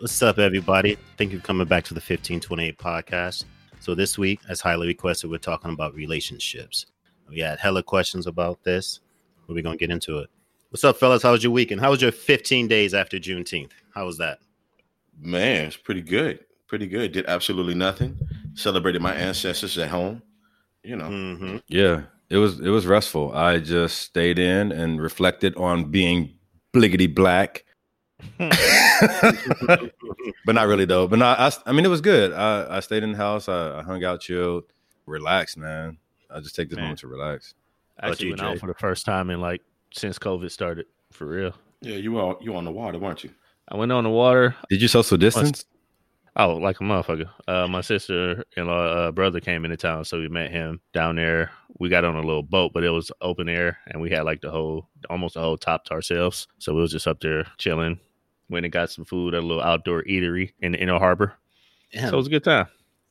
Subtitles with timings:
[0.00, 0.96] What's up, everybody?
[1.18, 3.44] Thank you for coming back to the 1528 podcast.
[3.80, 6.86] So this week, as highly requested, we're talking about relationships.
[7.28, 9.00] We had hella questions about this.
[9.46, 10.30] but We're gonna get into it.
[10.70, 11.22] What's up, fellas?
[11.22, 11.82] How was your weekend?
[11.82, 13.72] How was your 15 days after Juneteenth?
[13.94, 14.38] How was that?
[15.20, 16.46] Man, it's pretty good.
[16.66, 17.12] Pretty good.
[17.12, 18.18] Did absolutely nothing.
[18.54, 20.22] Celebrated my ancestors at home.
[20.82, 21.10] You know.
[21.10, 21.56] Mm-hmm.
[21.68, 23.32] Yeah, it was it was restful.
[23.34, 26.38] I just stayed in and reflected on being
[26.72, 27.66] bliggity black.
[28.38, 29.92] but
[30.54, 31.06] not really though.
[31.06, 32.32] But no, I, I mean it was good.
[32.32, 33.48] I, I stayed in the house.
[33.48, 34.64] I, I hung out, chilled,
[35.06, 35.98] relaxed, man.
[36.30, 36.84] I just take this Man.
[36.84, 37.54] moment to relax.
[37.98, 41.26] I actually you, went out for the first time in like since COVID started for
[41.26, 41.54] real.
[41.80, 43.30] Yeah, you were you on the water, weren't you?
[43.68, 44.54] I went on the water.
[44.68, 45.64] Did you social distance?
[46.36, 47.28] Oh, like a motherfucker.
[47.48, 51.50] Uh, my sister and uh, brother came into town, so we met him down there.
[51.78, 54.40] We got on a little boat, but it was open air, and we had like
[54.40, 56.46] the whole, almost the whole top to ourselves.
[56.58, 57.98] So we was just up there chilling.
[58.50, 61.32] Went and got some food at a little outdoor eatery in the Inner Harbor.
[61.92, 62.66] Damn, So it was a good time.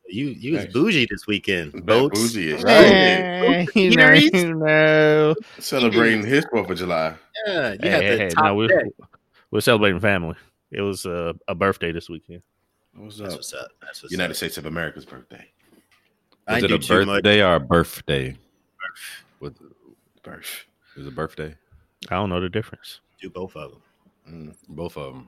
[0.07, 1.71] you you was bougie this weekend.
[1.71, 2.19] Bad Boats.
[2.19, 3.67] bougie is Right.
[3.75, 5.35] you know, you know.
[5.59, 7.15] celebrating his Fourth of July.
[7.47, 8.87] Yeah, you Hey, had hey, the hey, top no, we're,
[9.51, 10.35] we're celebrating family.
[10.71, 12.41] It was uh, a birthday this weekend.
[12.95, 13.39] What's That's up?
[13.39, 13.71] what's up.
[13.81, 14.37] That's what's United up.
[14.37, 15.45] States of America's birthday.
[16.47, 17.23] I Was didn't it do a too much.
[17.23, 18.37] birthday or a birthday?
[19.39, 19.57] With,
[20.23, 20.65] Birth.
[20.95, 21.55] it was a birthday.
[22.09, 22.99] I don't know the difference.
[23.21, 23.81] Do both of them.
[24.29, 25.27] Mm, Both of them.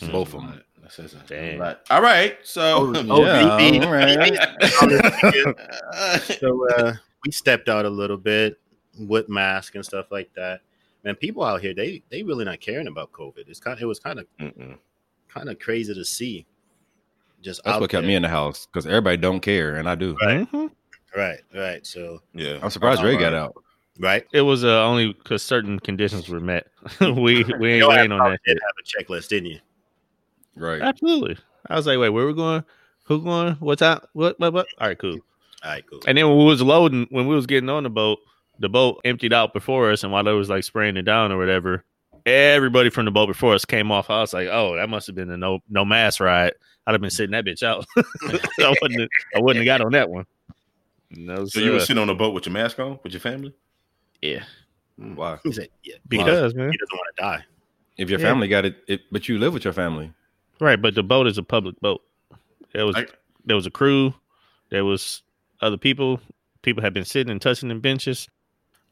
[0.00, 0.46] that Both of them.
[0.50, 0.62] lot.
[0.82, 1.58] That says a Damn.
[1.58, 1.80] lot.
[1.90, 2.38] All right.
[2.44, 3.84] So Oh, Yeah, VP.
[3.84, 4.38] all right.
[6.38, 8.58] so uh, we stepped out a little bit
[8.98, 10.60] with mask and stuff like that.
[11.04, 13.48] Man, people out here they they really not caring about COVID.
[13.48, 14.76] It's kind it was kind of Mm-mm.
[15.28, 16.46] kind of crazy to see.
[17.40, 18.08] Just That's what kept there.
[18.08, 20.16] me in the house because everybody don't care, and I do.
[20.22, 20.50] Right.
[20.50, 20.70] Mhm.
[21.16, 21.86] Right, right.
[21.86, 22.58] So yeah.
[22.62, 23.20] I'm surprised All Ray right.
[23.20, 23.54] got out.
[23.98, 24.26] Right.
[24.32, 26.66] It was uh, only because certain conditions were met.
[27.00, 28.40] we we ain't waiting on that.
[28.44, 28.58] did shit.
[28.62, 29.60] have a checklist, didn't you?
[30.56, 30.82] Right.
[30.82, 31.36] Absolutely.
[31.68, 32.64] I was like, wait, where we going?
[33.04, 33.54] Who going?
[33.54, 34.08] What's out?
[34.12, 34.38] What?
[34.38, 34.52] What?
[34.52, 34.66] What?
[34.78, 35.18] All right, cool.
[35.64, 36.00] All right, cool.
[36.06, 38.18] And then when we was loading, when we was getting on the boat,
[38.58, 41.38] the boat emptied out before us, and while they was like spraying it down or
[41.38, 41.84] whatever,
[42.26, 44.10] everybody from the boat before us came off.
[44.10, 46.52] I was like, oh, that must have been a no no mask ride.
[46.86, 47.84] I'd have been sitting that bitch out.
[47.96, 50.24] I wouldn't have, I wouldn't have got on that one.
[51.10, 52.98] No, that was, So you were uh, sitting on a boat with your mask on
[53.02, 53.54] with your family?
[54.22, 54.44] Yeah,
[55.00, 55.14] mm.
[55.16, 55.38] Why?
[55.44, 57.44] He said, "Yeah, because man, he doesn't want to die."
[57.96, 58.26] If your Yeah.
[58.26, 60.12] family got it, it, but you live with your family.
[60.60, 60.80] right.
[60.80, 62.02] But the boat is a public boat.
[62.72, 63.06] There was I-
[63.44, 64.14] there was a crew,
[64.70, 65.22] there was
[65.60, 66.20] other people.
[66.62, 68.28] People have been sitting and touching the benches.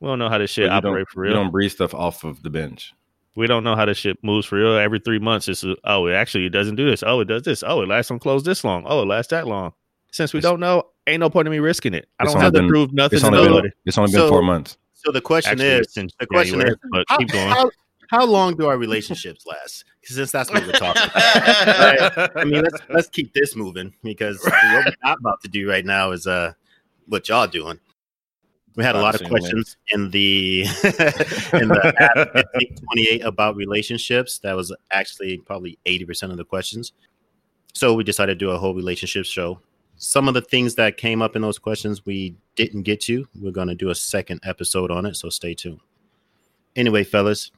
[0.00, 1.42] We don't know how this shit But you don't- for You real.
[1.42, 2.92] don't breathe stuff off of the bench.
[3.34, 4.76] We don't know how this shit moves for real.
[4.76, 7.02] Every three months, it's oh, it actually it doesn't do this.
[7.06, 7.62] Oh, it does this.
[7.66, 8.84] Oh, it lasts on close this long.
[8.86, 9.72] Oh, it lasts that long.
[10.12, 12.08] Since we It's- don't know, ain't no point in me risking it.
[12.18, 14.28] I don't only have to prove nothing It's to only been, it's only been So-
[14.28, 14.78] four months.
[15.06, 16.74] So the question Actually, is, since the question is,
[17.06, 17.48] how, keep going.
[17.48, 17.70] how,
[18.10, 19.84] how long do our relationships last?
[20.02, 22.16] Since that's what we're talking about.
[22.16, 22.30] Right?
[22.34, 25.84] I mean, let's let's keep this moving because what we're not about to do right
[25.84, 26.54] now is uh
[27.06, 27.78] what y'all doing.
[28.74, 30.62] We had a lot of questions in the
[31.52, 34.40] in the app 1528 about relationships.
[34.40, 36.92] That was actually probably 80% of the questions.
[37.74, 39.60] So we decided to do a whole relationship show.
[39.96, 43.26] Some of the things that came up in those questions we didn't get to.
[43.40, 45.80] We're going to do a second episode on it, so stay tuned.
[46.74, 47.50] Anyway, fellas,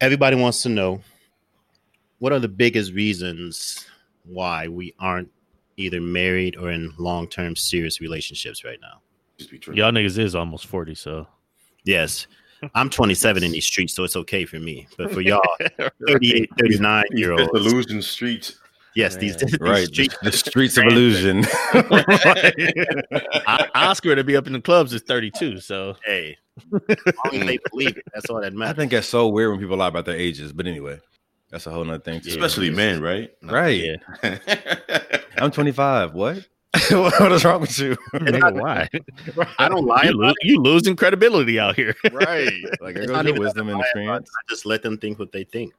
[0.00, 1.02] everybody wants to know
[2.18, 3.86] what are the biggest reasons
[4.24, 5.30] why we aren't
[5.76, 9.02] either married or in long-term serious relationships right now.
[9.36, 9.74] Just be true.
[9.74, 11.26] Y'all niggas is almost forty, so
[11.84, 12.26] Yes.
[12.74, 14.88] I'm 27 in these streets, so it's okay for me.
[14.96, 15.42] But for y'all,
[16.06, 18.58] 38, 39 These year olds, disillusion streets.
[18.94, 19.86] Yes, these, these Right.
[19.86, 21.44] streets, The, the streets of illusion.
[23.46, 25.60] O- Oscar to be up in the clubs is thirty two.
[25.60, 26.36] So hey,
[26.72, 27.62] long they hmm.
[27.70, 28.72] believe it, that's all that matters.
[28.72, 30.52] I think that's so weird when people lie about their ages.
[30.52, 30.98] But anyway,
[31.50, 32.20] that's a whole nother thing.
[32.20, 32.30] too.
[32.30, 33.30] Especially men, right?
[33.42, 33.98] Right.
[34.22, 34.38] yeah,
[35.38, 36.14] I'm 25.
[36.14, 36.46] What?
[36.90, 37.96] what is wrong with you?
[38.14, 38.88] nigga, why?
[39.60, 41.94] I don't lie You, about lo- you losing credibility out here.
[42.12, 42.50] right.
[42.80, 43.88] Like, there It's goes not your even wisdom and lie about it.
[43.90, 44.30] experience.
[44.36, 45.72] I just let them think what they think.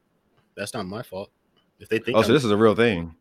[0.56, 1.32] That's not my fault.
[1.86, 3.14] If they think, Oh, I'm- so this is a real thing.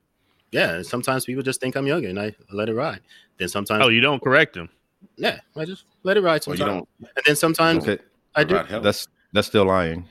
[0.50, 3.00] yeah, sometimes people just think I'm younger and I let it ride.
[3.38, 4.70] Then sometimes, Oh, you don't correct them.
[5.18, 6.46] yeah, I just let it ride.
[6.46, 8.02] Well, Sometimes, you don't and then sometimes Okay.
[8.34, 8.54] I do.
[8.56, 10.06] help That's that's still lying.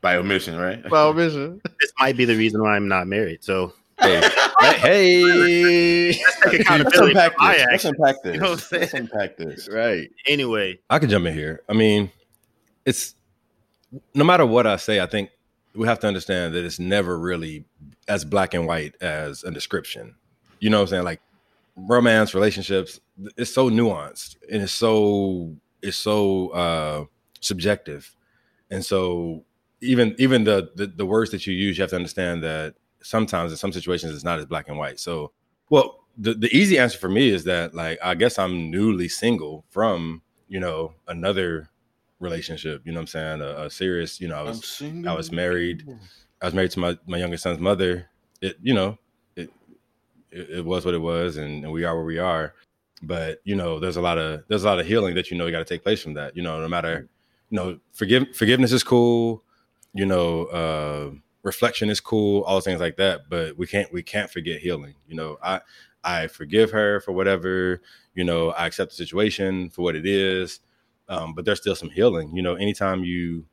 [0.00, 0.82] by omission, right?
[0.88, 1.60] By omission.
[1.80, 3.42] This might be the reason why I'm not married.
[3.42, 4.20] So hey.
[4.78, 6.12] hey.
[6.22, 7.40] let's take Let's unpack this.
[7.40, 7.84] Let's actions.
[7.98, 8.34] unpack this.
[8.34, 8.80] You know what I'm saying?
[8.82, 9.68] Let's unpack this.
[9.68, 10.10] Right.
[10.26, 11.62] Anyway, I can jump in here.
[11.68, 12.10] I mean,
[12.84, 13.14] it's
[14.14, 15.30] no matter what I say, I think
[15.74, 17.64] we have to understand that it's never really
[18.08, 20.14] as black and white as a description.
[20.60, 21.04] You know what I'm saying?
[21.04, 21.20] Like
[21.76, 23.00] romance, relationships,
[23.36, 27.04] it's so nuanced and it's so it's so uh
[27.40, 28.14] subjective.
[28.70, 29.44] And so
[29.80, 33.50] even even the, the the words that you use, you have to understand that sometimes
[33.50, 35.00] in some situations it's not as black and white.
[35.00, 35.32] So,
[35.70, 39.64] well, the the easy answer for me is that like I guess I'm newly single
[39.70, 41.68] from you know another
[42.22, 42.82] relationship.
[42.84, 43.40] You know what I'm saying?
[43.42, 44.20] A, a serious.
[44.20, 45.86] You know, I was I was married.
[46.40, 48.08] I was married to my my youngest son's mother.
[48.40, 48.98] It you know
[49.36, 49.50] it
[50.30, 52.54] it, it was what it was, and, and we are where we are.
[53.02, 55.46] But you know, there's a lot of there's a lot of healing that you know
[55.46, 56.36] you got to take place from that.
[56.36, 57.08] You know, no matter
[57.50, 59.42] you know forgive forgiveness is cool.
[59.92, 60.44] You know.
[60.46, 61.10] uh
[61.44, 65.16] reflection is cool all things like that but we can't we can't forget healing you
[65.16, 65.60] know i
[66.04, 67.80] I forgive her for whatever,
[68.14, 70.60] you know, I accept the situation for what it is.
[71.12, 72.36] Um, but there's still some healing.
[72.36, 73.46] You know, anytime you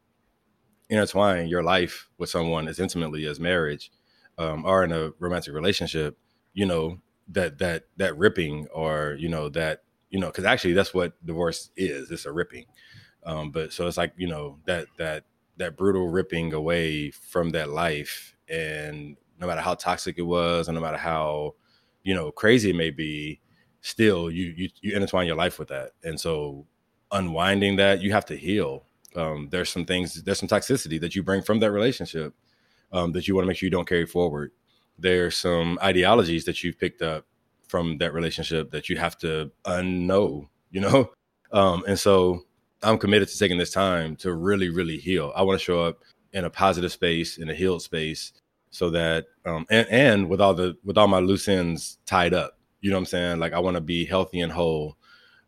[0.89, 3.91] intertwine your life with someone as intimately as marriage
[4.37, 6.17] um, or in a romantic relationship,
[6.53, 10.93] you know, that that that ripping or, you know, that, you know, because actually that's
[10.93, 12.11] what divorce is.
[12.11, 12.65] It's a ripping.
[13.25, 15.25] Um, but so it's like, you know, that that
[15.57, 20.75] that brutal ripping away from that life and no matter how toxic it was and
[20.75, 21.55] no matter how
[22.03, 23.39] you know crazy it may be
[23.81, 26.65] still you you, you intertwine your life with that and so
[27.11, 28.85] unwinding that you have to heal.
[29.15, 32.33] Um, there's some things there's some toxicity that you bring from that relationship
[32.91, 34.51] um, that you want to make sure you don't carry forward.
[34.97, 37.25] There's some ideologies that you've picked up
[37.67, 41.11] from that relationship that you have to unknow you know?
[41.51, 42.45] Um, and so
[42.83, 45.33] i'm committed to taking this time to really really heal.
[45.35, 48.33] I want to show up in a positive space in a healed space
[48.69, 52.59] so that um and, and with all the with all my loose ends tied up
[52.81, 53.39] you know what i'm saying?
[53.39, 54.95] Like i want to be healthy and whole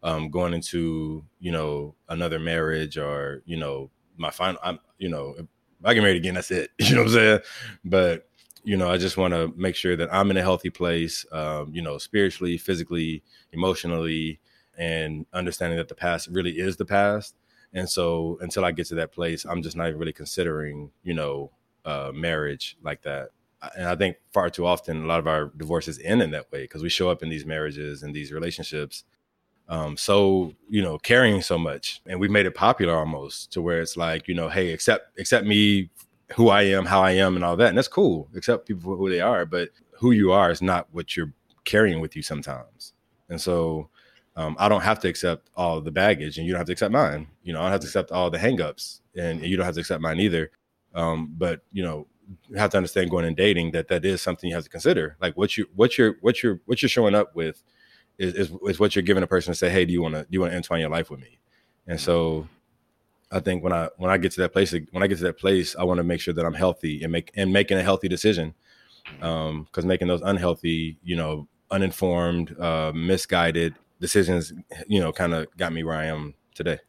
[0.03, 5.35] um going into you know another marriage or you know my final i'm you know
[5.83, 6.71] i get married again that's it.
[6.79, 7.39] You know what i'm saying?
[7.85, 8.27] But
[8.63, 11.71] you know i just want to make sure that i'm in a healthy place um
[11.73, 14.39] you know spiritually physically emotionally
[14.77, 17.35] and understanding that the past really is the past.
[17.73, 21.13] And so until i get to that place i'm just not even really considering you
[21.13, 21.51] know
[21.85, 23.29] uh, marriage like that.
[23.77, 26.63] And I think far too often a lot of our divorces end in that way
[26.63, 29.03] because we show up in these marriages and these relationships
[29.67, 33.81] um, so you know carrying so much, and we've made it popular almost to where
[33.81, 35.89] it's like you know, hey, accept accept me
[36.35, 38.29] who I am, how I am, and all that, and that's cool.
[38.35, 42.01] Accept people for who they are, but who you are is not what you're carrying
[42.01, 42.93] with you sometimes.
[43.29, 43.89] And so
[44.35, 46.91] um, I don't have to accept all the baggage, and you don't have to accept
[46.91, 47.27] mine.
[47.43, 49.81] You know, I don't have to accept all the hangups, and you don't have to
[49.81, 50.51] accept mine either.
[50.93, 52.07] Um, but you know,
[52.49, 55.17] you have to understand going and dating that that is something you have to consider.
[55.21, 57.63] Like what you what you're what you're what you're showing up with
[58.21, 60.21] is is, is what you're giving a person to say, hey, do you want to
[60.21, 61.39] do you want to entwine your life with me?
[61.87, 62.47] And so
[63.31, 65.37] I think when I when I get to that place when I get to that
[65.37, 68.07] place, I want to make sure that I'm healthy and make and making a healthy
[68.07, 68.53] decision.
[69.21, 74.53] Um, because making those unhealthy, you know, uninformed, uh, misguided decisions,
[74.87, 76.79] you know, kind of got me where I am today.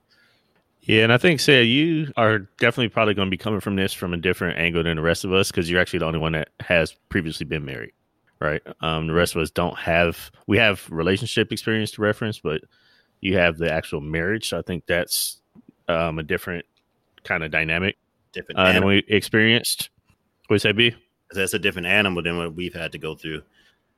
[0.83, 3.93] Yeah, and I think, Sarah, you are definitely probably going to be coming from this
[3.93, 6.33] from a different angle than the rest of us because you're actually the only one
[6.33, 7.93] that has previously been married,
[8.43, 8.63] right?
[8.81, 10.31] Um, the rest of us don't have.
[10.47, 12.63] We have relationship experience to reference, but
[13.21, 14.49] you have the actual marriage.
[14.49, 15.41] So I think that's
[15.89, 16.65] um, a different
[17.25, 17.97] kind of dynamic
[18.33, 18.89] Different uh, than animal.
[18.89, 19.91] we experienced.
[20.49, 20.95] What say, B?
[21.33, 23.43] That's a different animal than what we've had to go through.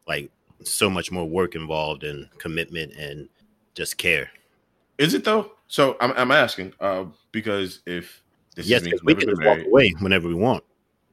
[0.07, 0.31] Like
[0.63, 3.29] so much more work involved and commitment and
[3.75, 4.31] just care.
[4.99, 5.53] Is it though?
[5.69, 8.23] So I'm, I'm asking uh, because if
[8.57, 10.63] this yes, is we can been walk away whenever we want.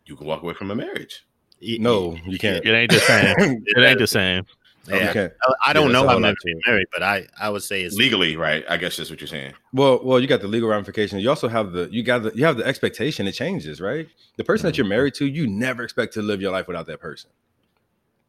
[0.06, 1.26] you can walk away from a marriage.
[1.62, 2.66] Y- No, you can't.
[2.66, 3.36] It ain't the same.
[3.66, 4.46] it ain't the same.
[4.88, 5.34] Oh, no, Yeah, can't.
[5.44, 6.02] I, I don't Yeah, know.
[6.02, 6.62] that's I've all never up to been you.
[6.66, 8.66] married, but I I would say it's Legally, right?
[8.68, 9.54] I guess that's what you're saying.
[9.74, 11.22] Well, well, you got the legal ramifications.
[11.22, 13.28] You also have the you got the you have the expectation.
[13.28, 14.08] It changes, right?
[14.38, 14.78] The person that mm-hmm.
[14.78, 17.30] you're married to, you never expect to live your life without that person.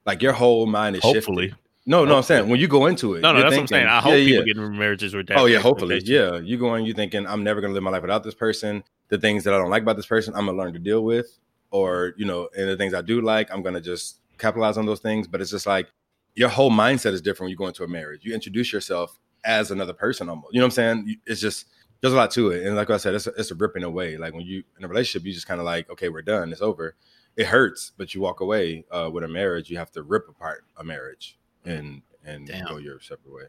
[0.05, 1.49] Like your whole mind is Hopefully.
[1.49, 1.59] shifted.
[1.85, 3.23] No, no, I'm saying when you go into it.
[3.23, 3.87] No, no, you're that's what I'm saying.
[3.89, 4.55] I hope yeah, people yeah.
[4.55, 5.39] get in marriages with that.
[5.39, 6.37] Oh yeah, hopefully, yeah.
[6.39, 8.85] You going, you thinking I'm never gonna live my life without this person.
[9.09, 11.39] The things that I don't like about this person, I'm gonna learn to deal with,
[11.73, 15.01] or you know, and the things I do like, I'm gonna just capitalize on those
[15.01, 15.27] things.
[15.27, 15.89] But it's just like
[16.35, 18.25] your whole mindset is different when you go into a marriage.
[18.25, 20.55] You introduce yourself as another person, almost.
[20.55, 21.17] You know what I'm saying?
[21.27, 21.67] It's just
[22.01, 24.17] there's a lot to it, and like I said, it's a, it's a ripping away.
[24.17, 26.63] Like when you in a relationship, you just kind of like, okay, we're done, it's
[26.63, 26.95] over.
[27.35, 28.85] It hurts, but you walk away.
[28.91, 32.67] Uh, with a marriage, you have to rip apart a marriage and and Damn.
[32.67, 33.45] go your separate way.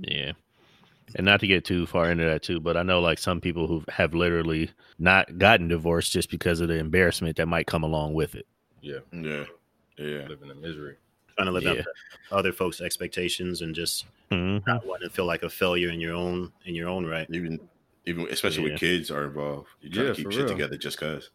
[0.00, 0.32] Yeah.
[1.16, 3.66] And not to get too far into that too, but I know like some people
[3.66, 8.14] who have literally not gotten divorced just because of the embarrassment that might come along
[8.14, 8.46] with it.
[8.80, 9.44] Yeah, Yeah,
[9.98, 10.26] yeah.
[10.26, 10.96] living in misery.
[11.36, 11.82] trying to live up Yeah.
[11.82, 14.64] to other folks' expectations and just Mhm.
[14.68, 17.26] not wanting to feel like a failure in your own in your own right.
[17.30, 17.58] Even,
[18.06, 18.70] even especially Yeah.
[18.72, 20.48] with kids are involved, you try Yeah, to keep shit real.
[20.48, 21.30] together just cause.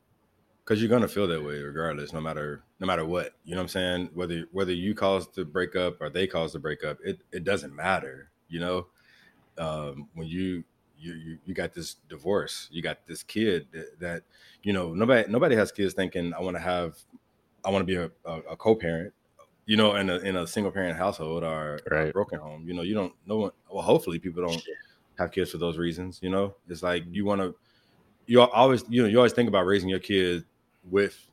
[0.64, 3.64] because you're gonna feel that way regardless no matter no matter what you know what
[3.64, 7.44] i'm saying whether whether you caused the breakup or they caused the breakup it it
[7.44, 8.86] doesn't matter you know
[9.60, 10.64] um when you
[10.98, 14.24] you, you you got this divorce, you got this kid that, that
[14.64, 16.98] you know nobody nobody has kids thinking I want to have
[17.64, 19.14] I want to be a, a, a co-parent,
[19.66, 22.14] you know, in a in a single parent household or a Right.
[22.14, 22.68] broken home.
[22.68, 23.52] You know, you don't no one.
[23.72, 24.64] Well, hopefully people don't
[25.18, 26.20] have kids for those reasons.
[26.22, 27.56] You know, it's like you want to.
[28.26, 30.46] You always you know you always think about raising your kid
[30.90, 31.28] with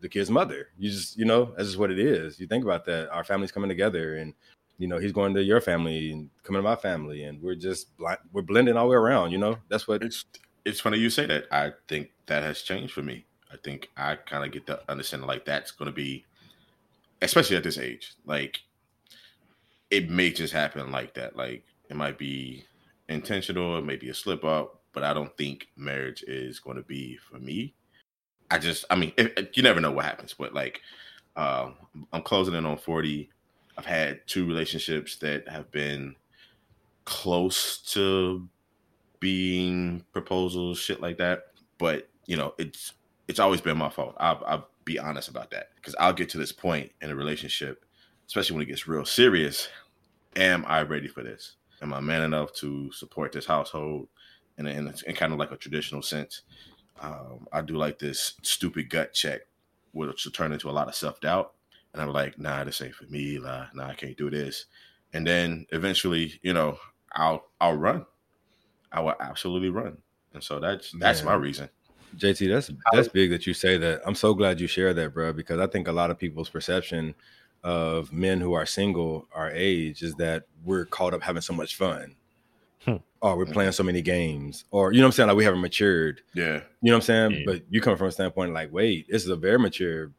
[0.00, 0.68] the kid's mother.
[0.78, 2.40] You just you know that's just what it is.
[2.40, 3.10] You think about that.
[3.10, 4.34] Our family's coming together, and
[4.78, 7.88] you know he's going to your family and coming to my family, and we're just
[8.32, 9.32] we're blending all the way around.
[9.32, 10.24] You know that's what It's
[10.64, 11.44] it's funny you say that.
[11.52, 13.26] I think that has changed for me.
[13.52, 16.26] I think I kind of get the understanding like that's going to be,
[17.22, 18.14] especially at this age.
[18.26, 18.60] Like,
[19.90, 21.36] it may just happen like that.
[21.36, 22.64] Like, it might be
[23.08, 26.82] intentional, it may be a slip up, but I don't think marriage is going to
[26.82, 27.74] be for me.
[28.50, 30.80] I just, I mean, it, it- you never know what happens, but like,
[31.36, 31.76] um,
[32.12, 33.30] I'm closing in on 40.
[33.78, 36.16] I've had two relationships that have been
[37.04, 38.48] close to
[39.20, 41.44] being proposals, shit like that.
[41.78, 42.94] But you know, it's
[43.28, 44.16] it's always been my fault.
[44.18, 47.84] I'll, I'll be honest about that because I'll get to this point in a relationship,
[48.26, 49.68] especially when it gets real serious.
[50.34, 51.54] Am I ready for this?
[51.80, 54.08] Am I man enough to support this household
[54.58, 56.42] in, a, in, a, in kind of like a traditional sense?
[57.00, 59.42] Um, I do like this stupid gut check,
[59.92, 61.52] which will turn into a lot of self doubt.
[61.92, 63.38] And I'm like, nah, this ain't for me.
[63.38, 64.66] Nah, nah, I can't do this.
[65.12, 66.78] And then eventually, you know,
[67.12, 68.04] I'll I'll run.
[68.92, 69.98] I will absolutely run.
[70.34, 71.68] And so that's that's my reason.
[72.16, 74.02] JT, that's that's big that you say that.
[74.06, 77.14] I'm so glad you share that, bro, because I think a lot of people's perception
[77.64, 81.74] of men who are single our age is that we're caught up having so much
[81.74, 82.14] fun.
[82.84, 82.96] Hmm.
[83.20, 84.64] Or we're playing so many games.
[84.70, 85.28] Or you know what I'm saying?
[85.28, 86.22] Like we haven't matured.
[86.34, 86.60] Yeah.
[86.80, 87.30] You know what I'm saying?
[87.32, 87.42] Yeah.
[87.44, 90.10] But you come from a standpoint like, wait, this is a very mature I-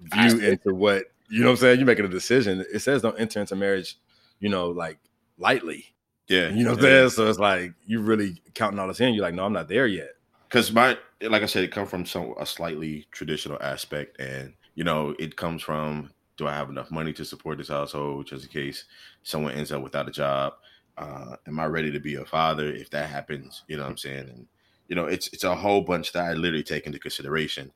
[0.00, 1.78] view into what you know what I'm saying?
[1.78, 2.64] You're making a decision.
[2.72, 3.96] It says don't enter into marriage,
[4.40, 4.98] you know, like
[5.38, 5.94] lightly.
[6.28, 6.48] Yeah.
[6.50, 7.10] You know what I'm saying?
[7.10, 9.14] So it's like you really counting all this in.
[9.14, 10.10] You're like, no, I'm not there yet.
[10.48, 14.84] because my like I said, it comes from some a slightly traditional aspect, and you
[14.84, 18.50] know, it comes from do I have enough money to support this household, just in
[18.50, 18.84] case
[19.22, 20.54] someone ends up without a job?
[20.96, 23.64] Uh, am I ready to be a father if that happens?
[23.68, 24.28] You know what I'm saying?
[24.28, 24.46] And
[24.88, 27.72] you know, it's it's a whole bunch that I literally take into consideration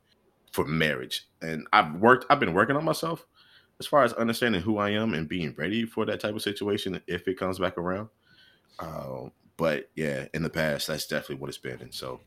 [0.52, 3.26] for marriage, and I've worked, I've been working on myself
[3.80, 7.00] as far as understanding who I am and being ready for that type of situation
[7.06, 8.08] if it comes back around.
[8.78, 12.20] Uh, but yeah, in the past, that's definitely what it's been, and so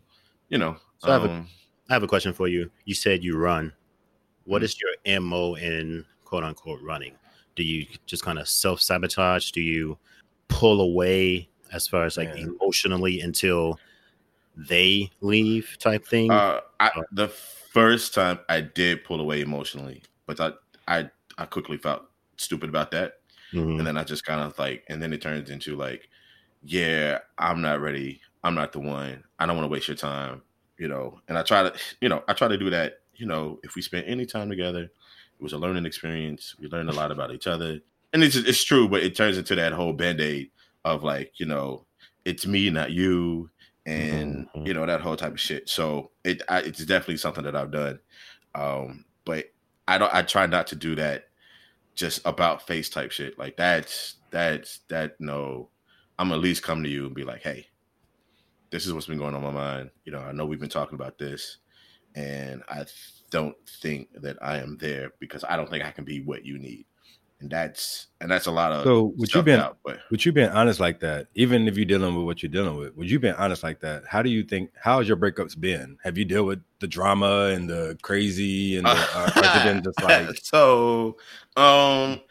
[0.50, 1.48] you know, So I have a- um,
[1.90, 2.70] have a question for you.
[2.86, 3.74] You said you run.
[4.46, 4.80] What Mhm.
[4.82, 7.16] your MO in quote unquote running?
[7.56, 9.52] Do you just kind of self sabotage?
[9.52, 9.98] Do you
[10.48, 12.48] pull away as far as like Yeah.
[12.48, 13.80] emotionally until
[14.56, 16.32] they leave type thing?
[16.32, 17.30] Uh, I, the
[17.72, 20.52] first time I did pull away emotionally, but I,
[20.88, 22.04] I, I quickly felt
[22.38, 23.20] stupid about that,
[23.54, 23.78] Mhm.
[23.80, 26.10] and then I just kind of like, and then it turns into like,
[26.64, 28.22] yeah, I'm not ready.
[28.44, 29.24] I'm not the one.
[29.40, 30.42] I don't want to waste your time,
[30.78, 31.22] you know.
[31.28, 33.02] And I try to, you know, I try to do that.
[33.16, 34.92] You know, if we spent any time together, it
[35.44, 36.56] was a learning experience.
[36.60, 37.80] We learned a lot about each other,
[38.14, 40.52] and it's it's true, but it turns into that whole band aid
[40.86, 41.86] of like, you know,
[42.26, 43.50] it's me, not you,
[43.86, 44.68] and Mhm.
[44.68, 45.70] you know that whole type of shit.
[45.70, 48.00] So it I, it's definitely something that I've done,
[48.56, 49.46] um, but
[49.88, 50.14] I don't.
[50.14, 51.30] I try not to do that
[51.96, 53.38] just about face type shit.
[53.40, 55.70] Like that's that's that no.
[56.20, 57.68] I'm at least come to you and be like, hey,
[58.70, 59.92] this is what's been going on my mind.
[60.06, 61.58] You know, I know we've been talking about this,
[62.16, 62.86] and I
[63.32, 66.58] don't think that I am there because I don't think I can be what you
[66.58, 66.86] need.
[67.42, 70.32] And that's and that's a lot of So would you been out, but Would you
[70.32, 73.20] being honest like that, even if you're dealing with what you're dealing with, would you
[73.20, 74.04] been honest like that?
[74.08, 74.70] How do you think?
[74.80, 75.98] How has your breakups been?
[76.04, 80.38] Have you dealt with the drama and the crazy and the, has been just like
[80.44, 81.18] so
[81.58, 82.22] um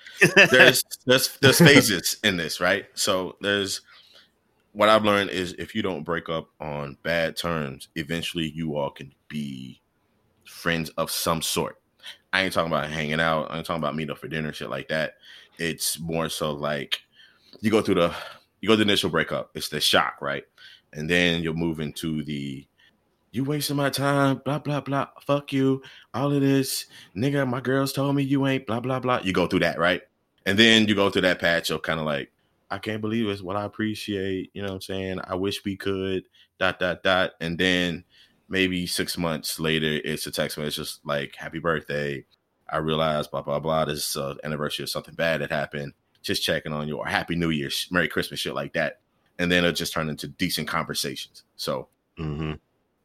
[0.50, 2.86] there's there's there's phases in this, right?
[2.94, 3.80] So there's
[4.72, 8.90] what I've learned is if you don't break up on bad terms, eventually you all
[8.90, 9.80] can be
[10.44, 11.79] friends of some sort.
[12.32, 13.50] I ain't talking about hanging out.
[13.50, 15.14] I ain't talking about meeting up for dinner, shit like that.
[15.58, 17.00] It's more so like
[17.60, 18.14] you go through the
[18.60, 19.50] you go the initial breakup.
[19.54, 20.44] It's the shock, right?
[20.92, 22.66] And then you'll move into the
[23.32, 25.08] you wasting my time, blah blah blah.
[25.24, 25.82] Fuck you.
[26.14, 27.48] All of this, nigga.
[27.48, 29.20] My girls told me you ain't blah blah blah.
[29.22, 30.02] You go through that, right?
[30.46, 32.32] And then you go through that patch of kind of like,
[32.70, 34.50] I can't believe it's what I appreciate.
[34.54, 35.20] You know what I'm saying?
[35.24, 36.24] I wish we could.
[36.58, 37.32] Dot dot dot.
[37.40, 38.04] And then
[38.50, 42.26] maybe six months later, it's a text message just like, "Happy birthday."
[42.68, 43.86] I realized blah blah blah.
[43.86, 45.94] This is uh, anniversary of something bad that happened.
[46.22, 49.00] Just checking on you or Happy New Year, Merry Christmas, shit like that.
[49.38, 51.44] And then it just turned into decent conversations.
[51.56, 51.88] So
[52.18, 52.52] hmm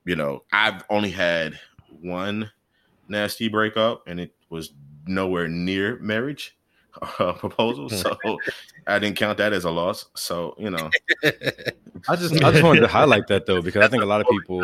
[0.04, 1.60] you know, I've only had
[2.02, 2.52] one
[3.08, 4.74] nasty breakup, and it was
[5.08, 6.58] nowhere near marriage
[7.20, 7.90] uh, proposal.
[7.90, 8.16] So
[8.88, 10.06] I didn't count that as a loss.
[10.16, 10.90] So you know,
[11.24, 14.28] I just I just wanted to highlight that though because I think a lot of
[14.30, 14.62] people,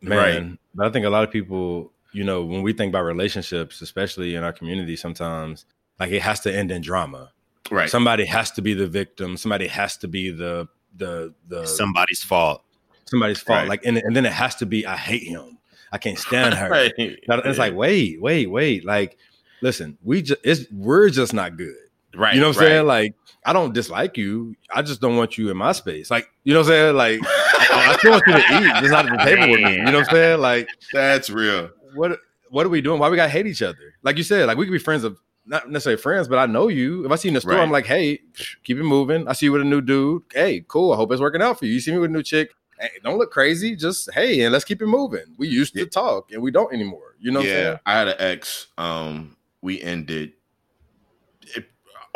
[0.00, 0.58] man, Right.
[0.74, 4.34] but I think a lot of people, you know, when we think about relationships, especially
[4.34, 5.64] in our community, sometimes
[6.00, 7.32] like it has to end in drama.
[7.70, 7.90] Right.
[7.90, 9.36] Somebody has to be the victim.
[9.36, 12.62] Somebody has to be the the the Somebody's fault.
[13.06, 13.60] somebody's fault.
[13.60, 13.68] Right.
[13.68, 15.58] Like and, and then it has to be I hate him.
[15.92, 16.70] I can't stand her.
[16.70, 16.92] right.
[16.98, 18.84] It's like wait, wait, wait.
[18.84, 19.18] Like
[19.62, 21.74] listen, we just it's we're just not good.
[22.16, 22.34] Right.
[22.34, 22.68] You know what I'm right.
[22.68, 22.86] saying?
[22.86, 24.56] Like I don't dislike you.
[24.74, 26.10] I just don't want you in my space.
[26.10, 26.96] Like you know what I'm saying?
[26.96, 29.76] Like I, I still want you to eat, just not at the table with me.
[29.76, 30.40] You know what I'm saying?
[30.40, 31.70] Like That's real.
[31.94, 32.18] what
[32.50, 32.98] what are we doing?
[33.00, 33.94] Why we gotta hate each other?
[34.02, 35.18] Like you said, like we could be friends of
[35.48, 37.04] not necessarily friends, but I know you.
[37.06, 37.62] If I see you in the store, Right.
[37.62, 38.18] I'm like, hey,
[38.64, 39.28] keep it moving.
[39.28, 40.24] I see you with a new dude.
[40.34, 40.92] Hey, cool.
[40.92, 41.74] I hope it's working out for you.
[41.74, 42.50] You see me with a new chick.
[42.80, 43.76] Hey, don't look crazy.
[43.76, 45.22] Just hey, and let's keep it moving.
[45.38, 45.86] We used to Yeah.
[45.86, 47.14] talk and we don't anymore.
[47.20, 47.78] You know what I'm yeah, saying?
[47.86, 48.66] I had an ex.
[48.76, 50.32] Um, we ended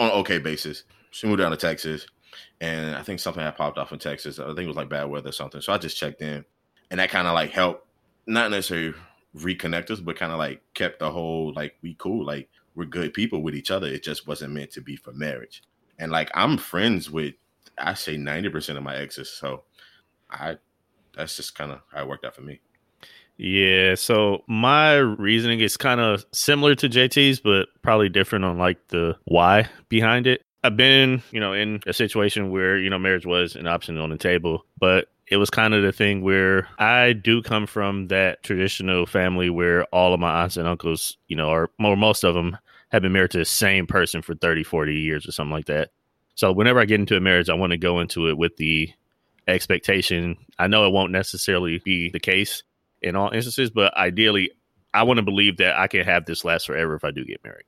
[0.00, 0.84] on an okay basis.
[1.10, 2.06] She moved down to Texas,
[2.60, 4.38] and I think something had popped off in Texas.
[4.38, 5.60] I think it was like bad weather or something.
[5.60, 6.44] So I just checked in,
[6.90, 7.86] and that kind of like helped,
[8.26, 8.94] not necessarily
[9.36, 13.12] reconnect us, but kind of like kept the whole like we cool, like we're good
[13.12, 13.86] people with each other.
[13.86, 15.62] It just wasn't meant to be for marriage.
[15.98, 17.34] And like I'm friends with,
[17.76, 19.28] I say ninety percent of my exes.
[19.30, 19.64] So
[20.30, 20.56] I,
[21.14, 22.60] that's just kind of how it worked out for me.
[23.42, 28.88] Yeah, so my reasoning is kind of similar to JT's, but probably different on like
[28.88, 30.42] the why behind it.
[30.62, 34.10] I've been, you know, in a situation where, you know, marriage was an option on
[34.10, 38.42] the table, but it was kind of the thing where I do come from that
[38.42, 42.58] traditional family where all of my aunts and uncles, you know, or most of them
[42.90, 45.92] have been married to the same person for 30, 40 years or something like that.
[46.34, 48.92] So whenever I get into a marriage, I want to go into it with the
[49.48, 50.36] expectation.
[50.58, 52.64] I know it won't necessarily be the case
[53.02, 54.50] in all instances, but ideally,
[54.92, 57.42] I want to believe that I can have this last forever if I do get
[57.44, 57.64] married,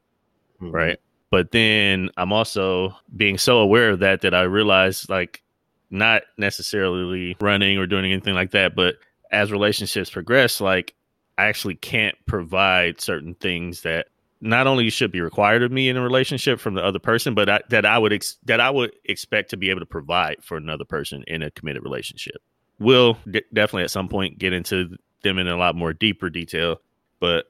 [0.61, 0.73] Mhm.
[0.73, 0.99] right?
[1.31, 5.43] But then I'm also being so aware of that that I realize, like,
[5.91, 8.97] not necessarily running or doing anything like that, but
[9.31, 10.95] as relationships progress, like,
[11.39, 14.09] I actually can't provide certain things that
[14.43, 17.49] not only should be required of me in a relationship from the other person, but
[17.49, 20.57] I, that I would ex- that I would expect to be able to provide for
[20.57, 22.43] another person in a committed relationship.
[22.79, 26.81] We'll d- definitely at some point get into them in a lot more deeper detail,
[27.21, 27.47] but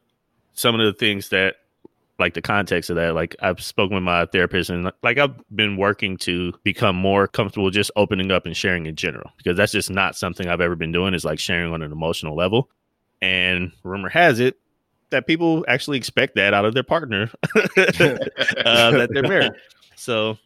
[0.55, 1.57] some of the things that
[2.19, 5.77] like the context of that like i've spoken with my therapist and like i've been
[5.77, 9.91] working to become more comfortable just opening up and sharing in general because that's just
[9.91, 12.69] not something i've ever been doing is like sharing on an emotional level.
[13.21, 14.59] And rumor has it
[15.11, 19.53] that people actually expect that out of their partner uh, that they're married.
[19.95, 20.39] So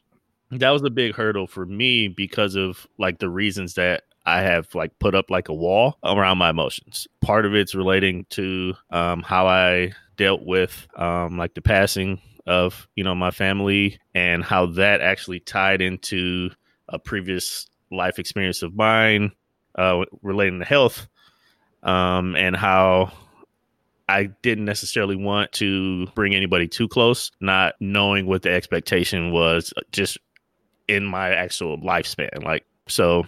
[0.51, 4.75] that was a big hurdle for me because of like the reasons that I have
[4.75, 7.07] like put up like a wall around my emotions.
[7.21, 12.89] Part of it's relating to um, how I dealt with um, like the passing of
[12.95, 16.51] you know my family and how that actually tied into
[16.89, 19.33] a previous life experience of mine
[19.77, 21.09] uh, relating to health
[21.83, 23.12] um, and how
[24.09, 29.73] I didn't necessarily want to bring anybody too close, not knowing what the expectation was
[29.77, 30.19] uh, just
[30.89, 32.45] in my actual lifespan.
[32.45, 33.27] Like, so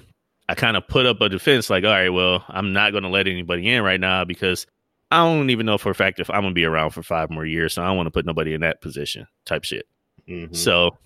[0.48, 3.10] I kind of put up a defense like, all right, well, I'm not going to
[3.10, 4.66] let anybody in right now because
[5.10, 7.30] I don't even know for a fact if I'm going to be around for five
[7.30, 7.74] more years.
[7.74, 9.86] So I don't want to put nobody in that position type shit.
[10.26, 10.54] Mhm.
[10.56, 10.96] So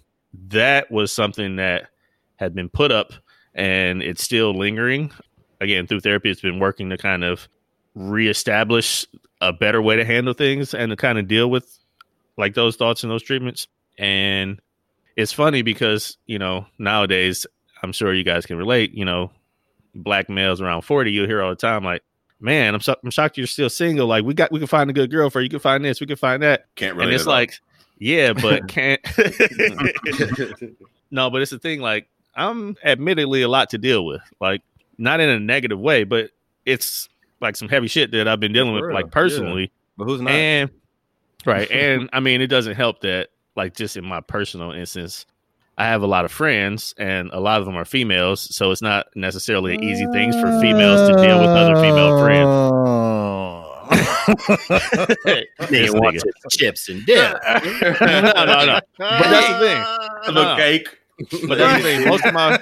[0.48, 1.88] that was something that
[2.36, 3.12] had been put up
[3.54, 5.12] and it's still lingering.
[5.60, 7.48] Again, through therapy, it's been working to kind of
[7.94, 9.06] reestablish
[9.40, 11.78] a better way to handle things and to kind of deal with
[12.36, 13.68] like those thoughts and those treatments.
[13.98, 14.60] And
[15.16, 17.46] it's funny because, you know, nowadays,
[17.82, 19.30] I'm sure you guys can relate, you know,
[19.94, 22.02] black males around 40, you'll hear all the time, like,
[22.40, 24.06] man, I'm, so- I'm shocked you're still single.
[24.06, 25.44] Like, we got, we can find a good girl for you.
[25.44, 27.08] You can find this, we can find that Can't really.
[27.08, 27.54] and it's like,
[27.98, 29.00] yeah, but can't.
[31.10, 31.80] no, but it's the thing.
[31.80, 34.22] Like, I'm admittedly a lot to deal with.
[34.40, 34.62] Like,
[34.98, 36.30] not in a negative way, but
[36.64, 37.08] it's
[37.40, 39.10] like some heavy shit that I've been dealing with, For real, like yeah.
[39.12, 39.72] personally.
[39.96, 40.30] But who's not?
[40.32, 40.70] And
[41.44, 45.26] right, and I mean, it doesn't help that, like, just in my personal instance,
[45.78, 48.82] I have a lot of friends, and a lot of them are females, so it's
[48.82, 52.68] not necessarily an easy things for females to deal with other female friends.
[55.70, 57.36] They want chips and dip.
[57.44, 58.80] no, no, no.
[58.98, 59.84] But that's the thing.
[60.28, 60.56] a No.
[60.56, 60.98] cake.
[61.48, 62.08] But that's the thing.
[62.08, 62.58] Most of my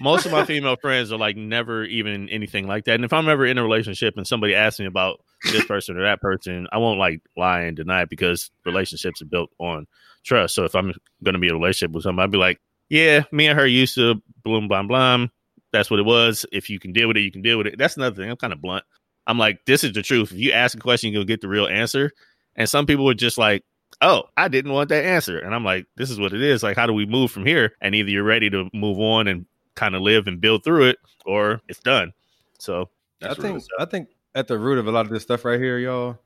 [0.00, 2.94] most of my female friends are like never even anything like that.
[2.94, 6.02] And if I'm ever in a relationship and somebody asks me about this person or
[6.02, 9.86] that person, I won't like lie and deny it because relationships are built on
[10.22, 10.54] trust.
[10.54, 13.24] So if I'm going to be in a relationship with somebody, I'd be like, yeah,
[13.32, 15.26] me and her used to bloom, blah, blah.
[15.72, 16.44] That's what it was.
[16.52, 17.78] If you can deal with it, you can deal with it.
[17.78, 18.30] That's another thing.
[18.30, 18.84] I'm kind of blunt.
[19.26, 20.32] I'm like, this is the truth.
[20.32, 22.10] If you ask a question, you'll get the real answer.
[22.56, 23.64] And some people are just like,
[24.02, 25.38] oh, I didn't want that answer.
[25.38, 26.62] And I'm like, this is what it is.
[26.62, 27.74] Like, how do we move from here?
[27.80, 30.98] And either you're ready to move on and kind of live and build through it,
[31.24, 32.12] or it's done.
[32.58, 35.44] So That's I think I think at the root of a lot of this stuff
[35.44, 36.18] right here, y'all,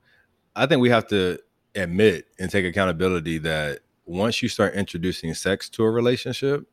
[0.56, 1.38] I think we have to
[1.74, 6.66] admit and take accountability that once you start introducing sex to a relationship,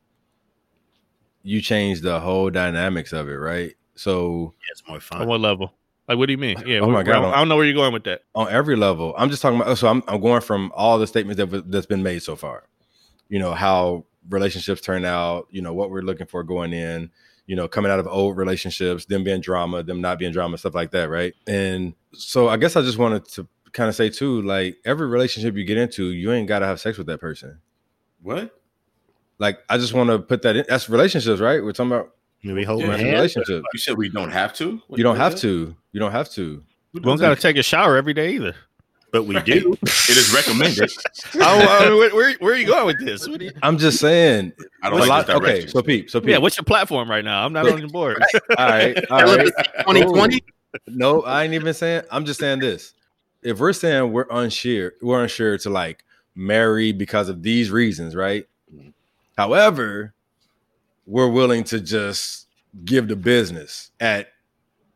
[1.41, 3.75] you change the whole dynamics of it, right?
[3.95, 5.21] So Yeah, it's more fun.
[5.23, 5.73] on what level?
[6.07, 6.57] Like, what do you mean?
[6.59, 6.79] Oh yeah.
[6.79, 7.23] Oh my God.
[7.25, 8.21] I don't know where you're going with that.
[8.35, 9.77] on every level, I'm just talking about.
[9.77, 12.63] So I'm I'm going from all the statements that that's been made so far.
[13.29, 15.47] You know how relationships turn out.
[15.49, 17.09] You know what we're looking for going in.
[17.45, 20.75] You know coming out of old relationships, them being drama, them not being drama, stuff
[20.75, 21.33] like that, right?
[21.47, 25.55] And so I guess I just wanted to kind of say too, like every relationship
[25.55, 27.59] you get into, you ain't got to have sex with that person.
[28.21, 28.57] what?
[29.39, 30.65] Like I just want to put that in.
[30.69, 31.61] That's relationships, right?
[31.63, 32.11] We're talking about
[32.43, 33.13] we hold Yeah, my that's hand.
[33.15, 33.67] relationships.
[33.73, 34.79] You said we don't have to.
[34.87, 35.75] What- You don't have is to.
[35.91, 36.63] You don't have to.
[36.93, 38.55] We don't got to take a shower every day either.
[39.11, 39.75] But we do.
[39.83, 40.91] It is recommended.
[41.35, 41.39] oh,
[41.79, 43.27] I mean, where, where, where are you going with this?
[43.27, 44.53] You- I'm just saying.
[44.83, 45.69] I don't a like lot- this okay, direction.
[45.69, 46.09] so peep.
[46.09, 46.29] So peep.
[46.29, 47.43] yeah, what's your platform right now?
[47.45, 48.23] I'm not on your board.
[48.57, 48.97] all right.
[49.11, 49.51] All right.
[49.79, 50.43] 2020.
[50.87, 52.03] No, I ain't even saying.
[52.11, 52.93] I'm just saying this.
[53.43, 56.03] If we're saying we're unsure, we're unsure to like
[56.35, 58.45] marry because of these reasons, right?
[58.73, 58.93] Mhm.
[59.37, 60.13] However,
[61.05, 62.47] we're willing to just
[62.85, 64.29] give the business at,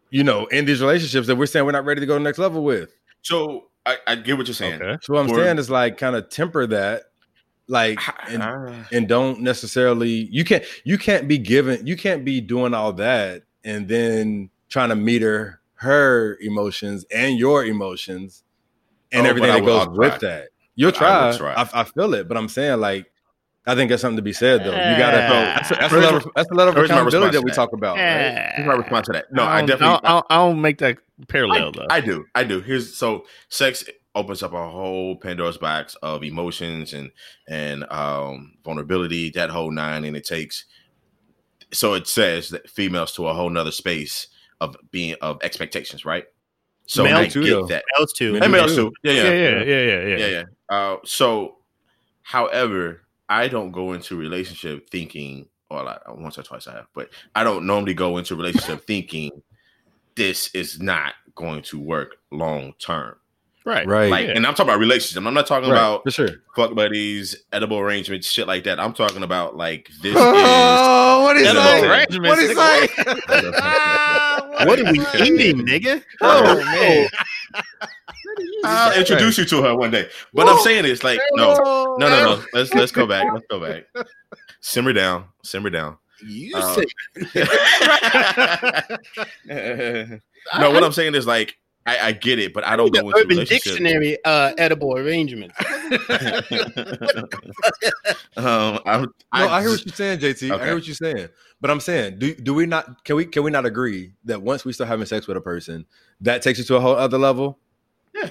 [0.10, 2.24] you know, in these relationships that we're saying we're not ready to go to the
[2.24, 2.96] next level with.
[3.22, 4.82] So I, I get what you're saying.
[4.82, 4.98] Okay.
[5.02, 7.04] So what I'm Or- saying is like kind of temper that,
[7.68, 12.40] like, and, Ah, and don't necessarily you can't you can't be given you can't be
[12.40, 15.62] doing all that and then trying to meter her
[16.42, 18.44] emotions and your emotions
[19.12, 20.30] and Oh, everything that will- goes I'll with try.
[20.30, 20.50] that.
[20.76, 21.54] You'll But I try.
[21.54, 21.70] I.
[21.82, 23.12] I feel it, but I'm saying like
[23.66, 24.68] I think that's something to be said though.
[24.68, 25.56] You gotta Yeah.
[25.56, 27.56] that's, a, that's a level that's a level of here's accountability that we that.
[27.56, 27.98] talk about.
[27.98, 28.52] right?
[28.56, 29.26] Here's my response to that.
[29.32, 30.00] No, I, don't- definitely.
[30.04, 31.88] I don't, I don't make that parallel though.
[31.90, 32.26] I do.
[32.36, 32.62] I do.
[32.62, 33.84] Here's so sex
[34.16, 37.12] opens up a whole Pandora's box of emotions and
[37.50, 40.66] and um vulnerability, that whole nine, and it takes
[41.74, 44.28] so it says that females to a whole nother space
[44.62, 46.26] of being of expectations, right?
[46.86, 47.66] So Male I too, get though.
[47.68, 47.84] that.
[48.00, 48.34] Else too.
[48.34, 48.90] Men And do males too.
[48.90, 48.94] too.
[49.04, 49.32] Yeah, yeah, yeah.
[49.32, 50.18] yeah, yeah, yeah, yeah.
[50.18, 50.44] yeah, yeah.
[50.76, 51.58] Uh, so,
[52.24, 57.10] however, I don't go into relationship thinking, or like once or twice I have, but
[57.36, 59.32] I don't normally go into relationship thinking
[60.16, 63.16] this is not going to work long term.
[63.66, 64.10] Right, Right.
[64.10, 64.34] Like, yeah.
[64.38, 65.18] and I'm talking about relationships.
[65.18, 66.30] I'm not talking Right, about for sure.
[66.56, 68.80] fuck buddies, edible arrangements, shit like that.
[68.80, 71.84] I'm talking about like this Oh, what is Edible that?
[71.84, 74.22] arrangements, What is nigga.
[74.60, 74.68] that?
[74.68, 76.04] What are we eating, nigga?
[76.22, 77.10] Oh, man.
[78.64, 80.10] I'll introduce you to her one day.
[80.34, 82.44] But I'm saying it's like no, no, no, no.
[82.54, 83.32] Let's let's go back.
[83.34, 83.86] Let's go back.
[84.62, 85.26] Simmer down.
[85.44, 85.98] Simmer down.
[86.26, 86.86] You Uh, say
[90.60, 93.10] no, what I'm saying is like I, I get it, but I don't the go
[93.12, 93.46] into Urban.
[93.46, 95.56] Dictionary uh, edible arrangements.
[98.38, 100.52] um, I, No, I, hear what you're saying, JT.
[100.52, 101.30] I hear what you're saying.
[101.62, 104.64] But I'm saying, do do we not can we can we not agree that once
[104.66, 105.86] we start having sex with a person,
[106.22, 107.58] that takes you to a whole other level?
[108.14, 108.30] Yeah.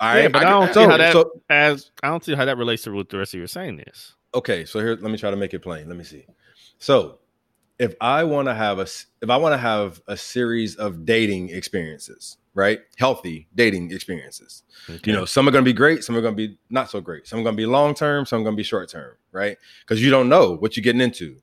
[0.00, 0.32] All Yeah, right.
[0.32, 0.74] but I I, don't that.
[0.74, 3.18] see so, how that so as I don't see how that relates to what the
[3.18, 4.14] rest of you are saying is.
[4.34, 5.88] okay, so here let me try to make it plain.
[5.88, 6.24] Let me see.
[6.78, 7.18] So,
[7.78, 8.82] if I want to have a
[9.20, 12.80] if I want to have a series of dating experiences, right?
[12.96, 14.62] Healthy dating experiences.
[15.04, 17.00] You know, some are going to be great, some are going to be not so
[17.00, 17.26] great.
[17.26, 19.56] Some are going to be long term, some are going to be short term, right?
[19.80, 21.36] Because you don't know what you're getting into.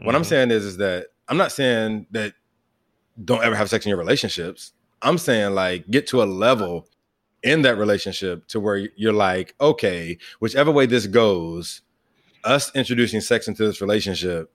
[0.00, 0.26] What I'm Mhm.
[0.26, 2.34] saying is, is that I'm not saying that
[3.24, 4.72] don't ever have sex in your relationships.
[5.02, 6.88] I'm saying like get to a level
[7.42, 11.82] in that relationship to where you're like, okay, whichever way this goes,
[12.44, 14.52] us introducing sex into this relationship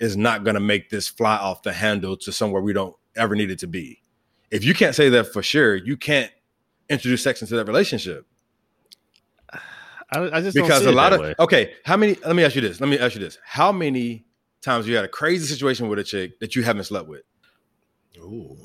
[0.00, 3.34] is not going to make this fly off the handle to somewhere we don't ever
[3.34, 4.00] need it to be.
[4.54, 6.30] If you can't say that for sure, you can't
[6.88, 8.26] introduce sex into that relationship
[9.50, 9.58] I,
[10.38, 11.34] I just don't because see a it lot of way.
[11.38, 14.24] okay how many let me ask you this let me ask you this how many
[14.60, 17.22] times you had a crazy situation with a chick that you haven't slept with
[18.18, 18.56] Ooh.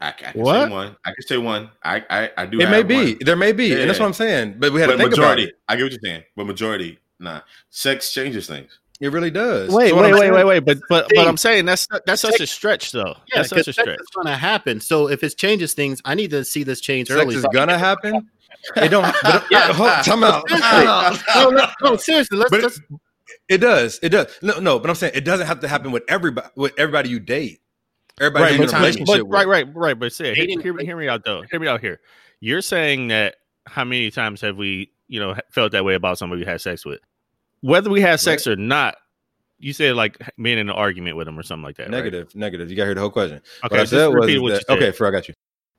[0.00, 0.66] I, I can What?
[0.68, 0.96] say one.
[1.04, 1.70] I can say one.
[1.82, 2.60] I I, I do.
[2.60, 3.18] it may be one.
[3.20, 5.10] there may be Yeah, and that's what i'm saying but we had but to think
[5.10, 5.44] majority.
[5.44, 6.24] about it I get what you're saying.
[6.36, 7.40] But majority, nah.
[7.70, 8.78] Sex changes things.
[9.00, 10.60] It really does Wait, So wait, wait, saying- wait, wait.
[10.64, 13.14] But but but I'm saying that's that's such a stretch though.
[13.28, 13.98] Yeah, that's such a stretch.
[14.14, 14.80] going to happen.
[14.80, 17.34] So if it changes things, I need to see this change sex early.
[17.36, 18.28] is gonna happen
[18.76, 19.68] it don't but, Yeah.
[19.68, 20.44] Uh, hold, time out.
[21.34, 22.38] no, no, no, seriously.
[22.38, 22.80] Let's, But it- let's
[23.48, 26.02] it does it does no no but i'm saying it doesn't have to happen with
[26.08, 27.60] everybody with everybody you date
[28.20, 29.98] everybody Right, in but, a but, right, right, right.
[29.98, 31.42] But say, hear, hear, me- hear me out though.
[31.50, 32.00] Hear me out here.
[32.40, 36.40] You're saying that how many times have we, you know, felt that way about somebody
[36.42, 37.00] we had sex with,
[37.60, 38.96] whether we had sex or not?
[39.58, 41.84] You said like being in an argument with him or something like that.
[41.84, 41.90] right?
[41.90, 44.32] negative negative you got here the whole question Okay, what I said was what that,
[44.32, 44.62] you said.
[44.68, 45.34] okay, for I got you.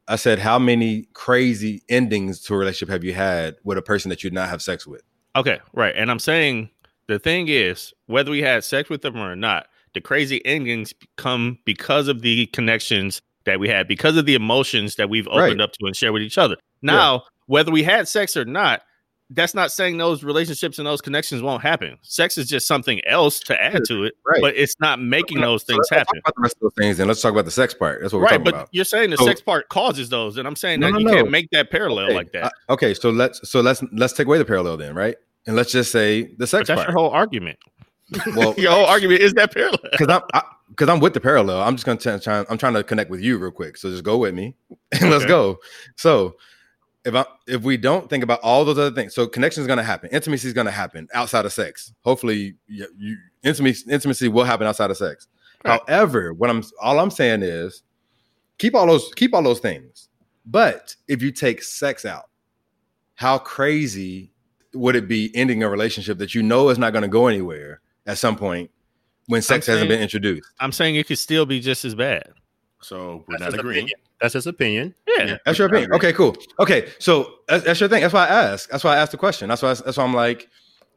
[0.07, 4.09] I said, how many crazy endings to a relationship have you had with a person
[4.09, 5.03] that you did not have sex with?
[5.35, 5.93] Okay, right.
[5.95, 6.71] And I'm saying
[7.07, 11.57] the thing is, whether we had sex with them or not, The crazy endings come
[11.65, 15.61] because of the connections that we had, because of the emotions that we've opened Right.
[15.61, 16.57] up to and share with each other.
[16.81, 18.81] Now, whether we had sex or not,
[19.31, 21.97] that's not saying those relationships and those connections won't happen.
[22.01, 24.41] Sex is just something else to add to it, Right.
[24.41, 26.19] but it's not making those things let's happen.
[26.21, 28.01] Talk about the rest of those things, and let's talk about the sex part.
[28.01, 28.69] That's what we're Right, talking but about.
[28.71, 31.05] you're saying the So- sex part causes those, and I'm saying No, that no, you
[31.05, 31.13] no.
[31.13, 32.51] can't make that parallel Okay, like that.
[32.69, 35.15] I- okay, so let's so let's let's take away the parallel then, right?
[35.45, 36.89] And let's just say the but sex that's part.
[36.89, 37.59] your whole argument.
[38.35, 39.79] well, your whole argument is that parallel.
[39.91, 41.61] because I'm because I'm with the parallel.
[41.61, 42.43] I'm just gonna try.
[42.49, 43.77] I'm trying to connect with you real quick.
[43.77, 44.55] So just go with me
[44.99, 45.59] and let's go.
[45.97, 46.35] So
[47.05, 49.83] if I if we don't think about all those other things, so connection is gonna
[49.83, 50.09] happen.
[50.11, 51.93] Intimacy is gonna happen outside of sex.
[52.03, 55.27] Hopefully, you, you intimacy intimacy will happen outside of sex.
[55.65, 55.79] Right.
[55.87, 57.83] However, what I'm all I'm saying is
[58.57, 60.09] keep all those keep all those things.
[60.45, 62.29] But if you take sex out,
[63.15, 64.31] how crazy
[64.73, 67.81] would it be ending a relationship that you know is not going to go anywhere
[68.05, 68.71] at some point
[69.27, 70.49] when sex hasn't been introduced?
[70.59, 72.33] I'm saying it could still be just as bad.
[72.81, 73.79] So we're That's not agreeing.
[73.85, 73.99] opinion.
[74.21, 74.95] That's his opinion.
[75.07, 75.23] Yeah.
[75.25, 75.37] Yeah.
[75.45, 75.91] That's your opinion.
[75.93, 76.09] agree.
[76.09, 76.35] Okay, cool.
[76.59, 78.01] Okay, so that's, that's your thing.
[78.01, 78.69] That's why I asked.
[78.69, 79.49] That's why I asked the question.
[79.49, 79.73] That's why.
[79.73, 80.49] That's why I'm like,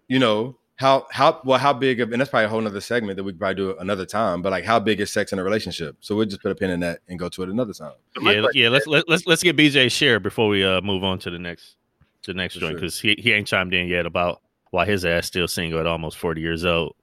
[0.08, 3.16] you know, how how well how big of and that's probably a whole nother segment
[3.16, 4.42] that we could probably do another time.
[4.42, 5.96] But like, how big is sex in a relationship?
[6.00, 7.92] So we'll just put a pin in that and go to it another time.
[8.20, 8.68] Yeah, yeah.
[8.68, 11.76] Let's let, let's let's get BJ share before we uh move on to the next
[12.22, 12.80] to the next For joint sure.
[12.80, 14.40] because he, he ain't chimed in yet about
[14.70, 16.94] why his ass still single at almost 40 years old.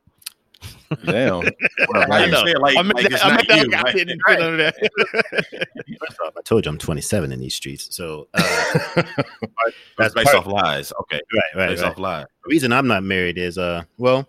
[1.05, 1.43] Damn.
[1.87, 2.43] Why I know.
[2.45, 3.69] say like, I like that- I not meant that you?
[3.71, 4.75] like I didn't put none that.
[6.37, 7.95] I told you I'm 27 in these streets.
[7.95, 8.41] So uh,
[8.95, 9.07] That's
[9.97, 10.91] That's based off lies.
[11.01, 11.91] Okay, right, right, based right.
[11.91, 12.25] off lies.
[12.43, 14.27] The reason I'm not married is uh, well,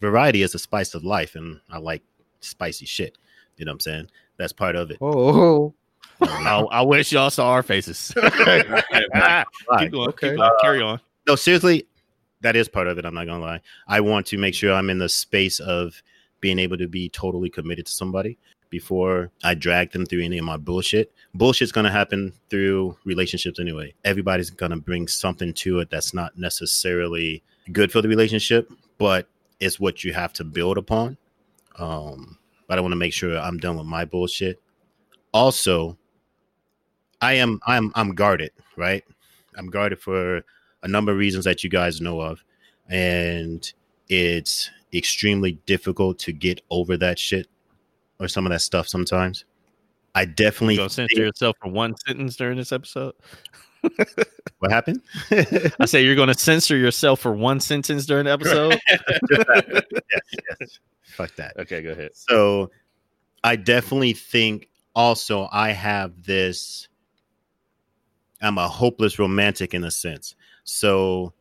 [0.00, 2.02] variety is a spice of life, and I like
[2.40, 3.16] spicy shit.
[3.56, 4.10] You know what I'm saying?
[4.38, 4.98] That's part of it.
[5.00, 5.74] oh,
[6.20, 8.12] I, I wish y'all saw our faces.
[8.14, 8.66] keep Right.
[9.90, 10.08] going.
[10.08, 10.30] Okay.
[10.30, 10.50] Keep going.
[10.60, 11.00] Carry on.
[11.26, 11.86] No, seriously,
[12.46, 13.04] that is part of it.
[13.04, 13.60] I'm not gonna lie.
[13.88, 16.00] I want to make sure I'm in the space of
[16.40, 18.38] being able to be totally committed to somebody
[18.70, 21.12] before I drag them through any of my bullshit.
[21.34, 23.94] Bullshit's gonna happen through relationships anyway.
[24.04, 29.28] Everybody's gonna bring something to it that's not necessarily good for the relationship, but
[29.58, 31.16] it's what you have to build upon.
[31.80, 34.60] Um, but I want to make sure I'm done with my bullshit.
[35.34, 35.98] Also,
[37.20, 39.02] I am I'm I'm guarded, right?
[39.58, 40.44] I'm guarded for
[40.82, 42.44] a number of reasons that you guys know of,
[42.88, 43.72] and
[44.08, 47.48] it's extremely difficult to get over that shit
[48.18, 49.44] or some of that stuff sometimes.
[50.14, 53.14] I definitely You censor yourself for one sentence during this episode?
[54.58, 55.02] what happened.
[55.78, 58.80] I say you're gonna censor yourself for one sentence during the episode.
[59.30, 60.22] yes,
[60.60, 60.78] yes.
[61.02, 61.56] Fuck that.
[61.58, 62.10] okay, go ahead.
[62.14, 62.70] So
[63.44, 66.88] I definitely think also I have this
[68.40, 70.34] I'm a hopeless romantic in a sense.
[70.66, 71.32] So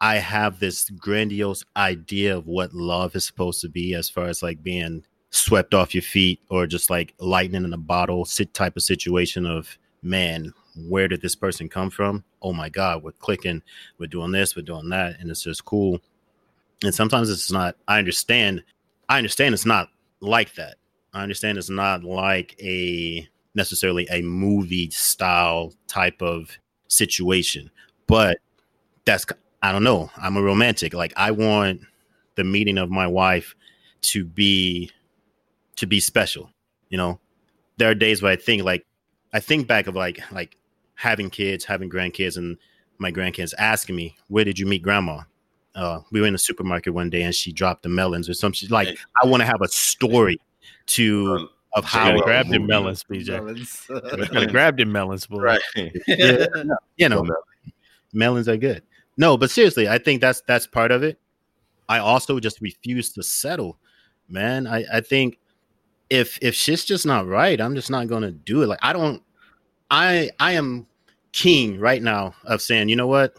[0.00, 4.42] I have this grandiose idea of what love is supposed to be as far as
[4.42, 8.76] like being swept off your feet or just like lightning in a bottle sit type
[8.76, 10.52] of situation of man
[10.88, 12.22] where did this person come from?
[12.40, 13.62] Oh my god we're clicking.
[13.98, 15.98] We're doing this we're doing that and it's just cool.
[16.84, 18.62] And sometimes it's not i understand
[19.08, 19.88] i understand it's not
[20.20, 20.76] like that.
[21.14, 26.56] I understand it's not like a necessarily a movie style type of
[26.88, 27.70] situation
[28.08, 28.38] but
[29.04, 29.24] that's
[29.62, 31.80] i don't know i'm a romantic like i want
[32.34, 33.54] the meeting of my wife
[34.00, 34.90] to be
[35.76, 36.50] to be special
[36.88, 37.20] you know
[37.76, 38.84] there are days where i think like
[39.32, 40.56] i think back of like like
[40.96, 42.56] having kids having grandkids and
[42.98, 45.20] my grandkids asking me where did you meet grandma
[45.74, 48.68] uh, we were in the supermarket one day and she dropped the melons or something
[48.70, 50.40] like i want to have a story
[50.86, 53.26] to of how gotta Well, grab them melons, BJ.
[53.88, 55.40] You gotta grab them melons, boy.
[55.40, 55.60] Right.
[56.06, 56.46] Yeah.
[56.96, 57.24] you know
[58.12, 58.82] melons are good.
[59.16, 61.18] No but seriously i think that's that's part of it.
[61.88, 63.78] I also just refuse to settle
[64.28, 64.66] man.
[64.66, 65.38] I i think
[66.10, 68.66] if if shit's just not right i'm just not gonna do it.
[68.66, 69.22] Like i don't
[69.90, 70.86] i i am
[71.32, 73.36] king right now of saying you know what?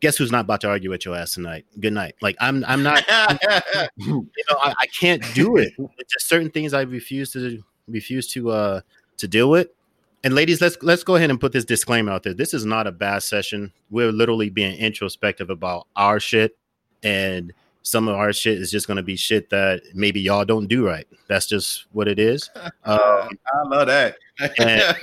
[0.00, 1.64] Guess who's not about to argue with your ass tonight?
[1.80, 2.16] Good night.
[2.20, 3.04] Like i'm i'm not
[3.96, 5.72] you know I, I can't do it.
[5.98, 8.80] It's just certain things i refuse to refuse to uh
[9.18, 9.68] to deal with
[10.26, 12.34] and ladies let's let's go ahead and put this disclaimer out there.
[12.34, 13.72] This is not a bad session.
[13.90, 16.58] We're literally being introspective about our shit.
[17.04, 20.66] And some of our shit is just going to be shit that maybe y'all don't
[20.66, 21.06] do right.
[21.28, 22.50] That's just what it is.
[22.56, 23.28] Um, I
[23.66, 24.16] love that.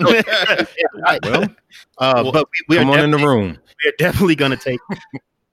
[1.24, 1.48] well,
[2.00, 3.58] uh, but we, we are come on in the room.
[3.82, 4.82] we are definitely going to take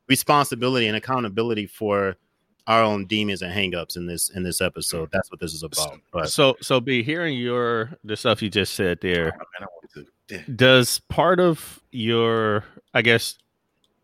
[0.09, 2.17] responsibility and accountability for
[2.67, 5.11] our own demons and hangups in this in this episode.
[5.13, 5.99] That's what this is about.
[6.13, 9.27] But So, so be hearing your the stuff you just said there.
[9.35, 10.43] Oh, man, I wanted to- yeah.
[10.55, 13.37] Does part of your, I guess,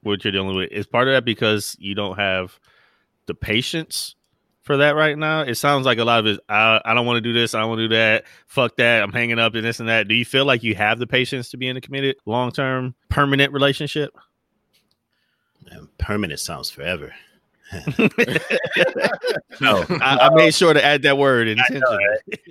[0.03, 2.59] what you're dealing with is part of that because you don't have
[3.27, 4.17] the patience
[4.63, 5.43] for that right now?
[5.43, 6.41] It sounds like a lot of it.
[6.49, 7.55] I, I don't want to do this.
[7.55, 8.25] I don't want to do that.
[8.49, 9.05] Fuck that.
[9.05, 10.09] I'm hanging up and this and that.
[10.09, 12.97] Do you feel like you have the patience to be in a committed, long term,
[13.09, 14.13] permanent relationship?
[15.71, 17.15] Man, permanent sounds forever.
[19.61, 22.05] no, I, I, made sure to add that word intentionally.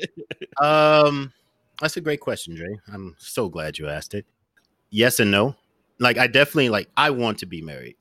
[0.62, 1.32] um,
[1.80, 2.78] that's a great question, Dre.
[2.92, 4.26] I'm so glad you asked it.
[4.90, 5.56] Yes and no.
[6.00, 6.90] Like, I definitely like.
[6.98, 7.96] I want to be married.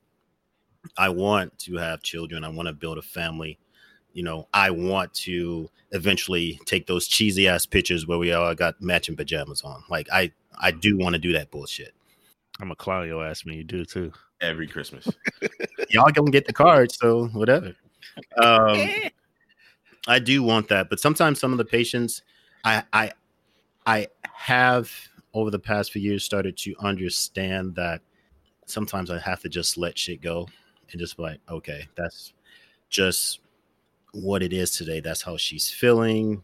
[0.97, 2.43] I want to have children.
[2.43, 3.59] I want to build a family.
[4.13, 8.81] You know, I want to eventually take those cheesy ass pictures where we all got
[8.81, 9.83] matching pajamas on.
[9.89, 11.93] Like, I I do want to do that bullshit.
[12.59, 14.11] I'm a clown your ass when you do too.
[14.41, 15.07] Every Christmas.
[15.89, 17.75] Y'all gonna get the card, so whatever.
[18.37, 18.89] Um,
[20.07, 22.21] I do want that, but sometimes some of the patients,
[22.63, 23.11] I I
[23.85, 24.91] I have
[25.33, 28.01] over the past few years started to understand that
[28.65, 30.47] sometimes I have to just let shit go
[30.91, 32.33] and just be like, okay, that's
[32.89, 33.39] just
[34.13, 34.99] what it is today.
[35.01, 36.43] That's how she's feeling.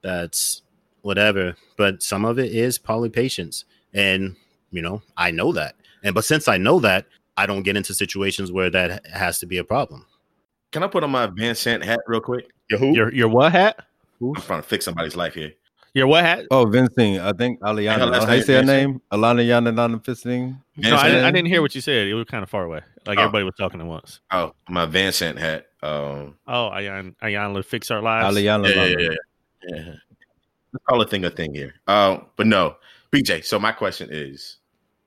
[0.00, 0.62] That's
[1.02, 1.56] whatever.
[1.76, 3.64] But some of it is probably patience.
[3.92, 4.36] And,
[4.72, 5.76] you know, I know that.
[6.02, 7.06] And but since I know that,
[7.36, 10.06] I don't get into situations where that has to be a problem.
[10.72, 12.50] Can I put on my Vanzant hat real quick?
[12.68, 12.94] Your who?
[12.94, 13.84] Your your what hat?
[14.20, 15.52] I'm trying to fix somebody's life here.
[15.94, 16.46] Your what hat?
[16.50, 17.20] Oh, Vanzant.
[17.20, 18.26] I think Iyanla.
[18.26, 19.02] How you say her name?
[19.12, 20.58] Alana Yana Yana Fisting.
[20.76, 22.06] No, I, I, didn't hear what you said.
[22.06, 22.80] It was kind of far away.
[23.06, 23.22] Like oh.
[23.22, 24.20] everybody was talking at once.
[24.30, 25.66] Oh, my Vanzant hat.
[25.82, 28.34] Um, oh, Ayan Ayan fix our lives.
[28.36, 28.74] Iyanla.
[28.74, 29.14] Yeah, yeah, yeah,
[29.68, 29.94] yeah.
[30.72, 31.74] Let's call a thing a thing here.
[31.86, 32.76] Um, but no,
[33.12, 33.44] BJ.
[33.44, 34.58] So my question is,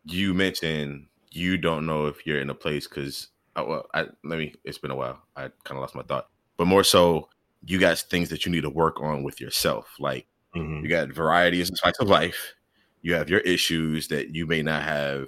[0.05, 4.39] you mentioned you don't know if you're in a place because uh, well, I, let
[4.39, 4.53] me.
[4.63, 5.21] It's been a while.
[5.35, 7.29] I kind of lost my thought, but more so,
[7.63, 9.95] you got things that you need to work on with yourself.
[9.99, 10.83] Like mm-hmm.
[10.83, 12.53] you got varieties and types of life.
[13.01, 15.27] You have your issues that you may not have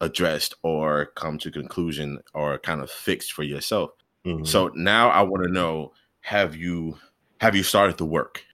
[0.00, 3.90] addressed or come to conclusion or kind of fixed for yourself.
[4.24, 4.44] Mm-hmm.
[4.44, 6.98] So now I want to know: Have you
[7.40, 8.44] have you started the work?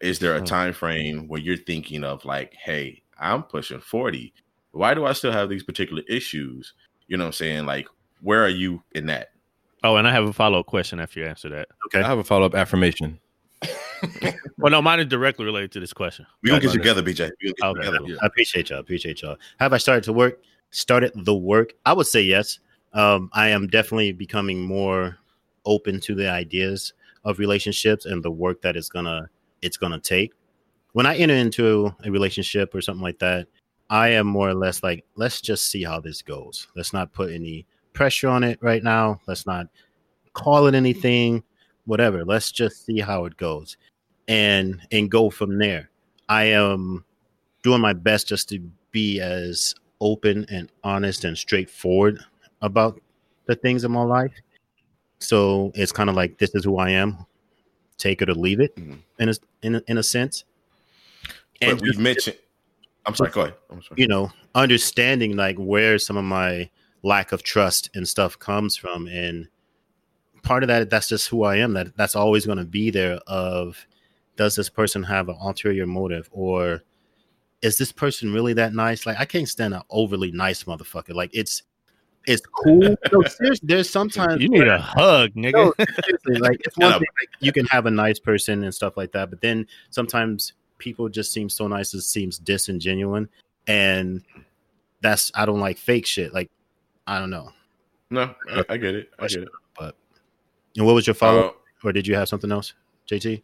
[0.00, 0.46] Is there a mm-hmm.
[0.46, 4.32] time frame where you're thinking of like, hey, I'm pushing forty
[4.72, 6.74] why do I still have these particular issues?
[7.06, 7.66] You know what I'm saying?
[7.66, 7.88] Like,
[8.20, 9.30] where are you in that?
[9.84, 11.68] Oh, and I have a follow up question after you answer that.
[11.86, 12.00] Okay.
[12.00, 13.18] I have a follow up affirmation.
[14.58, 16.26] well, no, mine is directly related to this question.
[16.42, 17.30] We gonna get together, BJ.
[17.40, 17.84] Get okay.
[17.84, 17.98] together.
[18.22, 18.80] I appreciate y'all.
[18.80, 19.36] Appreciate y'all.
[19.58, 20.40] Have I started to work?
[20.70, 21.72] Started the work?
[21.84, 22.58] I would say yes.
[22.92, 25.18] Um, I am definitely becoming more
[25.64, 26.92] open to the ideas
[27.24, 29.28] of relationships and the work that it's gonna
[29.62, 30.32] it's gonna take.
[30.92, 33.46] When I enter into a relationship or something like that,
[33.92, 36.66] I am more or less like, let's just see how this goes.
[36.74, 39.20] Let's not put any pressure on it right now.
[39.26, 39.66] Let's not
[40.32, 41.42] call it anything,
[41.84, 42.24] whatever.
[42.24, 43.76] Let's just see how it goes
[44.26, 45.90] and and go from there.
[46.26, 47.04] I am
[47.62, 48.60] doing my best just to
[48.92, 52.18] be as open and honest and straightforward
[52.62, 52.98] about
[53.44, 54.32] the things in my life.
[55.18, 57.26] So it's kind of like this is who I am.
[57.98, 58.94] Take it or leave it mm-hmm.
[59.18, 60.44] in a in a, in a sense.
[61.60, 62.38] And but we've mentioned
[63.06, 63.30] I'm sorry.
[63.30, 63.54] Go ahead.
[63.70, 64.00] I'm sorry.
[64.00, 66.70] You know, understanding like where some of my
[67.02, 69.48] lack of trust and stuff comes from, and
[70.42, 71.72] part of that that's just who I am.
[71.74, 73.18] That that's always going to be there.
[73.26, 73.86] Of
[74.36, 76.82] does this person have an ulterior motive, or
[77.60, 79.06] is this person really that nice?
[79.06, 81.14] Like I can't stand an overly nice motherfucker.
[81.14, 81.62] Like it's
[82.26, 82.80] it's cool.
[83.12, 85.52] no, seriously, there's sometimes you need a hug, nigga.
[85.52, 85.74] No,
[86.38, 89.30] like it's one thing like, you can have a nice person and stuff like that,
[89.30, 91.94] but then sometimes people just seem so nice.
[91.94, 93.28] It seems disingenuous,
[93.66, 94.22] and
[95.00, 96.34] that's I don't like fake shit.
[96.34, 96.50] Like
[97.06, 97.50] I don't know.
[98.10, 99.10] No, I, I get it.
[99.18, 99.48] I get it.
[99.78, 99.96] But
[100.76, 101.48] and what was your follow?
[101.84, 102.74] Uh, or did you have something else,
[103.10, 103.42] JT?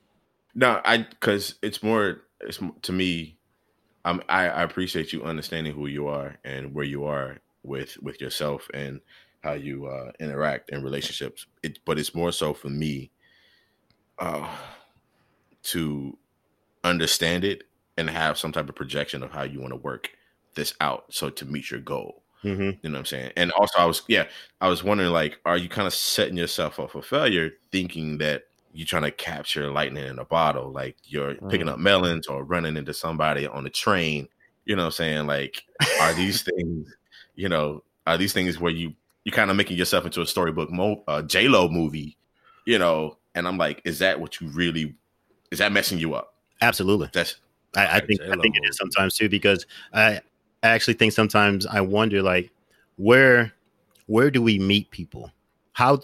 [0.55, 2.23] No, I because it's more.
[2.41, 3.37] It's to me.
[4.05, 8.21] I'm, I, I appreciate you understanding who you are and where you are with with
[8.21, 9.01] yourself and
[9.43, 11.47] how you uh, interact in relationships.
[11.63, 13.11] It, but it's more so for me
[14.19, 14.49] uh,
[15.65, 16.17] to
[16.85, 17.65] understand it
[17.97, 20.11] and have some type of projection of how you want to work
[20.55, 22.23] this out so to meet your goal.
[22.45, 22.63] Mm-hmm.
[22.63, 23.33] you know what i'm saying?
[23.37, 24.27] And also i was yeah
[24.61, 28.45] i was wondering like are you kind of setting yourself up for failure thinking that
[28.73, 31.49] you're trying to capture lightning in a bottle like you're mm-hmm.
[31.49, 34.29] picking up melons or running into somebody on the train?
[34.67, 35.27] You know what i'm saying?
[35.27, 35.65] Like
[36.01, 36.95] are these things
[37.35, 38.95] you know are these things where you
[39.25, 42.17] you're kind of making yourself into a storybook mo- uh, j-lo movie
[42.67, 43.19] you know?
[43.35, 44.95] And i'm like is that what you really
[45.51, 47.09] is that messing you up Absolutely.
[47.13, 47.37] That's
[47.77, 50.21] I, I think I think it is sometimes too because I,
[50.63, 52.51] I actually think sometimes I wonder like
[52.97, 53.53] where
[54.07, 55.31] where do we meet people?
[55.73, 56.01] How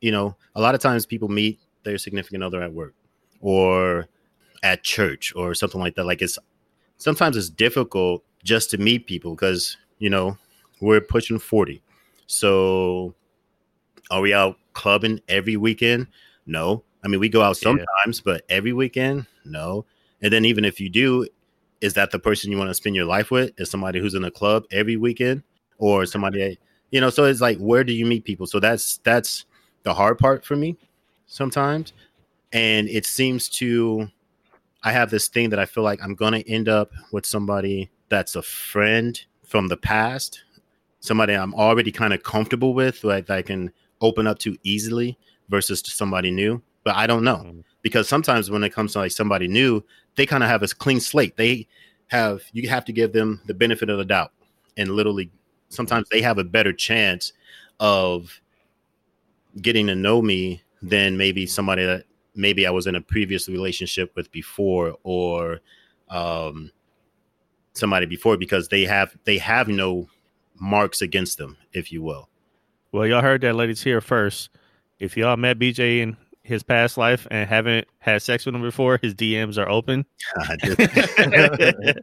[0.00, 2.94] you know a lot of times people meet their significant other at work
[3.40, 4.06] or
[4.62, 6.04] at church or something like that.
[6.04, 6.38] Like it's
[6.98, 10.38] sometimes it's difficult just to meet people because you know
[10.80, 11.82] we're pushing forty.
[12.26, 13.14] So
[14.10, 16.06] are we out clubbing every weekend?
[16.46, 17.70] No, I mean, we go out Yeah.
[17.70, 19.84] sometimes, but every weekend, no.
[20.20, 21.26] And then even if you do,
[21.80, 23.52] is that the person you want to spend your life with?
[23.58, 25.42] Is somebody who's in a club every weekend,
[25.78, 26.58] or somebody
[26.92, 27.10] you know?
[27.10, 28.46] So it's like, where do you meet people?
[28.46, 29.46] So that's that's
[29.82, 30.76] the hard part for me
[31.26, 31.92] sometimes,
[32.52, 34.08] and it seems to.
[34.84, 38.34] I have this thing that I feel like I'm gonna end up with somebody that's
[38.34, 40.42] a friend from the past,
[41.00, 45.18] somebody I'm already kind of comfortable with, like that I can open up to easily,
[45.48, 46.62] versus to somebody new.
[46.84, 47.64] But I don't know Mm.
[47.82, 49.82] because sometimes when it comes to like somebody new,
[50.16, 51.36] they kind of have a clean slate.
[51.36, 51.66] They
[52.08, 54.32] have you have to give them the benefit of the doubt,
[54.76, 55.30] and literally
[55.68, 57.32] sometimes they have a better chance
[57.80, 58.40] of
[59.60, 62.04] getting to know me than maybe somebody that
[62.34, 65.60] maybe I was in a previous relationship with before or
[66.10, 66.70] um,
[67.74, 70.08] somebody before because they have they have no
[70.60, 72.28] marks against them, if you will.
[72.92, 74.50] Well, y'all heard that, ladies, here first.
[74.98, 78.98] If y'all met BJ in his past life and haven't had sex with him before,
[79.00, 80.04] his DMs are open.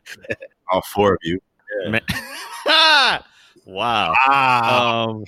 [0.72, 1.40] All four of you.
[1.88, 2.02] Man-
[3.66, 4.14] wow.
[4.28, 5.24] ah, Um,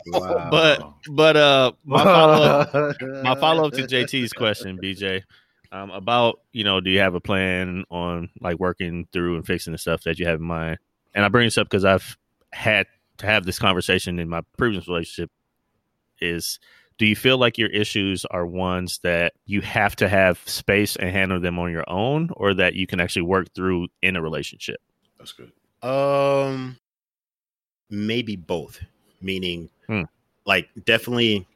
[0.49, 5.23] but but uh, my follow up, my follow up to JT's question, BJ,
[5.71, 9.73] um, about you know, do you have a plan on like working through and fixing
[9.73, 10.79] the stuff that you have in mind?
[11.13, 12.17] And I bring this up because I've
[12.51, 12.87] had
[13.17, 15.31] to have this conversation in my previous relationship.
[16.19, 16.59] Is
[17.01, 21.09] do you feel like your issues are ones that you have to have space and
[21.09, 24.79] handle them on your own, or that you can actually work through in a relationship?
[25.17, 25.51] That's good.
[25.81, 26.77] Um,
[27.89, 28.79] maybe both.
[29.19, 30.03] Meaning, Hmm.
[30.45, 31.47] like definitely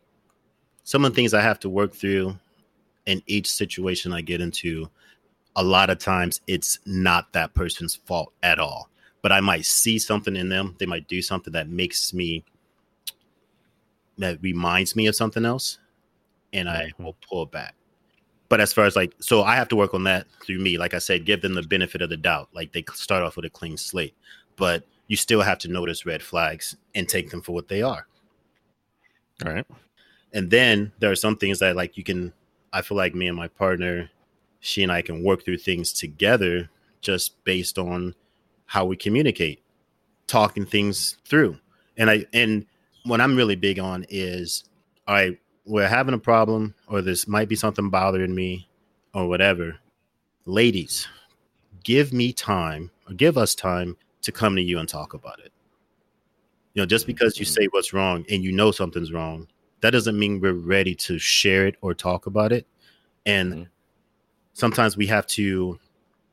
[0.83, 2.39] some of the things I have to work through
[3.05, 4.89] in each situation I get into.
[5.55, 8.89] A lot of times, it's not that person's fault at all.
[9.21, 10.75] But I might see something in them.
[10.79, 12.43] They might do something that makes me
[14.17, 15.79] that reminds me of something else,
[16.53, 17.03] and I Mhm.
[17.03, 17.75] will pull back.
[18.47, 20.77] But as far as like, so I have to work on that through me.
[20.77, 22.49] Like I said, give them the benefit of the doubt.
[22.53, 24.15] Like they start off with a clean slate,
[24.55, 28.07] but you still have to notice red flags and take them for what they are.
[29.45, 29.65] All right.
[30.33, 32.33] And then there are some things that like you can.
[32.71, 34.09] I feel like me and my partner,
[34.59, 36.69] she and I can work through things together
[37.01, 38.15] just based on
[38.65, 39.61] how we communicate,
[40.27, 41.57] talking things through.
[41.97, 42.65] And I and
[43.05, 44.65] what I'm really big on is,
[45.07, 48.67] all right, we're having a problem, or this might be something bothering me,
[49.13, 49.77] or whatever.
[50.45, 51.07] Ladies,
[51.83, 55.51] give me time, or give us time to come to you and talk about it.
[56.73, 59.47] You know, just because you say what's wrong and you know something's wrong,
[59.81, 62.67] that doesn't mean we're ready to share it or talk about it.
[63.25, 63.67] And Mhm.
[64.53, 65.79] sometimes we have to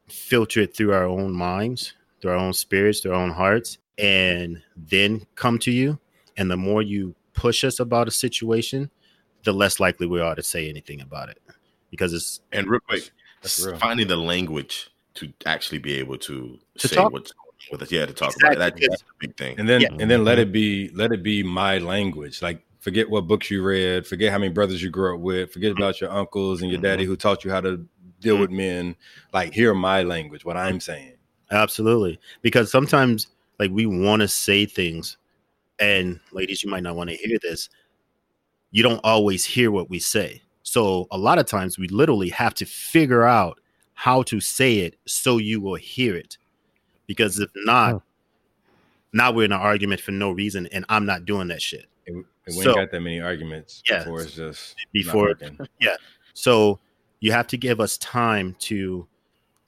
[0.09, 4.63] filter it through our own minds, through our own spirits, through our own hearts, and
[4.77, 5.99] then come to you.
[6.37, 8.91] And the more you push us about a situation,
[9.45, 11.41] the less likely we are to say anything about it
[11.91, 13.11] because it's And real quick,
[13.43, 13.77] That's real.
[13.77, 17.93] finding the language to actually be able to, To say talk- what's going with us.
[17.93, 18.59] Yeah, to talk about it.
[18.59, 19.59] That, that's a big thing.
[19.59, 19.89] and then Yeah.
[19.99, 20.49] and then let mm-hmm.
[20.49, 24.39] it be let it be my language like forget what books you read forget how
[24.39, 25.83] many brothers you grew up with forget mm-hmm.
[25.83, 26.87] about your uncles and your mm-hmm.
[26.87, 27.87] daddy who taught you how to
[28.19, 28.97] deal with men
[29.33, 31.13] like hear my language what i'm saying
[31.53, 32.19] Absolutely.
[32.41, 33.29] Because sometimes
[33.59, 35.19] like we want to say things
[35.79, 37.69] and ladies you might not want to hear this.
[38.71, 40.43] You don't always hear what we say.
[40.63, 43.61] So a lot of times we literally have to figure out
[43.95, 46.39] how to say it so you will hear it.
[47.07, 47.99] Because if not, Huh.
[49.13, 51.87] now we're in an argument for no reason and I'm not doing that shit.
[52.07, 53.99] and we ain't got that many arguments Yeah.
[53.99, 55.59] before it's just not Before working.
[56.35, 56.81] So
[57.21, 59.07] you have to give us time to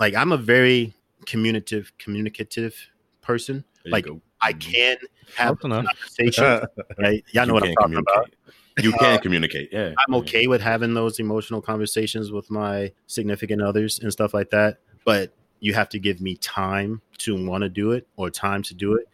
[0.01, 0.95] like I'm a very
[1.27, 2.77] communicative communicative
[3.21, 3.65] person.
[3.85, 4.07] There like.
[4.41, 4.71] I mm-hmm.
[4.73, 4.97] can
[5.37, 5.85] have Close enough.
[5.87, 6.67] conversations.
[6.99, 7.25] right?
[7.33, 8.35] Y'all know You what I'm can talking about.
[8.83, 9.69] You Uh, can communicate.
[9.73, 9.95] Yeah.
[10.07, 14.79] I'm okay with having those emotional conversations with my significant others and stuff like that.
[15.05, 18.75] But you have to give me time to want to do it or time to
[18.75, 19.07] do it.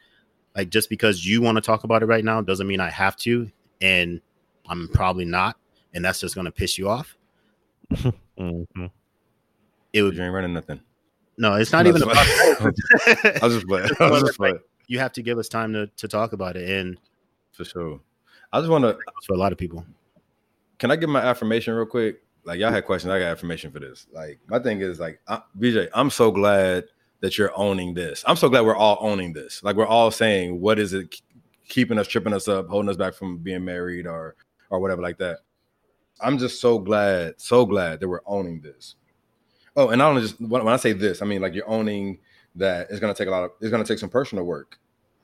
[0.57, 3.17] Like just because you want to talk about it right now doesn't mean I have
[3.19, 3.51] to.
[3.81, 4.21] And
[4.69, 5.57] I'm probably not.
[5.95, 7.17] And that's just going to piss you off.
[7.93, 8.91] Mhm.
[9.93, 10.81] It would, you ain't running nothing
[11.37, 12.17] no, it's not I even was about
[13.43, 13.91] I was just playing.
[13.99, 14.59] I was just playing.
[14.91, 16.69] You have to give us time to, to talk about it.
[16.69, 16.99] And
[17.53, 18.01] for sure
[18.53, 19.85] i just want to for a lot of people.
[20.79, 22.23] can I give my affirmation real quick?
[22.45, 24.07] Like y'all had questions, I got affirmation for this.
[24.13, 26.85] Like my thing is like I, BJ, I'm so glad
[27.21, 28.25] that you're owning this.
[28.27, 29.63] I'm so glad we're all owning this.
[29.63, 31.21] Like we're all saying, what is it
[31.69, 34.37] keeping us, tripping us up, holding us back from being married or
[34.69, 35.39] or whatever like that.
[36.21, 38.97] I'm just so glad, so glad that we're owning this.
[39.77, 42.19] Oh, and I don't just when, when I say this, I mean like you're owning
[42.57, 44.79] that it's gonna take a lot of it's gonna take some personal work.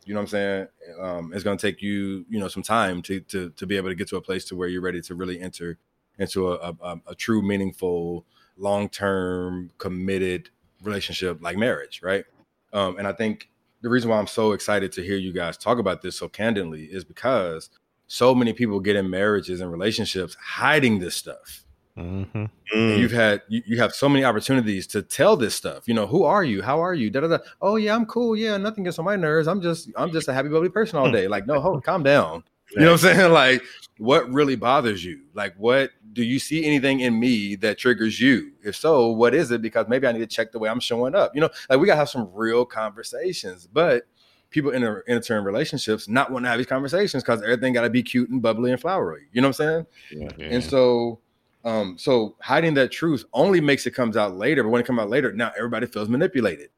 [0.06, 0.68] You know what I'm saying?
[1.00, 3.94] Um, it's gonna take you, you know, some time to to to be able to
[3.94, 5.78] get to a place to where you're ready to really enter
[6.18, 8.24] into a, a, a true, meaningful,
[8.56, 10.48] long term, committed
[10.82, 12.24] relationship like marriage, right?
[12.72, 13.50] Um, and I think
[13.82, 16.84] the reason why I'm so excited to hear you guys talk about this so candidly
[16.84, 17.68] is because
[18.06, 21.65] so many people get in marriages and relationships hiding this stuff.
[21.96, 22.44] Mm-hmm.
[22.74, 25.88] And you've had you, you have so many opportunities to tell this stuff.
[25.88, 26.62] You know, who are you?
[26.62, 27.10] How are you?
[27.10, 27.38] Da, da, da.
[27.62, 28.36] Oh yeah, I'm cool.
[28.36, 29.48] Yeah, nothing gets on my nerves.
[29.48, 31.26] I'm just I'm just a happy bubbly person all day.
[31.28, 32.44] Like, no, hold, calm down.
[32.72, 33.32] You know what I'm saying?
[33.36, 33.62] Like,
[33.98, 35.20] what really bothers you?
[35.32, 38.52] Like, what do you see anything in me that triggers you?
[38.64, 39.62] If so, what is it?
[39.62, 41.34] Because maybe I need to check the way I'm showing up.
[41.34, 43.66] You know, like we gotta have some real conversations.
[43.66, 44.06] But
[44.50, 47.82] people in a, enter in relationships not want to have these conversations because everything got
[47.82, 49.28] to be cute and bubbly and flowery.
[49.32, 50.32] You know what I'm saying?
[50.38, 50.46] Yeah.
[50.46, 51.20] And so,
[51.66, 54.62] um, so hiding that truth only makes it comes out later.
[54.62, 56.70] But when it comes out later, now everybody feels manipulated.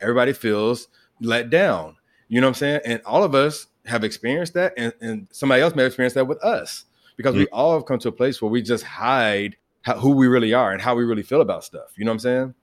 [0.00, 0.86] Everybody feels
[1.20, 1.96] let down.
[2.28, 2.80] You know what I'm saying?
[2.84, 6.26] And all of us have experienced that, and, and somebody else may have experienced that
[6.26, 6.84] with us
[7.16, 10.28] because we all have come to a place where we just hide how, who we
[10.28, 11.90] really are and how we really feel about stuff.
[11.96, 12.54] You know what I'm saying?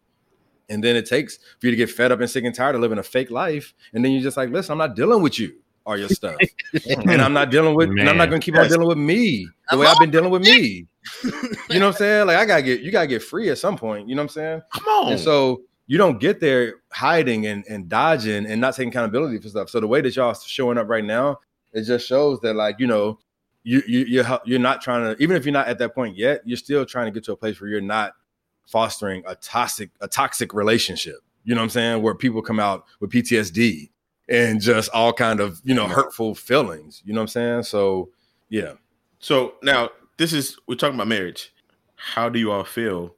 [0.70, 2.82] And then it takes for you to get fed up and sick and tired of
[2.82, 3.74] living a fake life.
[3.94, 5.54] And then you're just like, listen, I'm not dealing with you
[5.86, 6.36] or your stuff.
[6.88, 9.78] and I'm not dealing with, and I'm not gonna keep on dealing with me the
[9.78, 10.88] way I've been dealing with me.
[11.70, 12.28] You know what I'm saying?
[12.28, 14.08] Like I gotta get, you gotta get free at some point.
[14.08, 14.62] You know what I'm saying?
[14.74, 15.12] Come on.
[15.12, 19.50] And so you don't get there hiding and, and dodging and not taking accountability for
[19.50, 19.70] stuff.
[19.70, 21.40] So the way that y'all showing up right now,
[21.74, 23.20] it just shows that like you know,
[23.64, 26.42] you you you're you're not trying to even if you're not at that point yet,
[26.46, 28.14] you're still trying to get to a place where you're not
[28.66, 31.18] fostering a toxic a toxic relationship.
[31.44, 32.02] You know what I'm saying?
[32.02, 33.90] Where people come out with PTSD
[34.30, 37.02] and just all kind of you know hurtful feelings.
[37.06, 37.64] You know what I'm saying?
[37.64, 38.10] So
[38.50, 38.74] yeah.
[39.20, 41.54] So now this is we're talking about marriage.
[41.96, 43.16] How do you all feel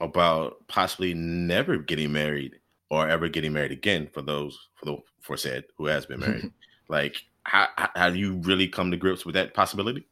[0.00, 2.58] about possibly never getting married
[2.90, 6.52] or ever getting married again for those for the for Ced who has been married?
[6.88, 10.06] like how how how do you really come to grips with that possibility?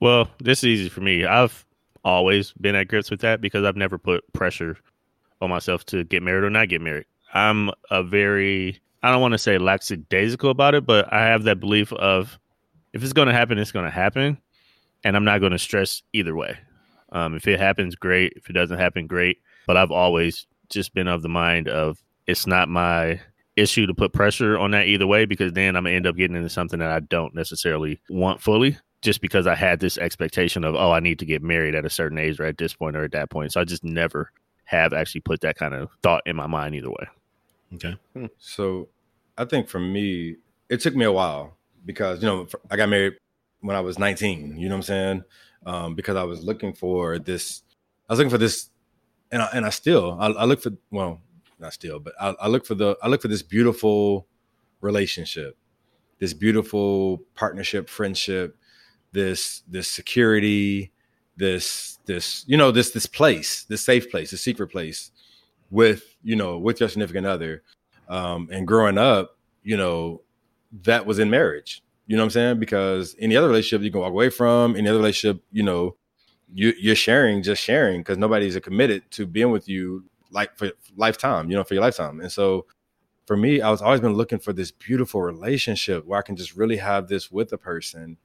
[0.00, 1.24] Well, this is easy for me.
[1.24, 1.64] I've
[2.04, 4.78] always been at grips with that because I've never put pressure
[5.40, 7.06] on myself to get married or not get married.
[7.34, 11.60] I'm a very I don't want to say lackadaisical about it, but I have that
[11.60, 12.38] belief of
[12.92, 14.38] if it's going to happen, it's going to happen,
[15.04, 16.58] and I'm not going to stress either way.
[17.12, 18.32] Um, if it happens, great.
[18.36, 19.38] If it doesn't happen, great.
[19.66, 23.20] But I've always just been of the mind of it's not my
[23.56, 26.36] issue to put pressure on that either way because then I'm gonna end up getting
[26.36, 30.76] into something that I don't necessarily want fully just because I had this expectation of
[30.76, 33.04] oh I need to get married at a certain age or at this point or
[33.04, 33.52] at that point.
[33.52, 34.30] So I just never
[34.64, 37.08] have actually put that kind of thought in my mind either way.
[37.74, 37.96] Okay.
[38.38, 38.88] So
[39.36, 40.36] I think for me,
[40.68, 43.14] it took me a while because, you know, I got married
[43.60, 45.24] when I was 19, you know what I'm saying?
[45.66, 47.62] Um, because I was looking for this,
[48.08, 48.70] I was looking for this,
[49.30, 51.20] and I, and I still, I, I look for, well,
[51.58, 54.26] not still, but I, I look for the, I look for this beautiful
[54.80, 55.56] relationship,
[56.18, 58.56] this beautiful partnership, friendship,
[59.12, 60.92] this, this security,
[61.36, 65.10] this, this, you know, this, this place, this safe place, this secret place
[65.70, 67.62] with, you know, with your significant other
[68.08, 70.22] um, and growing up, you know,
[70.82, 71.82] that was in marriage.
[72.06, 72.58] You know what I'm saying?
[72.58, 75.96] Because any other relationship you can walk away from, any other relationship, you know,
[76.52, 81.50] you, you're sharing, just sharing, because nobody's committed to being with you like for lifetime,
[81.50, 82.20] you know, for your lifetime.
[82.20, 82.66] And so
[83.26, 86.56] for me, I was always been looking for this beautiful relationship where I can just
[86.56, 88.16] really have this with a person.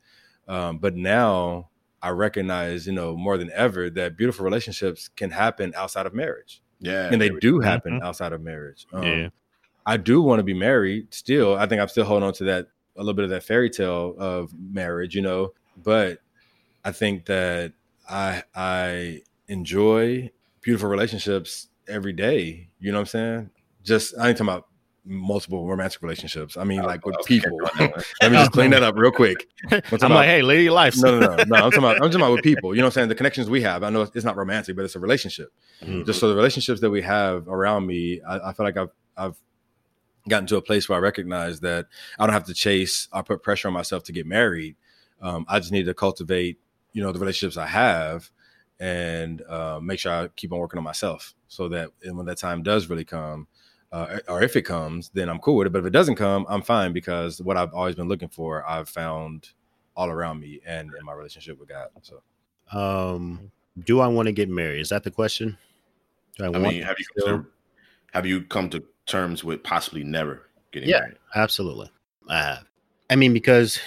[0.48, 1.70] Um, but now
[2.02, 6.62] I recognize, you know, more than ever that beautiful relationships can happen outside of marriage.
[6.84, 7.10] Yeah.
[7.12, 8.86] And they do happen outside of marriage.
[8.94, 9.30] Um, yeah.
[9.86, 11.56] I do want to be married still.
[11.56, 14.16] I think I'm still holding on to that a little bit of that fairy tale
[14.18, 15.54] of marriage, you know.
[15.82, 16.20] But
[16.86, 17.74] I think that
[18.10, 20.32] I I enjoy
[20.62, 22.70] beautiful relationships every day.
[22.80, 23.50] You know what I'm saying?
[23.84, 24.68] Just I ain't talking about
[25.06, 26.56] multiple romantic relationships.
[26.58, 27.58] I mean like with Okay, people.
[27.60, 28.04] go on that one.
[28.22, 29.48] Let me just clean that up real quick.
[29.64, 30.96] I'm talking I'm about- like, hey, lady life.
[30.98, 31.36] no, no, no, no.
[31.38, 32.74] I'm talking about I'm talking about with people.
[32.74, 33.10] You know what I'm saying?
[33.10, 33.84] The connections we have.
[33.84, 35.52] I know it's not romantic, but it's a relationship
[35.84, 36.06] Mhm.
[36.06, 39.36] just so the relationships that we have around me I, I feel like i've i've
[40.30, 41.88] gotten to a place where i recognize that
[42.18, 44.78] i don't have to chase or put pressure on myself to get married
[45.22, 46.58] um, i just need to cultivate
[46.94, 48.30] you know the relationships i have
[48.80, 52.38] and uh, make sure i keep on working on myself so that and when that
[52.38, 53.48] time does really come
[53.94, 56.46] uh, or if it comes then i'm cool with it but if it doesn't come
[56.50, 59.50] i'm fine because what i've always been looking for i've found
[59.96, 62.22] all around me and in my relationship with god so
[62.78, 63.52] Um,
[63.86, 64.80] do I want to get married?
[64.82, 65.58] Is that the question?
[66.38, 67.52] Do I, I want mean, have you still- considered,
[68.14, 71.00] have you come to terms with possibly never getting Yeah.
[71.02, 71.18] married?
[71.36, 71.90] Absolutely.
[72.30, 72.66] I have.
[73.10, 73.80] I mean, because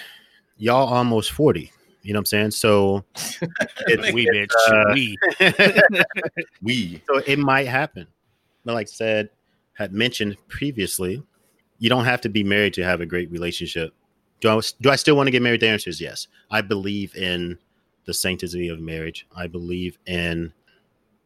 [0.59, 1.73] y'all almost 40.
[2.03, 2.51] You know what I'm saying?
[2.53, 3.05] So
[3.89, 4.53] it, we bitch.
[4.69, 5.17] uh, we.
[6.63, 8.07] We so it might happen.
[8.65, 9.31] But like I said,
[9.77, 11.23] had mentioned previously,
[11.79, 13.95] you don't have to be married to have a great relationship.
[14.41, 15.61] Do I, do I still want to get married?
[15.61, 16.29] The answer is yes.
[16.51, 17.59] I believe in
[18.07, 19.27] the sanctity of marriage.
[19.35, 20.53] I believe in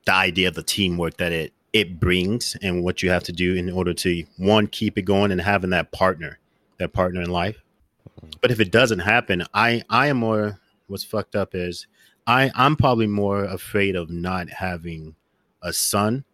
[0.05, 3.55] the idea of the teamwork that it it brings and what you have to do
[3.55, 6.39] in order to one keep it going and having that partner,
[6.79, 7.63] that partner in life.
[8.09, 8.31] Mm-hmm.
[8.41, 11.87] But if it doesn't happen, I I am more what's fucked up is
[12.27, 15.15] I I'm probably more afraid of not having
[15.63, 16.25] a son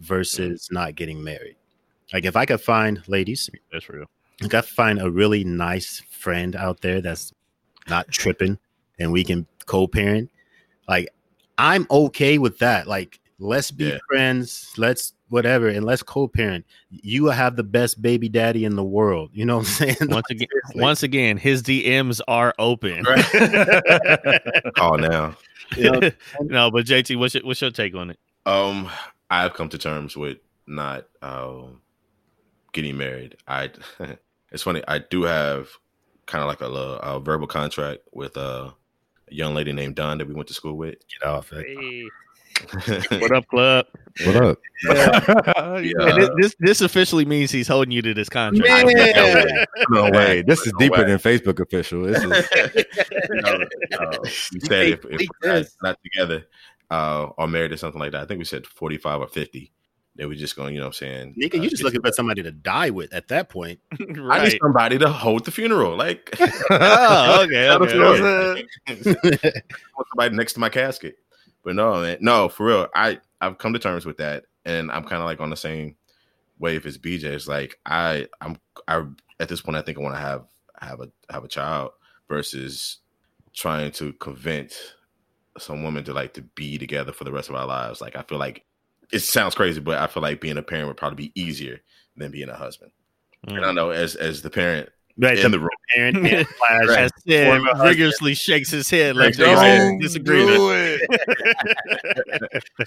[0.00, 1.56] versus not getting married.
[2.12, 4.06] Like if I could find ladies, That's real.
[4.42, 7.32] like I find a really nice friend out there that's
[7.88, 8.58] not tripping
[8.98, 10.30] and we can co-parent.
[10.88, 11.08] Like
[11.58, 12.86] I'm okay with that.
[12.86, 13.98] Like let's be Yeah.
[14.08, 16.64] friends, let's whatever, and let's co-parent.
[16.90, 19.30] You will have the best baby daddy in the world.
[19.32, 19.96] You know what I'm saying?
[20.08, 20.82] Once again, seriously.
[20.82, 23.06] once again, his DMs are open.
[24.80, 25.36] Oh, now.
[25.76, 26.00] You know,
[26.40, 28.18] no, but JT, what's your, what's your take on it?
[28.46, 28.88] Um,
[29.30, 31.80] I've come to terms with not um
[32.72, 33.36] getting married.
[33.46, 33.70] I
[34.52, 34.82] it's funny.
[34.88, 35.68] I do have
[36.26, 38.70] kind of like a, little- a verbal contract with uh,
[39.30, 40.96] a young lady named Don that we went to school with.
[41.20, 41.66] get off it.
[43.10, 43.86] What up, club?
[44.26, 44.58] What up?
[45.82, 45.92] Yeah.
[45.98, 48.86] And this, this this officially means he's holding you to this contract.
[48.86, 49.64] Man.
[49.88, 50.42] No way.
[50.42, 51.04] This is No deeper way.
[51.04, 52.02] than Facebook official.
[52.02, 52.46] This is
[53.30, 53.58] no,
[53.92, 54.10] no.
[54.52, 56.44] We said if, if we're not, not together
[56.90, 59.72] uh, or married or something like that, I think we said 45 or 50.
[60.16, 61.34] They were just going, you know what I'm saying?
[61.40, 63.78] Nigga, uh, you just looking for somebody to die with at that point.
[64.30, 65.96] I need somebody to hold the funeral.
[65.96, 66.34] Like,
[66.70, 67.68] Oh, okay.
[67.68, 69.52] That's okay, okay.
[69.54, 71.16] I want somebody next to my casket.
[71.62, 72.88] But no, man, no, for real.
[72.94, 75.96] I I've come to terms with that, and I'm kind of like on the same
[76.58, 77.24] wave as BJ.
[77.24, 79.04] It's like I I'm I
[79.38, 80.44] at this point I think I want to have
[80.80, 81.92] have a have a child
[82.28, 82.98] versus
[83.52, 84.94] trying to convince
[85.60, 88.00] some woman to like to be together for the rest of our lives.
[88.00, 88.64] Like I feel like
[89.12, 91.80] it sounds crazy, but I feel like being a parent would probably be easier
[92.16, 92.92] than being a husband.
[93.46, 93.74] And I Mm.
[93.74, 96.98] know as as the parent Right, in the room, parent parent slash Right.
[96.98, 97.90] As Ced Former husband.
[97.90, 101.00] vigorously shakes his head like Don't there's disagreement.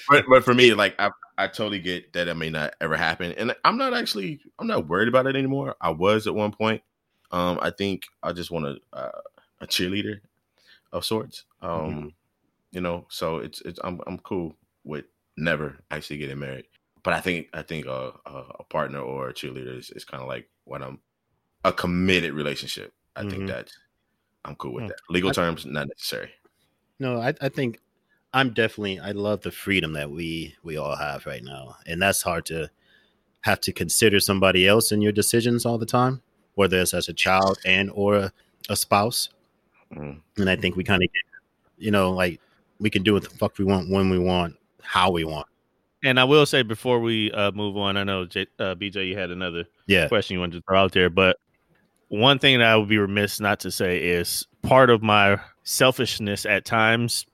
[0.09, 3.33] but but for me, like I I totally get that it may not ever happen,
[3.33, 5.75] and I'm not actually I'm not worried about it anymore.
[5.81, 6.81] I was at one point.
[7.31, 9.21] Um, I think I just want a uh,
[9.61, 10.19] a cheerleader
[10.91, 11.45] of sorts.
[11.61, 12.13] Um,
[12.73, 15.05] you know, so it's it's I'm I'm cool with
[15.37, 16.65] never actually getting married.
[17.03, 20.21] But I think I think a a, a partner or a cheerleader is, is kind
[20.21, 20.99] of like when I'm
[21.63, 22.93] a committed relationship.
[23.15, 23.29] I Mhm.
[23.29, 23.71] think that
[24.43, 24.97] I'm cool with that.
[25.09, 26.31] Legal I- terms not necessary.
[26.99, 27.79] No, I, I think
[28.33, 31.77] I'm definitely I love the freedom that we we all have right now.
[31.85, 32.69] And that's hard to
[33.41, 36.21] have to consider somebody else in your decisions all the time,
[36.55, 38.33] whether it's as a child and or a,
[38.69, 39.29] a spouse.
[39.93, 40.21] Mm.
[40.37, 41.23] And I think we kind of get
[41.77, 42.39] you know, like
[42.83, 45.47] we can do what the fuck we want when we want, how we want.
[46.03, 49.17] And I will say before we uh, move on, I know J- uh, BJ, you
[49.17, 50.09] had another Yeah.
[50.09, 51.37] question you wanted to throw out there, but
[52.09, 56.45] one thing that I would be remiss not to say is part of my selfishness
[56.45, 57.25] at times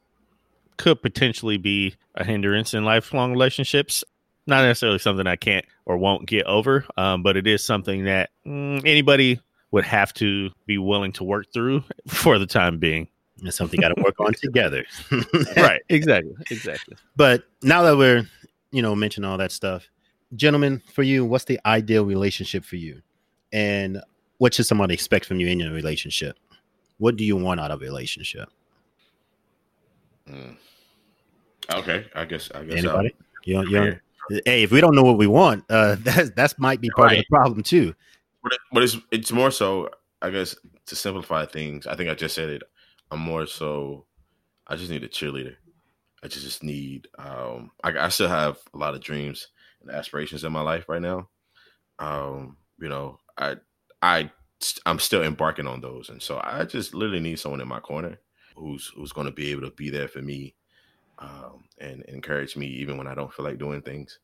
[0.77, 4.03] could potentially be a hindrance in lifelong relationships.
[4.47, 8.29] Not necessarily something I can't or won't get over, um, but it is something that
[8.45, 9.39] mm, anybody
[9.71, 13.07] would have to be willing to work through for the time being.
[13.43, 14.83] It's something got to work on together.
[15.57, 15.81] right.
[15.89, 16.33] Exactly.
[16.51, 16.95] Exactly.
[17.15, 18.27] But now that we're,
[18.71, 19.89] you know, mentioning all that stuff,
[20.35, 23.01] gentlemen, for you, what's the ideal relationship for you?
[23.51, 24.01] And
[24.37, 26.37] what should somebody expect from you in your relationship?
[26.97, 28.49] What do you want out of a relationship?
[30.29, 30.55] Mm.
[31.73, 32.49] Okay, I guess.
[32.53, 32.79] I guess.
[32.79, 33.15] Anybody?
[33.45, 36.35] You know, I'll- you know, hey, if we don't know what we want, uh, that
[36.35, 37.95] that might be part of the problem too.
[38.43, 39.89] But, it- but it's it's more so.
[40.21, 40.53] I guess
[40.87, 42.63] to simplify things, I think I just said it.
[43.11, 44.05] I'm more so.
[44.67, 45.55] I just need a cheerleader.
[46.23, 47.07] I just, just need.
[47.17, 49.47] Um, I, I still have a lot of dreams
[49.81, 51.29] and aspirations in my life right now.
[51.97, 53.57] Um, you know, I
[54.01, 54.31] I
[54.85, 58.19] I'm still embarking on those, and so I just literally need someone in my corner
[58.55, 60.55] who's who's going to be able to be there for me
[61.19, 64.19] um, and encourage me even when I don't feel like doing things.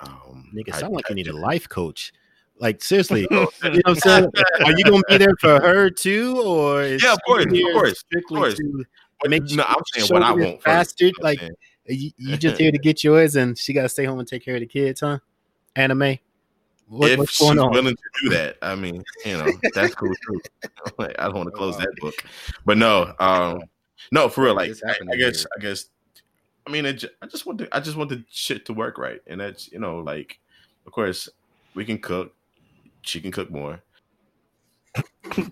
[0.00, 2.12] Um, Nigga, I- sound like I you need a life coach.
[2.58, 4.30] Like seriously, you know what I'm saying?
[4.64, 7.98] Are you gonna be there for her too, or is Yeah, of course, of course,
[7.98, 8.54] strictly course.
[8.54, 8.84] to
[9.20, 10.62] But make no, I'm saying what I want.
[10.62, 13.72] Bastard, you know what I'm like- you, you just here to get yours, and she
[13.72, 15.18] got to stay home and take care of the kids, huh?
[15.74, 16.18] Anime.
[16.86, 17.70] What, if what's she's on?
[17.72, 20.40] willing to do that, I mean, you know, that's cool too.
[20.98, 22.14] like, I don't want to close that book,
[22.64, 23.62] but no, um,
[24.10, 24.54] no, for real.
[24.54, 25.46] Like, I, I guess.
[25.56, 25.86] I guess,
[26.66, 29.20] I mean, it, I just want to, I just want the shit to work right,
[29.26, 30.38] and that's, you know, like,
[30.86, 31.28] of course,
[31.74, 32.34] we can cook.
[33.02, 33.82] She can cook more.
[35.36, 35.50] I'm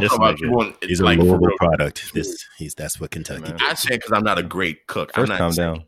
[0.00, 2.12] This talking about He's like, a Louisville product.
[2.14, 3.42] This he's that's what Kentucky.
[3.42, 3.52] man.
[3.52, 3.62] did.
[3.62, 5.10] I say because I'm not a great cook.
[5.14, 5.84] I'm First, not calm saying- down.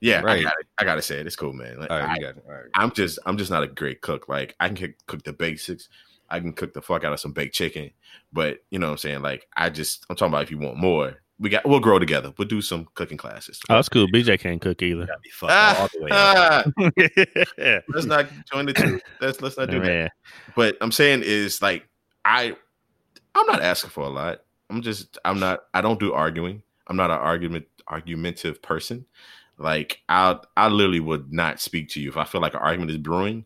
[0.00, 0.42] Yeah, I Right.
[0.44, 0.66] got it.
[0.78, 1.26] I gotta say it.
[1.26, 1.78] It's cool, man.
[1.80, 2.44] Like, right, I- you got it.
[2.46, 2.64] All right.
[2.74, 4.28] I'm just I'm just not a great cook.
[4.28, 5.88] Like I can cook- cook the basics.
[6.30, 7.90] I can cook the fuck out of some baked chicken.
[8.32, 9.22] But you know what I'm saying?
[9.22, 12.32] Like I just I'm talking about if you want more, we got we'll grow together.
[12.38, 13.60] We'll do some cooking classes.
[13.68, 14.06] Oh, that's cool.
[14.08, 15.06] BJ can't cook either.
[15.06, 16.10] Got me fucked all the way.
[16.12, 16.64] Ah,
[17.88, 19.00] let's not join the two.
[19.20, 19.86] Let's let's not do that.
[19.86, 20.10] Man.
[20.54, 21.88] But I'm saying is like
[22.24, 22.56] I
[23.34, 24.40] I'm not asking for a lot.
[24.70, 26.62] I'm just I'm not I don't do arguing.
[26.86, 29.04] I'm not an argument argumentative person.
[29.58, 32.92] Like I I literally would not speak to you if I feel like an argument
[32.92, 33.44] is brewing.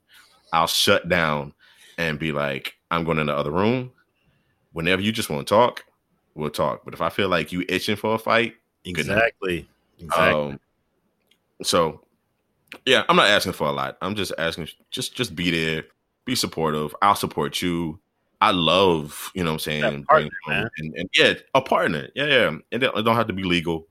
[0.52, 1.54] I'll shut down
[1.96, 3.92] and be like I'm going in the other room.
[4.72, 5.84] Whenever you just want to talk,
[6.38, 6.84] we'll talk.
[6.84, 9.68] But if I feel like you itching for a fight, Exactly.
[9.98, 10.32] Exactly.
[10.52, 10.60] um,
[11.62, 12.00] so
[12.86, 13.98] yeah, I'm not asking for a lot.
[14.00, 15.84] I'm just asking just just be there,
[16.24, 16.94] be supportive.
[17.02, 17.98] I'll support you.
[18.40, 20.68] I love, you know what I'm saying, partner, man.
[20.78, 22.08] and, and yeah, a partner.
[22.14, 22.46] Yeah, yeah.
[22.70, 23.88] And it don't have to be legal.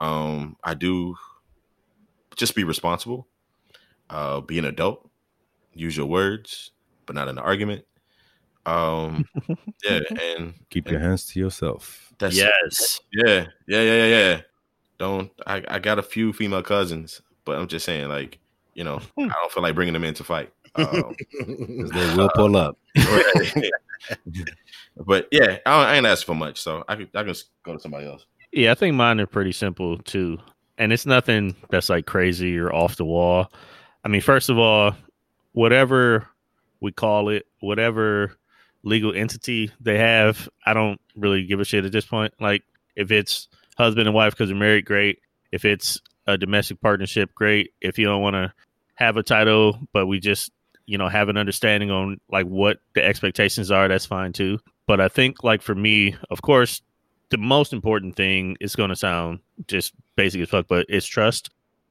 [0.00, 1.14] Um, I do
[2.34, 3.28] just be responsible.
[4.10, 5.08] Uh be an adult.
[5.72, 6.72] Use your words,
[7.06, 7.84] but not in an argument.
[8.66, 9.24] Um
[9.84, 10.00] yeah,
[10.34, 12.12] and Keep your hands to yourself.
[12.18, 13.00] that's yes.
[13.12, 14.40] yeah, yeah, yeah, yeah, yeah.
[14.98, 15.62] Don't I?
[15.68, 18.38] I got a few female cousins, but I'm just saying, like,
[18.74, 20.52] you know, I don't feel like bringing them in to fight.
[20.74, 22.76] Um, 'Cause they will pull up.
[25.06, 27.74] but yeah, I, I ain't asking for much, so I could I can just go
[27.74, 28.26] to somebody else.
[28.52, 30.38] Yeah, I think mine are pretty simple too.
[30.78, 33.50] And it's nothing that's like crazy or off the wall.
[34.04, 34.94] I mean, first of all,
[35.52, 36.26] whatever
[36.80, 38.36] we call it, whatever
[38.86, 42.32] legal entity they have, I don't really give a shit at this point.
[42.40, 42.62] Like,
[42.94, 45.18] if it's husband and wife because they're married, great.
[45.50, 47.74] If it's a domestic partnership, great.
[47.80, 48.52] If you don't want to
[48.94, 50.52] have a title, but we just,
[50.86, 54.60] you know, have an understanding on like what the expectations are, that's fine too.
[54.86, 56.80] But I think, like, for me, of course,
[57.30, 61.50] the most important thing is going to sound just basic as fuck, but it's trust.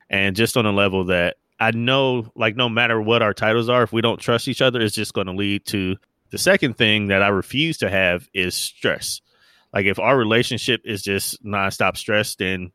[0.09, 3.83] And just on a level that I know, like, no matter what our titles are,
[3.83, 5.97] if we don't trust each other, it's just going to lead to
[6.31, 9.21] the second thing that I refuse to have is stress.
[9.73, 12.71] Like, if our relationship is just nonstop stress, then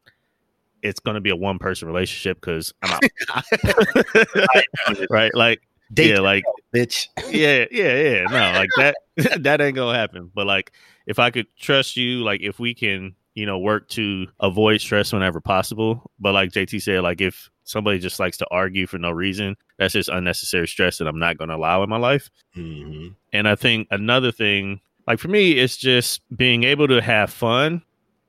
[0.83, 3.45] it's going to be a one person relationship because I'm out.
[5.11, 5.35] right?
[5.35, 6.45] Like, Date yeah, like,
[6.75, 7.09] bitch.
[7.31, 8.25] yeah, yeah, yeah.
[8.31, 8.97] No, like that
[9.43, 10.31] that ain't gonna happen.
[10.33, 10.73] But like
[11.07, 15.13] if I could trust you, like if we can, you know, work to avoid stress
[15.13, 16.09] whenever possible.
[16.21, 19.95] But like JT said, like if somebody just likes to argue for no reason, that's
[19.95, 22.31] just unnecessary stress that I'm not gonna allow in my life.
[22.55, 27.33] hmm And I think another thing, like for me, it's just being able to have
[27.33, 27.83] fun.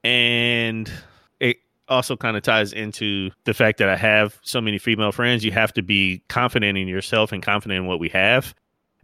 [0.04, 0.90] And
[1.42, 1.58] it
[1.90, 5.44] also kind of ties into the fact that I have so many female friends.
[5.44, 8.56] You have to be confident in yourself and confident in what we have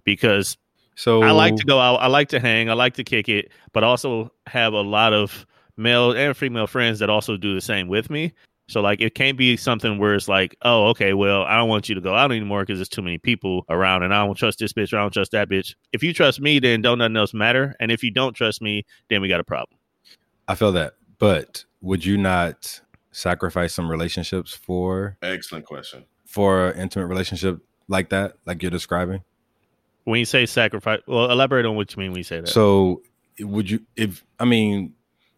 [0.06, 0.58] because
[0.95, 3.52] So I like to go out, I like to hang, I like to kick it,
[3.74, 5.45] but also have a lot of
[5.76, 8.32] male and female friends that also do the same with me.
[8.70, 11.88] So like it can't be something where it's like, oh, okay, well, I don't want
[11.88, 14.59] you to go out anymore because there's too many people around, and I don't trust
[14.59, 15.76] this bitch, or I don't trust that bitch.
[15.93, 17.76] If you trust me, then don't nothing else matter.
[17.80, 19.80] And if you don't trust me, then we got a problem.
[20.47, 20.93] I feel that.
[21.18, 26.05] But would you not sacrifice some relationships for Excellent question.
[26.26, 29.24] for an intimate relationship like that, like you're describing?
[30.03, 32.49] When you say sacrifice, well, elaborate on what you mean when you say that.
[32.49, 33.01] So
[33.39, 34.93] would you if I mean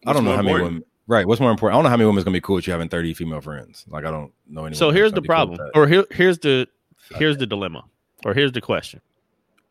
[0.06, 1.74] I don't know more how many women right, what's more important?
[1.74, 3.84] I don't know how many women's gonna be cool with you having 30 female friends.
[3.88, 4.74] Like I don't know anyone.
[4.74, 6.66] so here's the be cool problem, or here, here's the
[7.16, 7.84] here's the dilemma,
[8.24, 9.00] or here's the question: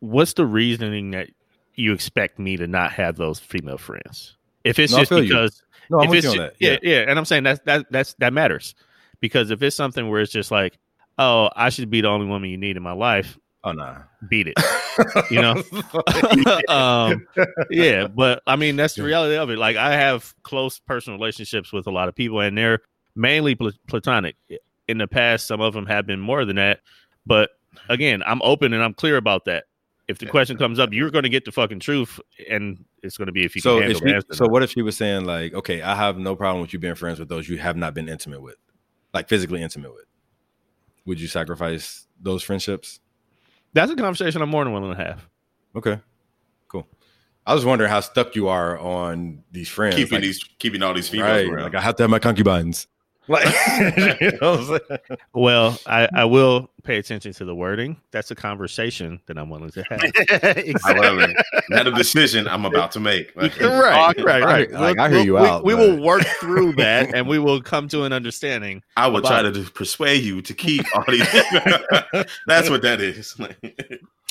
[0.00, 1.28] What's the reasoning that
[1.74, 4.36] you expect me to not have those female friends?
[4.64, 5.28] If it's No, just feel you.
[5.28, 6.54] because, No, I'm if with it's you on that.
[6.60, 8.74] yeah, yeah, and I'm saying that that that's that matters
[9.20, 10.78] because if it's something where it's just like,
[11.18, 13.98] oh, I should be the only woman you need in my life, Oh nah.
[14.28, 14.58] beat it,
[15.30, 15.62] you know.
[16.74, 17.26] um,
[17.70, 19.58] yeah, but I mean that's the reality of it.
[19.58, 22.80] Like I have close personal relationships with a lot of people, and they're
[23.14, 24.36] mainly pl- platonic.
[24.88, 26.80] In the past, some of them have been more than that,
[27.26, 27.50] but
[27.88, 29.64] again, I'm open and I'm clear about that.
[30.08, 33.26] If the question comes up, you're going to get the fucking truth, and it's going
[33.26, 35.54] to be if you so can handle she, so what if she was saying like,
[35.54, 38.08] okay, I have no problem with you being friends with those you have not been
[38.08, 38.56] intimate with,
[39.14, 40.06] like physically intimate with.
[41.06, 42.98] Would you sacrifice those friendships?
[43.72, 45.28] That's a conversation I'm more than willing to have.
[45.76, 46.00] Okay,
[46.68, 46.88] cool.
[47.46, 50.94] I was wondering how stuck you are on these friends, Keeping like, these keeping all
[50.94, 51.46] these females right?
[51.48, 51.64] around.
[51.64, 52.86] Like I have to have my concubines.
[53.30, 53.46] Like,
[54.20, 55.18] you know what I'm saying?
[55.32, 57.96] Well, I, I will pay attention to the wording.
[58.10, 60.74] That's a conversation that I'm willing to have.
[60.82, 61.32] However,
[61.68, 63.34] not a decision I'm about to make.
[63.36, 64.70] Like, right, right, right.
[64.72, 67.62] Like, I hear you we, out, We but- will work through that, and we will
[67.62, 68.82] come to an understanding.
[68.96, 71.30] I will try About to persuade you to keep all these.
[72.48, 73.36] That's what that is.
[73.38, 73.54] I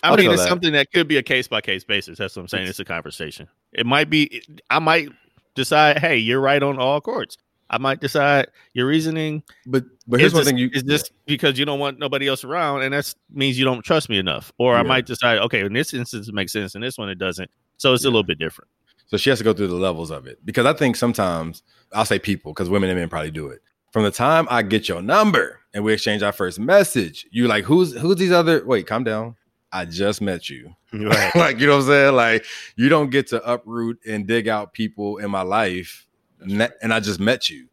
[0.04, 0.50] I'll mean, it's that.
[0.50, 2.18] something that could be a case by case basis.
[2.18, 2.68] That's what I'm saying.
[2.68, 3.48] It's a conversation.
[3.72, 4.42] It might be.
[4.70, 5.10] I might
[5.56, 7.38] decide, hey, you're right on all courts.
[7.70, 11.66] I might decide your reasoning But but here's one thing you is just because you
[11.66, 14.52] don't want nobody else around, and that means you don't trust me enough.
[14.58, 17.20] Or I might decide, okay, in this instance it makes sense, in this one it
[17.20, 17.50] doesn't.
[17.78, 18.70] So it's a little bit different.
[19.08, 21.64] So she has to go through the levels of it because I think sometimes
[21.94, 23.62] I'll say people because women and men probably do it.
[23.92, 27.64] From the time I get your number and we exchange our first message, you like
[27.64, 28.64] who's who's these other?
[28.66, 29.36] Wait, calm down.
[29.72, 30.76] I just met you.
[30.94, 31.36] Right.
[31.36, 32.16] like you know what I'm saying?
[32.16, 32.46] Like
[32.76, 36.06] you don't get to uproot and dig out people in my life,
[36.46, 37.68] ne- and I just met you.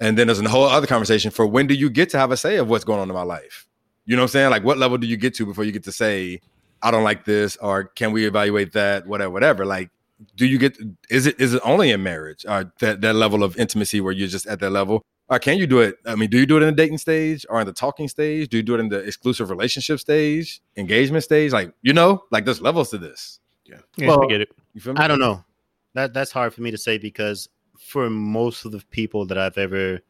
[0.00, 2.36] And then there's a whole other conversation for when do you get to have a
[2.36, 3.66] say of what's going on in my life?
[4.06, 4.50] You know what I'm saying?
[4.50, 6.40] Like what level do you get to before you get to say
[6.82, 9.06] I don't like this or can we evaluate that?
[9.06, 9.66] Whatever, whatever.
[9.66, 9.90] Like
[10.36, 10.76] do you get
[11.10, 14.26] is it is it only in marriage or that that level of intimacy where you're
[14.28, 16.60] just at that level or can you do it i mean do you do it
[16.60, 18.98] in the dating stage or in the talking stage do you do it in the
[18.98, 23.76] exclusive relationship stage engagement stage like you know like there's levels to this Yeah,
[24.08, 24.48] Well, I get it.
[24.74, 25.44] you feel me I don't know.
[25.94, 27.48] That that's hard for me to say because
[27.88, 30.00] for most of the people that I've ever,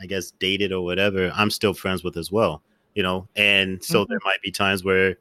[0.00, 2.62] I guess, dated or whatever, I'm still friends with as well.
[2.94, 4.10] You know, and so mm-hmm.
[4.10, 5.16] there might be times where,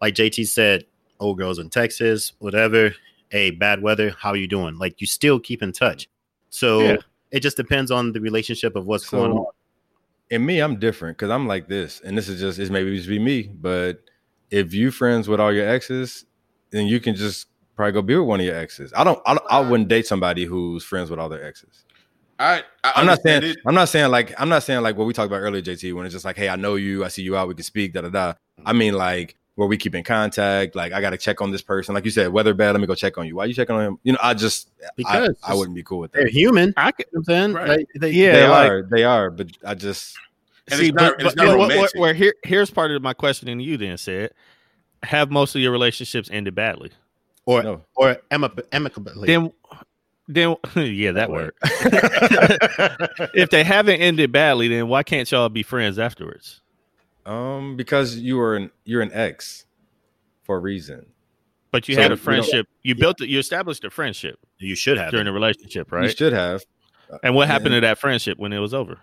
[0.00, 0.84] like JT said,
[1.18, 2.94] old girls in Texas, whatever.
[3.30, 4.14] Hey, bad weather.
[4.18, 4.78] How you doing?
[4.78, 6.08] Like you still keep in touch.
[6.50, 6.96] So Yeah.
[7.32, 9.46] it just depends on the relationship of what's So- going on.
[10.30, 13.08] in me i'm different because i'm like this and this is just it's maybe just
[13.08, 14.02] be me but
[14.50, 16.26] if you friends with all your exes
[16.70, 17.46] then you can just
[17.78, 20.06] probably go be with one of your exes i don't i, don't- I wouldn't date
[20.06, 21.84] somebody who's friends with all their exes
[22.40, 23.56] I, I I'm not saying it.
[23.66, 26.06] I'm not saying like I'm not saying like what we talked about earlier, JT, when
[26.06, 28.02] it's just like, hey, I know you, I see you out, we can speak, da
[28.02, 28.34] da da.
[28.64, 31.96] I mean like where we keep in contact, like I gotta check on this person.
[31.96, 33.34] Like you said, weather bad, let me go check on you.
[33.34, 33.98] Why you checking on him?
[34.04, 36.18] You know, I just Because I, I wouldn't be cool with that.
[36.18, 36.72] They're human.
[36.76, 37.52] I could, You I'm saying?
[37.54, 37.68] Right.
[37.70, 40.16] Like, they, Yeah, they like- are, they are, but I just
[40.70, 42.00] And See, it's not- but, it's but not you know what- romantic.
[42.00, 43.76] where here, here's part of my question to you.
[43.76, 44.30] Then Ced,
[45.02, 46.92] have most of your relationships ended badly?
[47.48, 47.84] Or no.
[47.96, 49.26] or amic- amicably.
[49.26, 49.52] Then,
[50.28, 51.54] then yeah, that word.
[53.34, 56.60] if they haven't ended badly, then why can't y'all be friends afterwards?
[57.26, 59.66] Um, because you were an you're an ex
[60.42, 61.06] for a reason.
[61.70, 62.68] But you So had a we don't- friendship.
[62.82, 63.28] You built it.
[63.28, 65.10] You established a friendship you should have.
[65.10, 65.30] during it.
[65.30, 66.04] the relationship, right?
[66.04, 66.62] You should have.
[67.22, 68.98] And what happened And to that friendship when it was over?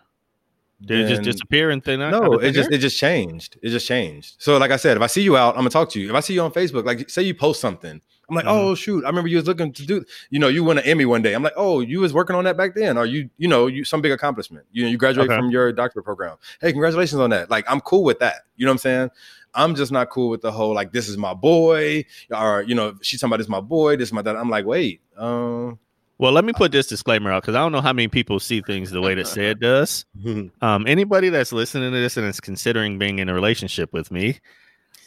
[0.82, 2.12] Did it just then- disappear and thin out?
[2.12, 3.58] No, it just it just changed.
[3.62, 4.36] It just changed.
[4.40, 6.10] So, like I said, if I see you out, I'm gonna talk to you.
[6.10, 8.52] If I see you on Facebook, like say you post something, I'm like, Mhm.
[8.52, 10.04] oh shoot, I remember you was looking to do.
[10.30, 11.34] You know, you won an Emmy one day.
[11.34, 13.84] I'm like, oh, you was working on that back then, or you, you know, you
[13.84, 14.66] some big accomplishment.
[14.72, 15.38] You know, you graduate Okay.
[15.38, 16.38] from your doctorate program.
[16.62, 17.50] Hey, congratulations on that.
[17.50, 18.44] Like, I'm cool with that.
[18.58, 19.10] You know what I'm saying?
[19.54, 22.06] I'm just not cool with the whole like this is my boy,
[22.36, 24.36] or you know, she's talking about this is my boy, this is my dad.
[24.36, 25.80] I'm like, wait, um,
[26.18, 28.62] Well, let me put this disclaimer out because I don't know how many people see
[28.62, 30.06] things the way that Ced does.
[30.62, 34.40] Um, anybody that's listening to this and is considering being in a relationship with me,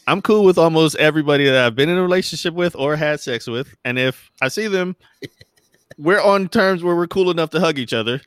[0.09, 3.47] I'm cool with almost everybody that I've been in a relationship with or had sex
[3.47, 3.75] with.
[3.85, 4.97] And if I see them,
[5.99, 8.23] we're on terms where we're cool enough to hug each other.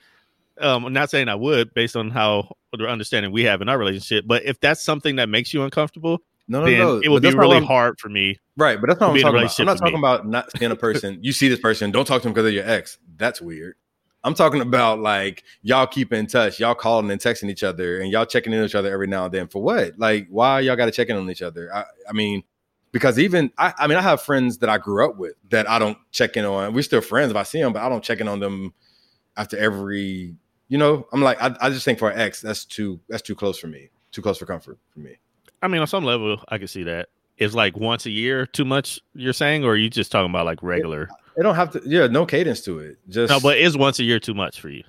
[0.59, 3.79] Um, I'm not saying I would based on how the understanding we have in our
[3.79, 7.01] relationship, but if that's something that makes you uncomfortable, no, no, no.
[7.03, 8.37] it would be really hard for me.
[8.57, 9.59] Right, but that's not what I'm talking about.
[9.59, 11.17] I'm not talking about not seeing a person.
[11.23, 12.99] You see this person, don't talk to them because they're your ex.
[13.17, 13.75] That's weird.
[14.23, 18.11] I'm talking about like y'all keep in touch, y'all calling and texting each other, and
[18.11, 19.47] y'all checking in on each other every now and then.
[19.47, 19.97] For what?
[19.97, 21.73] Like, why y'all got to check in on each other?
[21.73, 22.43] I, I mean,
[22.91, 25.79] because even I, I mean, I have friends that I grew up with that I
[25.79, 26.73] don't check in on.
[26.73, 28.73] We're still friends if I see them, but I don't check in on them
[29.37, 30.35] after every.
[30.67, 33.35] You know, I'm like, I, I just think for an ex, that's too that's too
[33.35, 33.89] close for me.
[34.11, 35.17] Too close for comfort for me.
[35.61, 37.09] I mean, on some level, I can see that.
[37.37, 38.99] Is like once a year too much?
[39.15, 41.09] You're saying, or are you just talking about like regular?
[41.37, 41.81] It don't have to.
[41.85, 42.97] Yeah, no cadence to it.
[43.09, 44.83] Just No, but is once a year too much for you?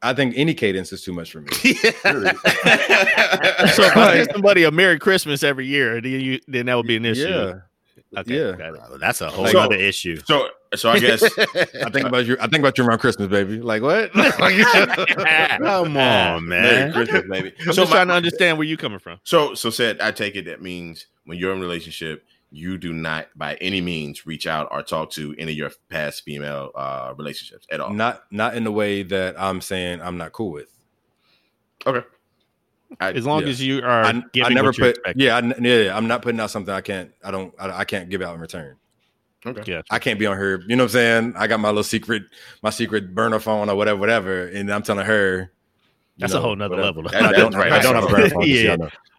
[0.00, 1.48] I think any cadence is too much for me.
[3.74, 6.86] So if I give somebody a Merry Christmas every year, then you then that would
[6.86, 7.26] be an issue.
[7.28, 7.60] Yeah,
[8.20, 8.52] Okay, yeah.
[8.56, 9.00] got.
[9.00, 10.18] That's a whole So- other issue.
[10.24, 12.36] so, so I guess I think about you.
[12.40, 13.60] I think about you around Christmas, baby.
[13.60, 14.12] Like what?
[14.12, 16.48] Come on, man.
[16.48, 16.92] Merry man.
[16.92, 17.52] Christmas, baby.
[17.60, 19.18] I'm so just my- trying to understand where you coming from.
[19.24, 22.92] So, so Ced I take it that means when you're in a relationship, you do
[22.92, 27.12] not by any means reach out or talk to any of your past female uh,
[27.16, 27.90] relationships at all.
[27.92, 30.72] not not in the way that I'm saying I'm not cool with.
[31.86, 32.06] Okay.
[33.00, 33.48] I, As long Yeah.
[33.48, 34.98] as you are I, giving I never what put.
[35.16, 37.10] Yeah, I, yeah, yeah, I'm not putting out something I can't.
[37.22, 37.52] I don't.
[37.58, 38.76] I, I can't give out in return.
[39.44, 39.62] okay.
[39.70, 39.82] Yeah.
[39.90, 40.62] I can't be on her.
[40.66, 41.34] You know what I'm saying?
[41.36, 42.22] I got my little secret,
[42.62, 45.52] my secret burner phone or whatever, whatever, and I'm telling her.
[46.16, 47.02] That's know, a whole nother whatever.
[47.02, 47.10] level.
[47.12, 47.54] That- I don't.
[47.54, 47.72] right.
[47.72, 48.42] I don't have a burner phone.
[48.46, 48.76] Yeah.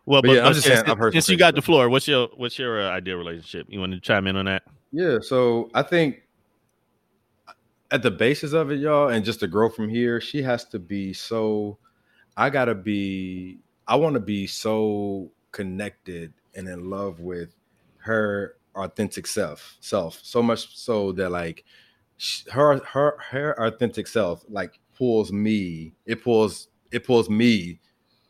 [0.09, 0.21] Y'all know.
[0.21, 1.63] Well, But but, yeah, I'm but just since, saying, I've heard since you got things
[1.63, 3.67] the floor, what's your what's your uh, ideal relationship?
[3.69, 4.63] You want to chime in on that?
[4.91, 6.23] Yeah, so I think
[7.91, 10.79] at the basis of it, y'all, and just to grow from here, she has to
[10.79, 11.77] be so.
[12.37, 13.59] I gotta be.
[13.87, 17.55] I want to be so connected and in love with
[17.97, 21.65] her authentic self, self so much so that like
[22.17, 25.93] sh- her her her authentic self, like pulls me.
[26.05, 27.79] It pulls it pulls me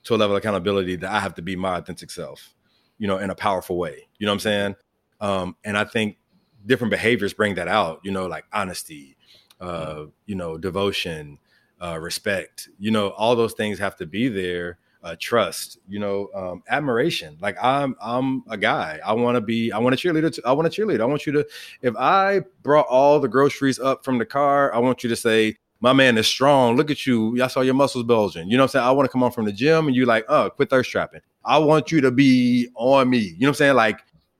[0.03, 2.53] to a level of accountability that I have to be my authentic self,
[2.97, 4.07] you know, in a powerful way.
[4.17, 4.75] You know what I'm saying?
[5.21, 6.17] Um, and I think
[6.65, 7.99] different behaviors bring that out.
[8.03, 9.17] You know, like honesty,
[9.59, 11.39] uh, you know, devotion,
[11.81, 12.69] uh, respect.
[12.79, 14.77] You know, all those things have to be there.
[15.01, 17.37] Uh, trust, you know, um, admiration.
[17.39, 18.99] Like I'm, I'm a guy.
[19.05, 19.71] I want to be.
[19.71, 20.29] I want a cheerleader.
[20.33, 20.99] To, I want a cheerleader.
[20.99, 21.47] I want you to.
[21.81, 25.55] If I brought all the groceries up from the car, I want you to say,
[25.79, 26.75] "My man is strong.
[26.75, 27.41] Look at you.
[27.43, 28.85] I saw your muscles bulging." You know what I'm saying?
[28.85, 31.21] I want to come on from the gym, and you're like, "Oh, quit thirst trapping."
[31.45, 33.17] I want you to be on me.
[33.17, 33.75] You know what I'm saying?
[33.75, 33.99] Like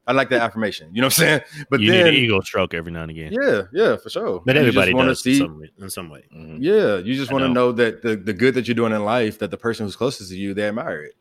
[0.09, 0.89] I like that affirmation.
[0.91, 1.41] You know what I'm saying?
[1.69, 3.31] But you then, need an ego stroke every now and again.
[3.31, 4.41] Yeah, yeah, for sure.
[4.43, 5.71] But everybody want to see in some way.
[5.77, 6.23] In some way.
[6.35, 6.63] Mm-hmm.
[6.63, 7.67] Yeah, you just want to know.
[7.67, 10.31] know that the, the good that you're doing in life, that the person who's closest
[10.31, 11.13] to you, they admire it.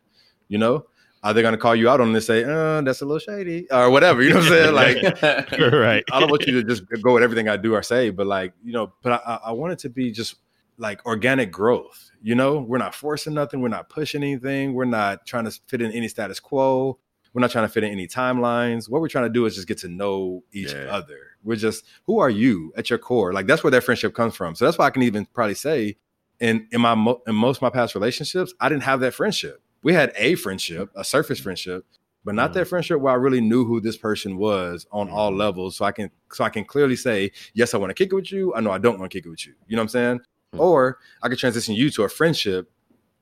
[0.49, 0.87] You know,
[1.29, 2.27] are they going to call you out on this?
[2.27, 4.23] Say, uh, that's a little shady, or whatever.
[4.23, 4.75] You know what I'm saying?
[4.75, 5.23] Like,
[5.73, 6.03] right.
[6.11, 8.55] I don't want you to just go with everything I do or say, but like,
[8.65, 10.37] you know, but I, I want it to be just
[10.79, 12.11] like organic growth.
[12.23, 13.61] You know, we're not forcing nothing.
[13.61, 14.73] We're not pushing anything.
[14.73, 16.99] We're not trying to fit in any status quo.
[17.35, 18.89] We're not trying to fit in any timelines.
[18.89, 20.87] What we're trying to do is just get to know each yeah.
[20.91, 21.19] other.
[21.45, 23.35] We're just who are you at your core?
[23.35, 24.55] Like that's where that friendship comes from.
[24.55, 25.99] So that's why I can even probably say
[26.41, 26.93] in in my
[27.27, 29.61] in most of my past relationships, I didn't have that friendship.
[29.83, 31.85] We had a friendship, a surface friendship,
[32.25, 32.59] but not mm-hmm.
[32.61, 35.17] that friendship where I really knew who this person was on mm-hmm.
[35.17, 35.77] all levels.
[35.77, 38.33] So I can so I can clearly say, yes, I want to kick it with
[38.33, 38.55] you.
[38.55, 39.55] I know I don't want to kick it with you.
[39.67, 40.19] You know what I'm saying?
[40.19, 40.61] Mm-hmm.
[40.61, 42.71] Or I could transition you to a friendship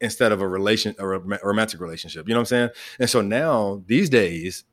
[0.01, 2.29] instead of a relation a romantic relationship.
[2.29, 2.69] You know what I'm saying?
[3.01, 4.65] And so now these days,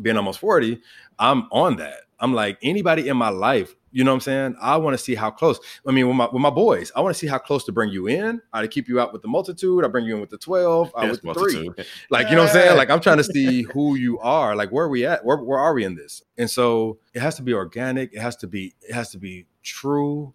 [0.00, 0.80] being almost 40,
[1.18, 2.02] I'm on that.
[2.20, 4.56] I'm like anybody in my life, you know what I'm saying?
[4.60, 5.58] I want to see how close.
[5.84, 7.90] I mean, with my with my boys, I want to see how close to bring
[7.90, 8.40] you in.
[8.52, 9.84] I to keep you out with the multitude.
[9.84, 11.74] I bring you in with the 12, I with the multitude.
[11.74, 11.84] three.
[12.08, 12.76] Like, you know what I'm saying?
[12.76, 14.54] Like I'm trying to see who you are.
[14.54, 15.24] Like where are we at?
[15.24, 16.22] Where where are we in this?
[16.36, 18.14] And so it has to be organic.
[18.14, 20.32] It has to be, it has to be true.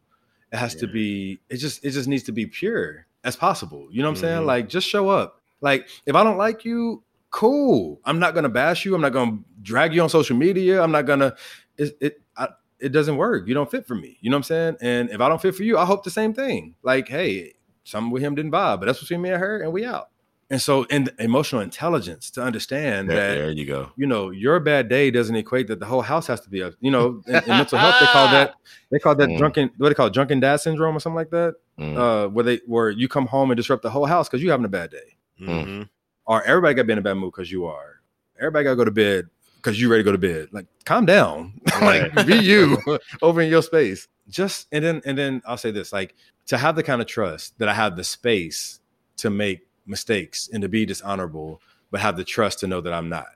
[0.52, 0.82] It has yeah.
[0.82, 3.88] to be, it just, it just needs to be pure as possible.
[3.90, 4.36] You know what I'm mm-hmm.
[4.36, 4.46] saying?
[4.46, 5.42] Like just show up.
[5.62, 8.02] Like if I don't like you, cool.
[8.04, 8.94] I'm not gonna bash you.
[8.94, 10.84] I'm not gonna drag you on social media.
[10.84, 11.34] I'm not gonna.
[11.78, 12.50] It it I,
[12.84, 13.48] it doesn't work.
[13.48, 14.18] You don't fit for me.
[14.22, 14.78] You know what I'm saying?
[14.82, 16.76] And if I don't fit for you, I hope the same thing.
[16.84, 17.54] Like hey,
[17.84, 20.10] something with him didn't vibe, but that's between me and her, and we out.
[20.50, 23.92] And so, in emotional intelligence to understand there, that there you go.
[23.96, 26.72] You know, your bad day doesn't equate that the whole house has to be a.
[26.80, 28.56] You know, in, in mental health, they call that
[28.92, 29.38] they call that mm.
[29.38, 29.72] drunken.
[29.78, 31.56] What they call it, drunken dad syndrome or something like that.
[31.80, 31.98] Mm.
[31.98, 34.66] Uh, where they where you come home and disrupt the whole house because you're having
[34.66, 35.84] a bad day, mm-hmm.
[36.26, 38.02] or everybody got to be in a bad mood because you are.
[38.38, 39.30] Everybody got to go to bed
[39.64, 40.50] because you're ready to go to bed.
[40.52, 41.62] Like, calm down.
[41.82, 42.78] like, be you
[43.22, 44.08] over in your space.
[44.30, 46.16] Just and then and then I'll say this: like
[46.48, 48.80] to have the kind of trust that I have the space
[49.18, 51.62] to make mistakes and to be dishonorable,
[51.92, 53.28] but have the trust to know that I'm not.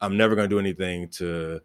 [0.00, 1.60] I'm never going to do anything to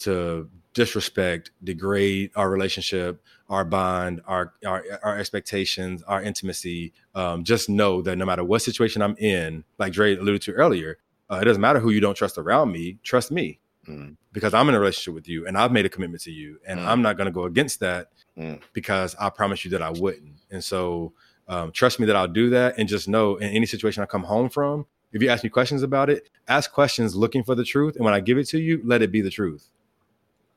[0.00, 6.92] to disrespect, degrade our relationship, our bond, our our, our expectations, our intimacy.
[7.14, 10.98] Um, just know that no matter what situation I'm in, like Dre alluded to earlier,
[11.32, 12.98] uh, it doesn't matter who you don't trust around me.
[13.02, 13.58] Trust me,
[13.88, 14.14] mm.
[14.32, 16.78] because I'm in a relationship with you and I've made a commitment to you, and
[16.78, 16.86] mm.
[16.86, 18.08] I'm not going to go against that
[18.38, 18.60] mm.
[18.74, 20.34] because I promise you that I wouldn't.
[20.50, 21.14] And so
[21.48, 24.24] um, trust me that I'll do that, and just know in any situation I come
[24.24, 27.96] home from, if you ask me questions about it, ask questions looking for the truth,
[27.96, 29.68] and when I give it to you, let it be the truth.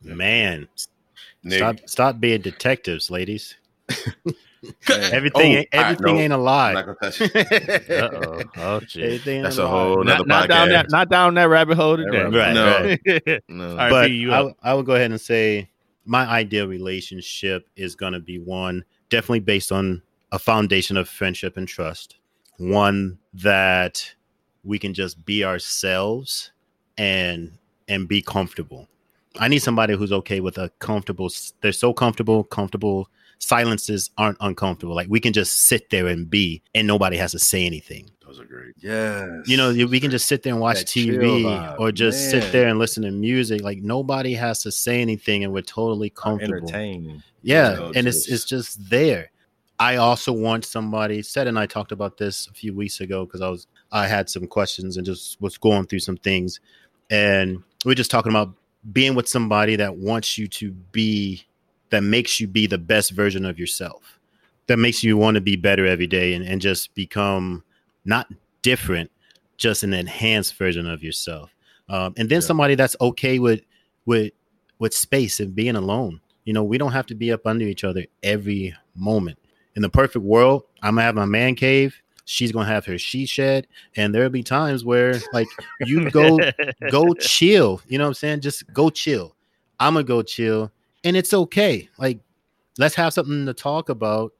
[0.02, 0.68] Man,
[1.44, 1.58] Nick.
[1.58, 3.56] stop stop being detectives, ladies.
[4.90, 6.74] everything, oh, everything ain't a lie.
[7.02, 12.24] oh, oh, That's a whole not, not down that, not down that rabbit hole today.
[12.24, 13.44] Right, no, right.
[13.48, 13.76] no.
[13.76, 15.70] Right, but I, I would go ahead and say
[16.06, 21.58] my ideal relationship is going to be one definitely based on a foundation of friendship
[21.58, 22.18] and trust,
[22.58, 24.14] one that
[24.64, 26.52] we can just be ourselves
[26.98, 27.58] and
[27.88, 28.88] and be comfortable.
[29.40, 31.30] I need somebody who's okay with a comfortable.
[31.62, 33.10] They're so comfortable, comfortable.
[33.40, 34.96] Silences aren't uncomfortable.
[34.96, 38.10] Like we can just sit there and be, and nobody has to say anything.
[38.26, 38.74] Those are great.
[38.78, 39.48] Yes.
[39.48, 42.42] You know, we can just sit there and watch that TV or just Man.
[42.42, 43.62] sit there and listen to music.
[43.62, 46.56] Like nobody has to say anything, and we're totally comfortable.
[46.56, 47.22] Entertaining.
[47.44, 48.28] Yeah, you know, and just...
[48.28, 49.32] it's it's just there.
[49.78, 51.22] I also want somebody.
[51.22, 54.30] Ced and I talked about this a few weeks ago because I was I had
[54.30, 56.60] some questions and just was going through some things,
[57.10, 58.54] and we are just talking about
[58.92, 61.44] being with somebody that wants you to be
[61.96, 64.20] that makes you be the best version of yourself,
[64.68, 67.64] that makes you want to be better every day and, and just become
[68.04, 68.28] not
[68.62, 69.12] different,
[69.58, 71.56] just an enhanced version of yourself.
[71.90, 72.48] Um, and then yeah.
[72.48, 73.62] somebody that's okay with
[74.06, 74.34] with
[74.80, 76.20] with space and being alone.
[76.44, 79.40] You know, we don't have to be up under each other every moment
[79.76, 82.02] in the perfect world, I'm gonna have my man cave.
[82.26, 85.48] She's gonna have her she shed, and there'll be times where like
[85.82, 86.40] you go
[86.90, 87.82] go chill.
[87.88, 88.42] You know what I'm saying?
[88.42, 89.36] Just go chill.
[89.80, 90.72] I'm gonna go chill,
[91.06, 91.88] and it's okay.
[91.98, 92.20] Like
[92.78, 94.34] let's have something to talk about,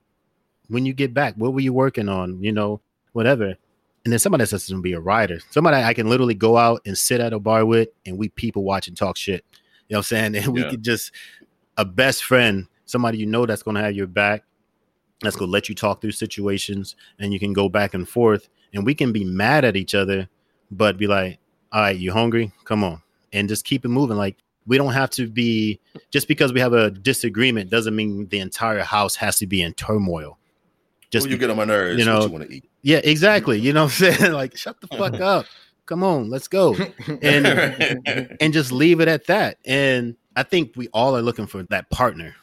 [0.68, 1.36] when you get back?
[1.36, 2.42] What were you working on?
[2.44, 2.82] You know,
[3.14, 3.56] whatever.
[4.04, 6.98] And then somebody that's to be a writer, somebody I can literally go out and
[6.98, 9.46] sit at a bar with, and we people watch and talk shit.
[9.88, 10.36] You know what I'm saying?
[10.44, 10.70] And we Yeah.
[10.72, 11.12] could just
[11.78, 14.44] a best friend, somebody you know that's to have your back,
[15.22, 18.86] that's to let you talk through situations, and you can go back and forth, and
[18.86, 20.30] we can be mad at each other,
[20.72, 21.40] but be like,
[21.72, 22.52] "All right, you hungry?
[22.64, 23.02] Come on,"
[23.34, 24.18] and just keep it moving.
[24.18, 24.38] Like
[24.68, 25.80] we don't have to be
[26.12, 29.74] just because we have a disagreement doesn't mean the entire house has to be in
[29.74, 30.38] turmoil.
[31.12, 32.00] Just Just you get on my nerves.
[32.00, 32.70] you know- what you want to eat.
[32.82, 33.60] yeah, exactly.
[33.60, 34.34] You know what I'm saying?
[34.34, 35.46] Like, shut the fuck up.
[35.86, 36.76] Come on, let's go.
[37.22, 37.46] And
[38.42, 39.58] and just leave it at that.
[39.66, 42.36] And I think we all are looking for that partner.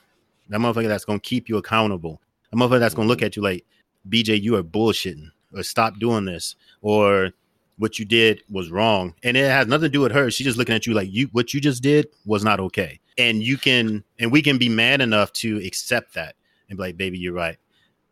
[0.49, 2.21] That motherfucker that's gonna keep you accountable.
[2.53, 3.27] A motherfucker that's gonna look mm-hmm.
[3.27, 3.65] at you like,
[4.09, 7.31] BJ, you are bullshitting, or stop doing this, or
[7.79, 9.15] what you did was wrong.
[9.23, 10.31] And it has nothing to do with her.
[10.31, 13.01] She's just looking at you like you what you just did was not okay.
[13.19, 16.35] And you can and we can be man enough to accept that
[16.69, 17.59] and be like, baby, you're right.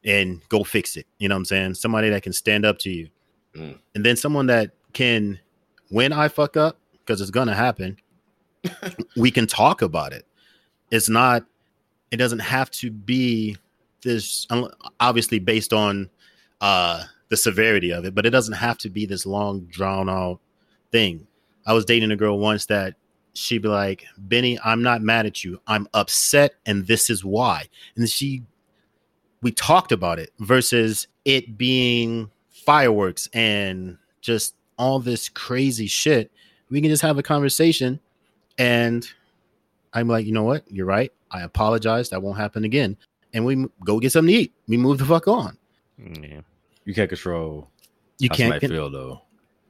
[0.04, 1.06] And go fix it.
[1.18, 1.74] You know what I'm saying?
[1.74, 3.08] Somebody that can stand up to you.
[3.54, 3.78] Mm.
[3.94, 5.38] And then someone that can
[5.88, 7.96] when I fuck up, because it's gonna happen,
[9.16, 10.26] we can talk about it.
[10.90, 11.44] It's not,
[12.10, 13.56] it doesn't have to be
[14.02, 14.46] this
[14.98, 16.08] obviously based on
[16.62, 20.40] uh the severity of it, but it doesn't have to be this long drawn out
[20.92, 21.26] thing.
[21.66, 22.94] I was dating a girl once that
[23.32, 25.60] she'd be like, Benny, I'm not mad at you.
[25.66, 27.68] I'm upset, and this is why.
[27.96, 28.42] And she
[29.42, 36.30] we talked about it versus it being fireworks and just all this crazy shit.
[36.70, 38.00] We can just have a conversation
[38.58, 39.06] and
[39.92, 40.70] I'm like, you know what?
[40.70, 41.12] You're right.
[41.30, 42.10] I apologize.
[42.10, 42.96] That won't happen again.
[43.32, 44.52] And we go get something to eat.
[44.68, 45.56] We move the fuck on.
[45.98, 46.40] Yeah.
[46.90, 47.70] You can't control
[48.18, 49.22] You how can't somebody get feel though.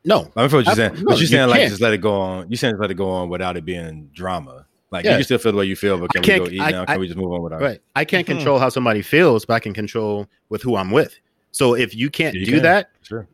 [0.07, 0.33] no.
[0.35, 1.71] I mean, for what you're I- saying, no, but you're you saying like can't.
[1.71, 2.49] just let it go on.
[2.51, 4.65] You're saying just let it go on without it being drama.
[4.91, 5.11] Like Yeah.
[5.11, 6.87] you can still feel the way you feel, but can we go eat I- now?
[6.87, 7.61] Can I- we just move on without?
[7.61, 7.81] Right.
[7.95, 8.37] I can't Mhm.
[8.37, 11.15] control how somebody feels, but I can control with who I'm with.
[11.53, 12.63] So if you can't You do can.
[12.63, 13.29] that, Sure.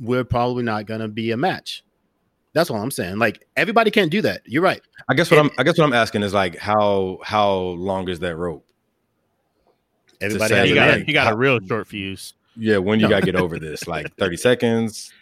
[0.00, 1.84] we're probably not gonna be a match.
[2.54, 3.18] That's all I'm saying.
[3.18, 4.40] Like everybody can't do that.
[4.46, 4.80] You're right.
[5.06, 5.54] I guess what And- I'm.
[5.58, 8.64] I guess what I'm asking is like how how long is that rope?
[10.20, 11.02] Everybody say has He got, end.
[11.02, 12.34] a, he got a real short fuse.
[12.58, 13.10] Yeah, when you No.
[13.10, 15.12] gotta get over this, like 30 seconds,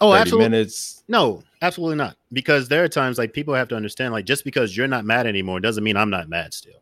[0.00, 0.48] Oh, 30 absolutely.
[0.50, 1.04] minutes.
[1.08, 2.16] No, absolutely not.
[2.32, 5.26] Because there are times like people have to understand, like just because you're not mad
[5.26, 6.80] anymore doesn't mean I'm not mad still,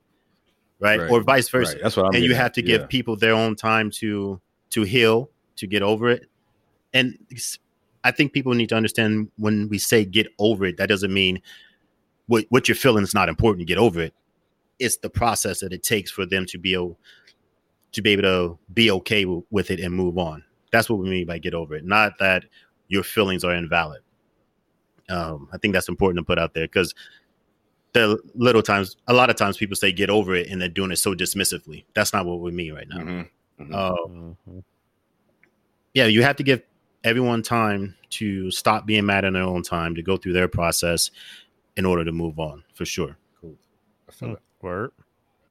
[0.78, 1.00] right?
[1.00, 1.10] Right.
[1.10, 1.72] Or vice versa.
[1.74, 1.82] Right.
[1.82, 2.14] That's what I'm.
[2.14, 2.86] and you have to give Yeah.
[2.86, 4.40] people their own time to
[4.70, 6.26] to heal, to get over it.
[6.94, 7.18] And
[8.04, 11.42] I think people need to understand when we say get over it, that doesn't mean
[12.28, 13.66] what what you're feeling is not important.
[13.66, 14.14] Get over it.
[14.78, 16.98] It's the process that it takes for them to be able
[17.92, 20.44] to be able to be okay w- with it and move on.
[20.72, 21.84] That's what we mean by get over it.
[21.84, 22.44] Not that
[22.88, 24.02] your feelings are invalid.
[25.08, 26.94] Um, I think that's important to put out there because
[27.94, 30.90] the little times, a lot of times people say get over it and they're doing
[30.90, 31.84] it so dismissively.
[31.94, 32.98] That's not what we mean right now.
[32.98, 33.28] Mhm.
[33.60, 33.74] Mhm.
[33.74, 34.64] Uh, Mhm.
[35.94, 36.62] yeah, you have to give
[37.04, 41.10] everyone time to stop being mad in their own time to go through their process
[41.76, 43.16] in order to move on for sure.
[43.42, 44.42] I feel it.
[44.60, 44.90] Word.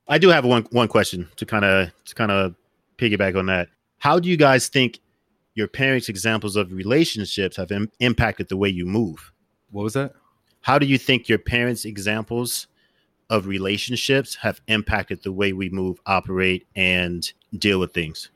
[0.10, 2.56] I do have one one question to kind of to kind of
[2.98, 3.70] piggyback on that.
[4.00, 5.00] How do you guys think
[5.56, 9.34] your parents' examples of relationships have Im- impacted the way you move?
[9.72, 10.14] What was that?
[10.62, 12.68] How do you think your parents' examples
[13.30, 18.30] of relationships have impacted the way we move, operate, and deal with things?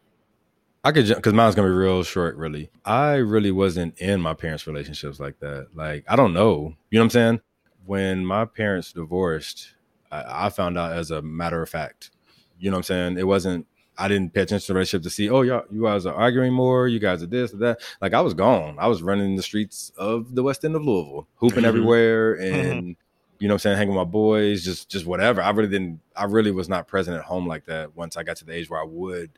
[0.84, 2.36] I could jump because mine's gonna be real short.
[2.36, 5.68] Really, I really wasn't in my parents' relationships like that.
[5.74, 6.76] Like I don't know.
[6.90, 7.42] You know what I'm saying?
[7.86, 9.74] When my parents divorced,
[10.12, 12.12] I, I found out as a matter of fact.
[12.60, 13.18] You know what I'm saying?
[13.18, 13.68] It wasn't.
[13.98, 15.30] I didn't pay attention to the relationship to see.
[15.30, 16.88] Oh, y'all, you guys are arguing more.
[16.88, 17.82] You guys are this or that.
[18.02, 18.78] Like I was gone.
[18.80, 21.68] I was running the streets of the West End of Louisville, hooping Mhm.
[21.68, 22.96] everywhere, and
[23.40, 25.42] you know what I'm saying, hanging with my boys, just just whatever.
[25.42, 26.00] I really didn't.
[26.16, 27.96] I really was not present at home like that.
[27.96, 29.32] Once I got to the age where I would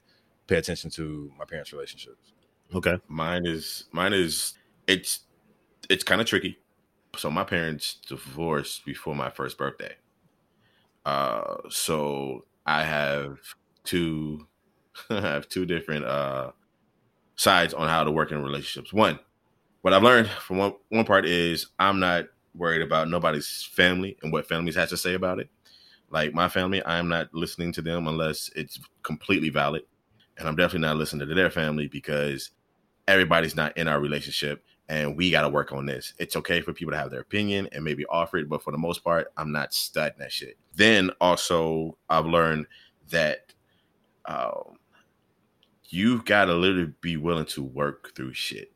[0.47, 2.33] pay attention to my parents' relationships.
[2.75, 2.99] Okay.
[3.07, 4.53] Mine is mine is
[4.87, 5.21] it's
[5.89, 6.57] it's kind of tricky.
[7.17, 9.95] So my parents divorced before my first birthday.
[11.05, 13.37] Uh so I have
[13.83, 14.47] two
[15.09, 16.51] I have two different uh
[17.35, 18.93] sides on how to work in relationships.
[18.93, 19.19] One,
[19.81, 22.25] what I've learned from one one part is I'm not
[22.55, 25.49] worried about nobody's family and what families has to say about it.
[26.09, 29.83] Like my family, I'm not listening to them unless it's completely valid.
[30.37, 32.51] And I'm definitely not listening to their family because
[33.07, 34.63] everybody's not in our relationship
[34.93, 36.13] and we got to work on this.
[36.19, 38.77] It's okay for people to have their opinion and maybe offer it, but for the
[38.77, 40.55] most part, I'm not studying that shit.
[40.75, 42.67] Then also, I've learned
[43.09, 43.53] that
[44.25, 44.77] um,
[45.89, 48.71] you've got to literally be willing to work through shit,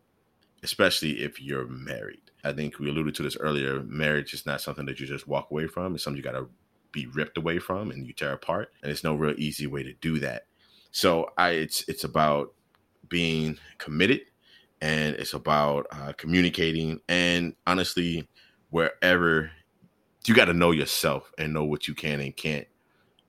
[0.63, 2.31] especially if you're married.
[2.43, 3.83] I think we alluded to this earlier.
[3.83, 5.93] Marriage is not something that you just walk away from.
[5.93, 6.49] It's something you got to
[6.91, 8.71] be ripped away from and you tear apart.
[8.81, 10.47] And it's no real easy way to do that.
[10.89, 12.53] So I it's it's about
[13.07, 14.21] being committed
[14.81, 18.27] and it's about uh, communicating and honestly
[18.69, 19.51] wherever
[20.25, 22.67] you got to know yourself and know what you can and can't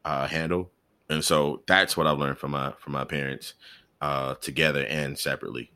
[0.05, 0.71] uh, handle
[1.09, 3.55] and so that's what i've learned from my from my parents
[4.01, 5.71] uh, together and separately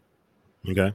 [0.68, 0.94] Okay.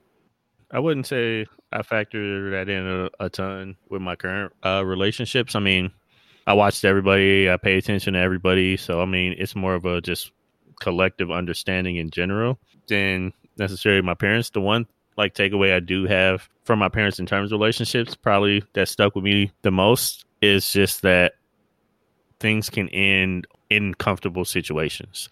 [0.72, 5.56] I wouldn't say I factor that in a, a ton with my current uh, relationships.
[5.56, 5.92] I mean,
[6.46, 8.78] I watched everybody, I pay attention to everybody.
[8.78, 10.32] So, I mean, it's more of a just
[10.82, 14.50] collective understanding in general than necessarily my parents.
[14.50, 18.64] The one like takeaway I do have from my parents in terms of relationships, probably
[18.74, 21.34] that stuck with me the most, is just that
[22.40, 25.30] things can end in comfortable situations.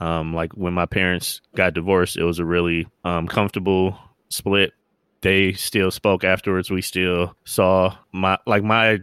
[0.00, 3.98] Um, like when my parents got divorced, it was a really um, comfortable
[4.28, 4.72] split.
[5.20, 6.70] They still spoke afterwards.
[6.70, 9.00] We still saw my like my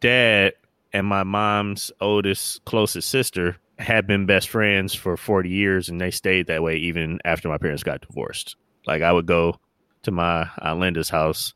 [0.00, 0.52] dad
[0.92, 6.10] and my mom's oldest closest sister had been best friends for 40 years and they
[6.10, 8.56] stayed that way even after my parents got divorced.
[8.86, 9.58] Like I would go
[10.02, 11.54] to my Aunt Linda's house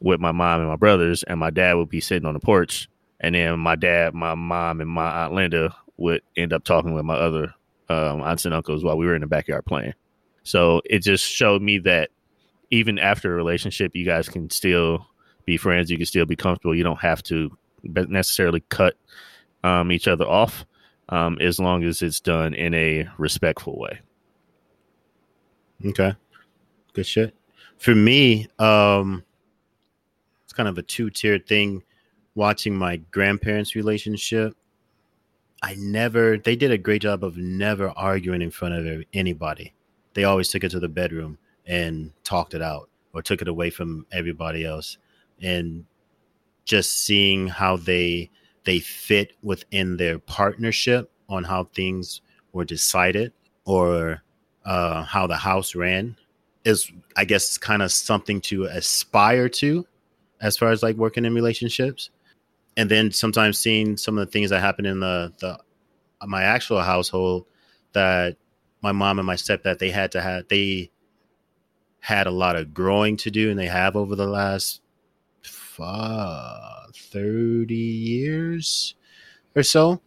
[0.00, 2.88] with my mom and my brothers and my dad would be sitting on the porch
[3.20, 7.04] and then my dad, my mom and my Aunt Linda would end up talking with
[7.04, 7.54] my other
[7.88, 9.94] um, aunts and uncles while we were in the backyard playing.
[10.42, 12.10] So it just showed me that
[12.70, 15.06] even after a relationship, you guys can still
[15.46, 15.90] be friends.
[15.90, 16.74] You can still be comfortable.
[16.74, 18.94] You don't have to necessarily cut
[19.62, 20.66] um, each other off
[21.08, 24.00] um, as long as it's done in a respectful way.
[25.86, 26.14] Okay.
[26.92, 27.34] Good shit.
[27.78, 29.24] For me, um,
[30.44, 31.82] it's kind of a two tiered thing.
[32.36, 34.56] Watching my grandparents' relationship,
[35.62, 39.72] I never, they did a great job of never arguing in front of anybody.
[40.14, 43.70] They always took it to the bedroom and talked it out or took it away
[43.70, 44.98] from everybody else.
[45.40, 45.84] And
[46.64, 48.30] just seeing how they
[48.64, 52.20] they fit within their partnership on how things
[52.52, 53.32] were decided
[53.64, 54.22] or
[54.64, 56.16] uh, how the house ran
[56.64, 59.86] is i guess kind of something to aspire to
[60.44, 62.10] as far as like working in relationships.
[62.76, 65.58] And then sometimes seeing some of the things that happen in the the
[66.26, 67.46] my actual household
[67.92, 68.36] that
[68.82, 70.90] my mom and my stepdad they had to have they
[72.00, 74.80] had a lot of growing to do and they have over the last
[75.80, 78.94] uh, 30 years
[79.54, 80.00] or so.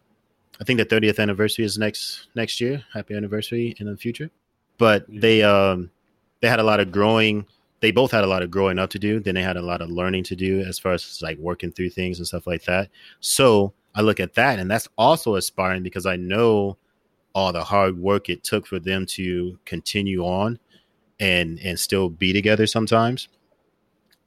[0.59, 2.83] I think the 30th anniversary is next next year.
[2.93, 4.31] Happy anniversary in the future.
[4.77, 5.91] But they um
[6.41, 7.45] they had a lot of growing
[7.79, 9.19] they both had a lot of growing up to do.
[9.19, 11.91] Then they had a lot of learning to do as far as like working through
[11.91, 12.89] things and stuff like that.
[13.19, 16.77] So i look at that and that's also aspiring because i know
[17.33, 20.59] all the hard work it took for them to continue on
[21.19, 23.27] and and still be together sometimes.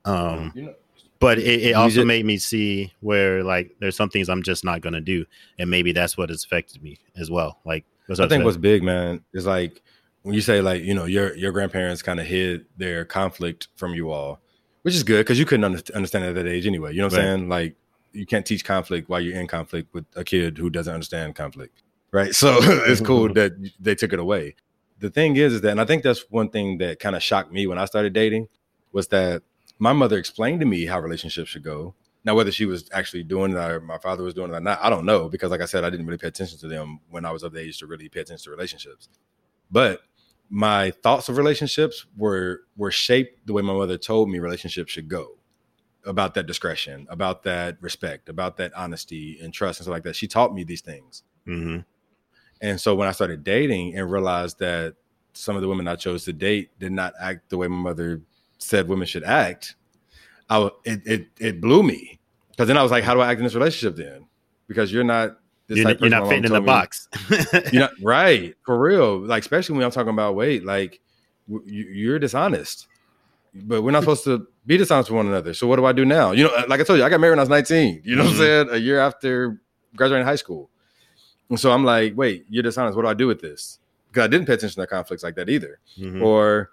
[0.04, 0.74] Um You know,
[1.20, 4.64] but it, it also just- made me see where like there's some things i'm just
[4.64, 5.24] not gonna do
[5.58, 8.82] and maybe that's what has affected me as well like what's I think what's big,
[8.82, 9.80] man, is like
[10.22, 13.94] when you say like you know your your grandparents kind of hid their conflict from
[13.94, 14.40] you all,
[14.82, 16.92] which is good because you couldn't under- understand it at that age anyway.
[16.92, 17.48] You know what I'm saying?
[17.48, 17.76] Like
[18.12, 21.82] you can't teach conflict while you're in conflict with a kid who doesn't understand conflict,
[22.10, 22.34] right?
[22.42, 24.56] So it's cool that they took it away.
[24.98, 27.52] The thing is, is that, and I think that's one thing that kind of shocked
[27.52, 28.48] me when I started dating
[28.92, 29.42] was that
[29.80, 31.94] my mother explained to me how relationships should go.
[32.22, 34.78] Now, whether she was actually doing it or my father was doing it or not,
[34.82, 37.24] I don't know because, like I said, I didn't really pay attention to them when
[37.24, 39.08] I was of the age to really pay attention to relationships.
[39.70, 40.02] But
[40.50, 45.08] my thoughts of relationships were were shaped the way my mother told me relationships should
[45.08, 45.38] go,
[46.04, 50.16] about that discretion, about that respect, about that honesty and trust and stuff like that.
[50.16, 51.22] She taught me these things.
[51.46, 51.86] Mhm.
[52.60, 54.96] And so when I started dating and realized that
[55.32, 58.20] some of the women I chose to date did not act the way my mother
[58.60, 59.74] said women should act,
[60.48, 62.18] I it it, it blew me
[62.50, 64.26] because then I was like, how do I act in this relationship then?
[64.68, 67.08] Because you're not this you're, you're not fitting in the me- box
[67.72, 69.18] you're not right for real.
[69.20, 71.00] Like especially when I'm talking about weight, like
[71.50, 72.86] w- you, you're dishonest.
[73.52, 75.54] But we're not supposed to be dishonest with one another.
[75.54, 76.30] So what do I do now?
[76.30, 78.02] You know, like I told you, I got married when I was 19.
[78.04, 78.38] You know what I'm Mhm.
[78.38, 78.68] saying?
[78.70, 79.60] A year after
[79.96, 80.70] graduating high school.
[81.48, 82.94] And so I'm like, wait, you're dishonest.
[82.94, 83.80] What do I do with this?
[84.08, 85.80] Because I didn't pay attention to conflicts like that either.
[85.98, 86.22] Mhm.
[86.22, 86.70] Or,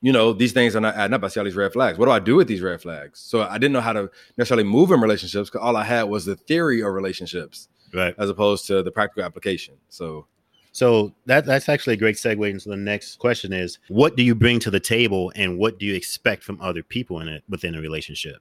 [0.00, 1.24] you know, these things are not adding up.
[1.24, 1.98] I see all these red flags.
[1.98, 3.20] What do I do with these red flags?
[3.20, 6.24] So I didn't know how to necessarily move in relationships because all I had was
[6.24, 9.74] the theory of relationships right as opposed to the practical application.
[9.88, 10.26] So
[10.72, 14.34] So that that's actually a great segue into the next question is what do you
[14.34, 17.74] bring to the table and what do you expect from other people in it within
[17.74, 18.36] a relationship?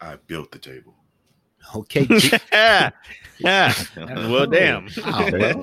[0.00, 0.94] I built the table.
[1.74, 2.06] Okay.
[2.52, 2.90] Yeah,
[3.38, 3.74] yeah.
[3.96, 4.86] Well, damn.
[5.04, 5.62] Wow, well,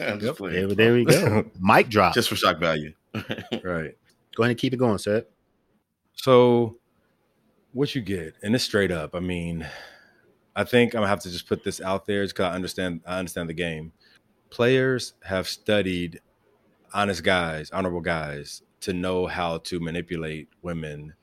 [0.00, 0.68] I'm just playing.
[0.68, 1.44] there, there we go.
[1.60, 2.14] Mic drop.
[2.14, 2.92] Just for shock value.
[3.64, 3.96] right.
[4.36, 5.24] Go ahead and keep it going, Ced.
[6.14, 6.78] So,
[7.72, 9.14] what you get, and it's straight up.
[9.14, 9.66] I mean,
[10.56, 13.00] I think I'm gonna have to just put this out there because I understand.
[13.06, 13.92] I understand the game.
[14.50, 16.20] players have studied
[16.92, 21.14] honest guys, honorable guys, to know how to manipulate women,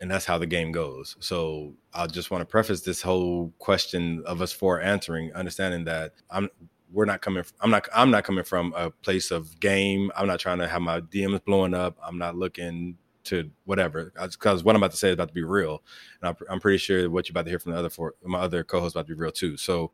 [0.00, 1.16] and that's how the game goes.
[1.20, 6.12] So I just want to preface this whole question of us four answering, understanding that
[6.30, 6.48] I'm
[6.92, 7.44] we're not coming.
[7.60, 7.88] I'm not.
[7.94, 10.10] I'm not coming from a place of game.
[10.16, 11.96] I'm not trying to have my DMs blowing up.
[12.02, 15.42] I'm not looking to whatever because what I'm about to say is about to be
[15.42, 15.82] real,
[16.22, 18.64] and I'm, pretty sure what you're about to hear from the other four, my other
[18.64, 19.56] co-hosts about to be real too.
[19.56, 19.92] So,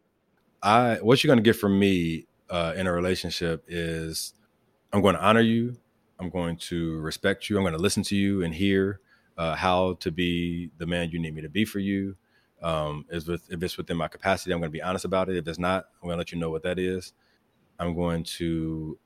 [0.63, 4.35] I what you're going to get from me uh, in a relationship is
[4.93, 5.77] I'm going to honor you.
[6.21, 7.57] I'm going to respect you.
[7.57, 9.01] I'm going to listen to you and hear
[9.37, 12.17] uh, how to be the man you need me to be for you.
[12.65, 15.37] Um, is with, if it's within my capacity, I'm going to be honest about it.
[15.37, 17.13] If it's not, I'm going to let you know what that is.
[17.79, 18.99] I'm going to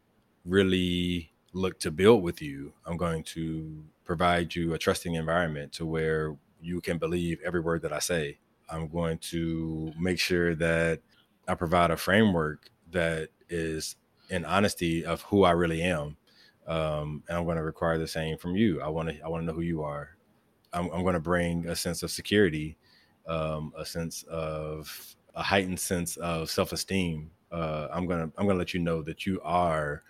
[0.45, 2.73] really look to build with you.
[2.87, 7.83] I'm going to provide you a trusting environment to where you can believe every word
[7.83, 8.39] that I say.
[8.71, 11.01] I'm going to make sure that
[11.49, 13.97] I provide a framework that is
[14.31, 16.17] in honesty of who I really am.
[16.67, 18.81] Um, and I'm going to require the same from you.
[18.83, 20.17] I want to I want to know who you are.
[20.73, 22.77] I'm, I'm going to bring a sense of security,
[23.29, 27.31] um, a sense of a heightened sense of self esteem.
[27.53, 30.03] Uh, I'm gonna I'm gonna let you know that you are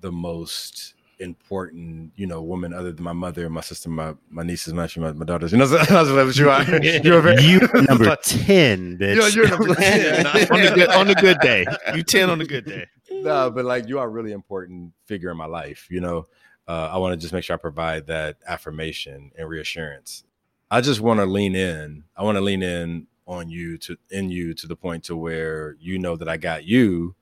[0.00, 4.72] the most important, you know, woman other than my mother, my sister, my my nieces,
[4.72, 5.52] my my, my daughters.
[5.52, 6.64] You know, that's what you are.
[6.82, 9.34] You're very, you number ten, bitch.
[9.34, 11.66] You're, you're number ten on the good on the good day.
[11.94, 12.86] You ten on the good day.
[13.10, 15.88] No, but like you are a really important figure in my life.
[15.90, 16.26] You know,
[16.66, 20.24] uh, I want to just make sure I provide that affirmation and reassurance.
[20.70, 22.04] I just want to lean in.
[22.16, 25.76] I want to lean in on you to in you to the point to where
[25.80, 27.14] you know that I got you,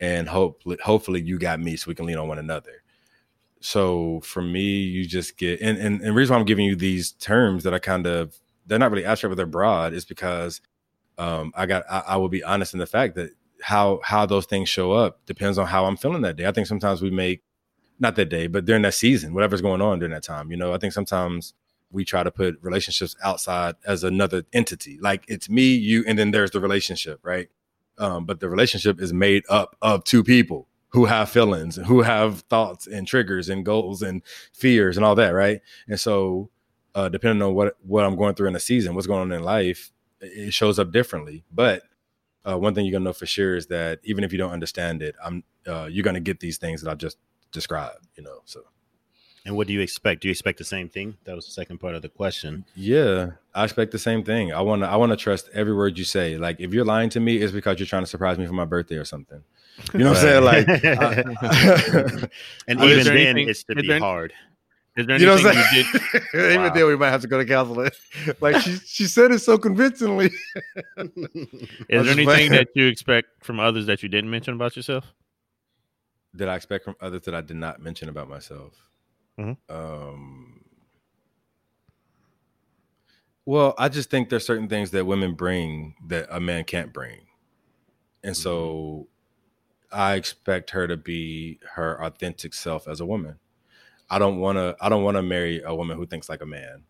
[0.00, 2.82] and hope hopefully you got me, so we can lean on one another.
[3.60, 6.76] So for me, you just get and and, and the reason why I'm giving you
[6.76, 10.60] these terms that I kind of they're not really abstract, but they're broad, is because
[11.18, 13.30] um, I got I, I will be honest in the fact that
[13.60, 16.46] how how those things show up depends on how I'm feeling that day.
[16.46, 17.42] I think sometimes we make
[17.98, 20.50] not that day, but during that season, whatever's going on during that time.
[20.50, 21.54] You know, I think sometimes
[21.94, 24.98] we try to put relationships outside as another entity.
[25.00, 27.48] Like it's me, you, and then there's the relationship, right?
[27.96, 32.40] Um, but the relationship is made up of two people who have feelings who have
[32.42, 34.22] thoughts and triggers and goals and
[34.52, 35.60] fears and all that, right?
[35.88, 36.50] And so,
[36.94, 39.42] uh, depending on what what I'm going through in a season, what's going on in
[39.42, 41.44] life, it shows up differently.
[41.52, 41.82] But
[42.44, 45.02] uh, one thing you're gonna know for sure is that even if you don't understand
[45.02, 47.18] it, I'm uh, you're gonna get these things that I've just
[47.52, 48.06] described.
[48.16, 48.60] You know, so.
[49.46, 50.22] And what do you expect?
[50.22, 51.18] Do you expect the same thing?
[51.24, 52.64] That was the second part of the question.
[52.74, 54.54] Yeah, I expect the same thing.
[54.54, 54.88] I want to.
[54.88, 56.38] I want to trust every word you say.
[56.38, 58.64] Like if you're lying to me, it's because you're trying to surprise me for my
[58.64, 59.42] birthday or something.
[59.92, 60.44] You know what I'm saying?
[60.44, 62.26] Like, uh,
[62.68, 64.32] and even then, anything, it's to be there, hard.
[64.96, 65.86] Is there you know what I'm saying?
[66.34, 66.70] Even wow.
[66.70, 67.90] then, we might have to go to counseling.
[68.40, 70.30] like she, she said it so convincingly.
[70.96, 71.10] is
[71.88, 72.52] there anything playing.
[72.52, 75.12] that you expect from others that you didn't mention about yourself?
[76.34, 78.72] That I expect from others that I did not mention about myself.
[79.38, 79.74] Mm-hmm.
[79.74, 80.60] Um.
[83.46, 87.26] Well, I just think there's certain things that women bring that a man can't bring,
[88.22, 89.08] and so
[89.92, 90.00] mm-hmm.
[90.00, 93.38] I expect her to be her authentic self as a woman.
[94.10, 96.46] I don't want to I don't want to marry a woman who thinks like a
[96.46, 96.84] man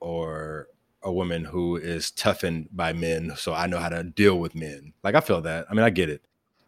[0.00, 0.68] or
[1.02, 4.92] a woman who is toughened by men so I know how to deal with men.
[5.02, 5.66] Like I feel that.
[5.70, 6.22] I mean, I get it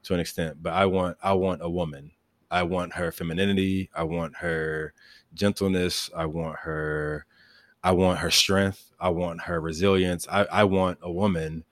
[0.04, 2.12] to an extent, but I want I want a woman.
[2.50, 4.92] I want her femininity, I want her
[5.34, 7.26] gentleness, I want her
[7.82, 10.26] I want her strength, I want her resilience.
[10.28, 11.64] I I want a woman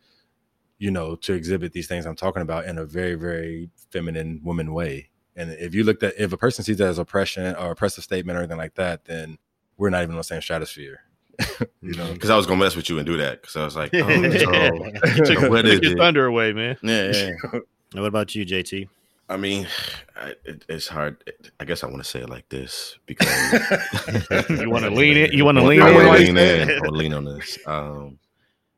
[0.79, 4.73] you know, to exhibit these things I'm talking about in a very, very feminine woman
[4.73, 5.11] way.
[5.37, 8.37] And if you looked at if a person sees that as oppression or oppressive statement
[8.37, 9.39] or anything like that, then
[9.77, 11.01] we're not even on the same stratosphere.
[11.81, 13.77] you know, because I was gonna mess with you and do that because I was
[13.77, 16.77] like, oh, so, what is your thunder away, man.
[16.83, 17.61] Yeah, yeah.
[17.93, 18.89] what about you, JT?
[19.29, 19.67] I mean,
[20.17, 21.23] I, it, it's hard.
[21.61, 23.29] I guess I want to say it like this because
[24.51, 25.33] you want to lean it.
[25.33, 26.71] You want to lean, lean in.
[26.71, 27.59] I lean on this.
[27.67, 28.19] Um,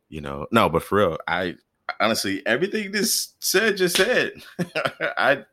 [0.09, 1.55] you know, no, but for real, I
[2.01, 4.33] honestly, everything this said just said.
[5.01, 5.45] I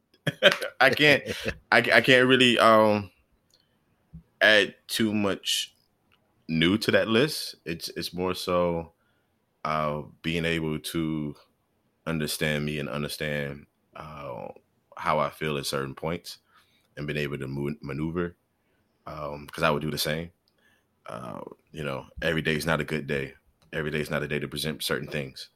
[0.82, 1.24] I can't
[1.72, 3.12] I, I can't really um
[4.42, 5.74] add too much
[6.50, 7.56] new to that list.
[7.66, 8.94] It's it's more so
[9.64, 11.36] uh being able to
[12.06, 14.48] understand me and understand uh
[14.98, 16.40] how I feel at certain points
[16.98, 18.36] and being able to move, maneuver
[19.06, 20.32] um because I would do the same.
[21.06, 21.40] Uh,
[21.72, 23.34] you know, every day is not a good day.
[23.72, 25.50] Every day is not a day to present certain things.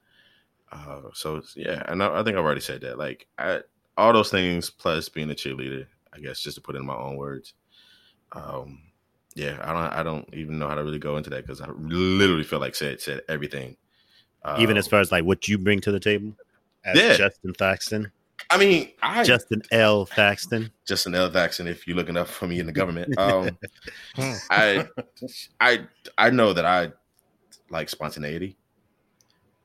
[0.72, 2.98] Uh, so yeah, and I, I, think I've already said that.
[2.98, 3.62] Like I,
[3.98, 7.18] all those things plus being a cheerleader, I guess, just to put in my own
[7.18, 7.54] words.
[8.32, 8.80] Um,
[9.36, 11.70] yeah, I don't, I don't even know how to really go into that because I
[11.70, 13.76] literally feel like Ced said everything.
[14.44, 16.34] Um, even as um, far as like what you bring to the table,
[16.86, 17.16] as yeah.
[17.16, 18.12] Justin Thaxton.
[18.52, 20.06] I mean, I Justin L.
[20.06, 20.72] Thaxton.
[20.86, 21.32] Justin L.
[21.32, 21.68] Thaxton.
[21.68, 23.58] If you're looking up for me in the government, um,
[24.50, 24.88] I
[25.62, 25.88] I
[26.18, 26.92] I know that I
[27.70, 28.58] like spontaneity,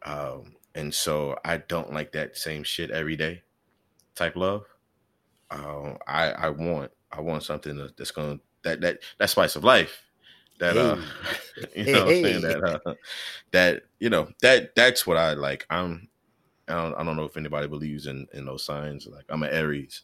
[0.04, 3.42] um, and so I don't like that same shit every day
[4.14, 4.64] type love.
[5.50, 10.00] Um, I I want I want something that's gonna that that that spice of life.
[10.60, 10.96] That uh,
[11.76, 12.94] you know, what I'm saying that uh,
[13.50, 15.66] that you know that that's what I like.
[15.70, 16.08] I'm
[16.68, 19.06] I don't, I don't know if anybody believes in in those signs.
[19.06, 20.02] Like I'm an Aries,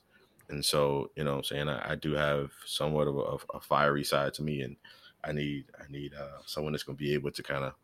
[0.49, 4.05] and so you know I'm saying I, I do have somewhat of a, a fiery
[4.05, 4.77] side to me, and
[5.25, 7.75] I need I need uh, someone that's going to be able to kind of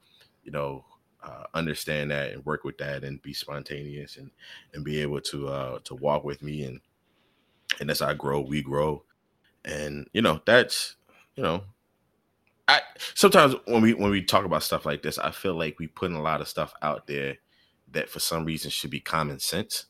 [0.45, 0.85] you know
[1.23, 4.31] uh, understand that and work with that and be spontaneous and
[4.75, 6.81] and be able to uh, to walk with me and
[7.81, 9.05] and as I grow, we grow,
[9.65, 10.97] and you know that's
[11.37, 11.65] you know.
[12.69, 12.83] I
[13.15, 16.17] sometimes when we when we talk about stuff like this, I feel like we putting
[16.17, 17.39] a lot of stuff out there
[17.93, 19.86] that for some reason should be common sense.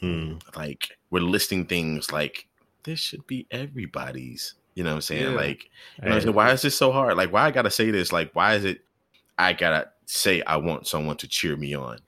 [0.00, 0.34] Hmm.
[0.56, 2.46] Like we're listing things like
[2.84, 4.54] this should be everybody's.
[4.74, 5.22] You know what I'm saying?
[5.32, 5.36] Yeah.
[5.36, 5.64] Like,
[6.02, 6.34] you I'm saying?
[6.34, 7.16] why is this so hard?
[7.16, 8.12] Like, why I gotta say this?
[8.12, 8.80] Like, why is it
[9.38, 11.98] I gotta say I want someone to cheer me on?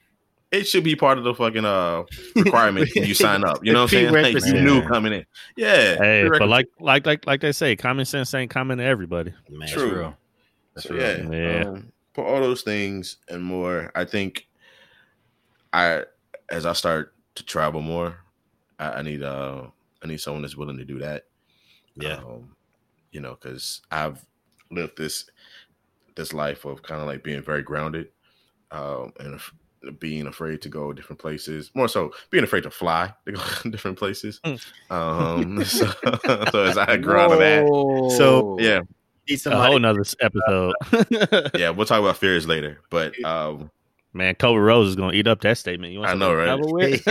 [0.53, 2.05] It should be part of the fucking uh
[2.37, 3.65] requirement when you sign up.
[3.65, 4.13] You know what I'm saying?
[4.13, 4.63] Like, you Prerequisite.
[4.63, 5.27] knew coming in.
[5.57, 5.97] Yeah.
[5.97, 9.35] Hey, but like like like like they say, common sense ain't common to everybody.
[9.51, 9.69] Man.
[9.69, 9.91] True.
[9.91, 10.17] That's real.
[10.75, 11.33] That's So, real.
[11.35, 11.69] yeah, Yeah.
[11.69, 14.47] Um, for all those things and more, I think
[15.73, 16.05] I
[16.51, 18.17] as I start to travel more,
[18.79, 19.67] I, I need uh
[20.03, 21.25] I need someone that's willing to do that.
[21.95, 22.17] Yeah.
[22.17, 22.57] Um,
[23.11, 24.25] you know, because I've
[24.71, 25.31] lived this
[26.17, 28.09] this life of kind of like being very grounded,
[28.71, 29.55] um, and af-
[29.99, 31.71] being afraid to go different places.
[31.75, 34.41] More so, being afraid to fly to go different places.
[34.91, 35.91] Um, so,
[36.51, 38.81] so as I grew out of that, So- yeah,
[39.29, 40.75] Need A whole nother s- episode.
[41.55, 42.81] yeah, we'll talk about fears later.
[42.91, 43.71] But um,
[44.15, 45.95] Man, Kobe Rose is gonna eat up that statement.
[45.95, 46.45] You want I know, to right?
[46.45, 47.03] travel with?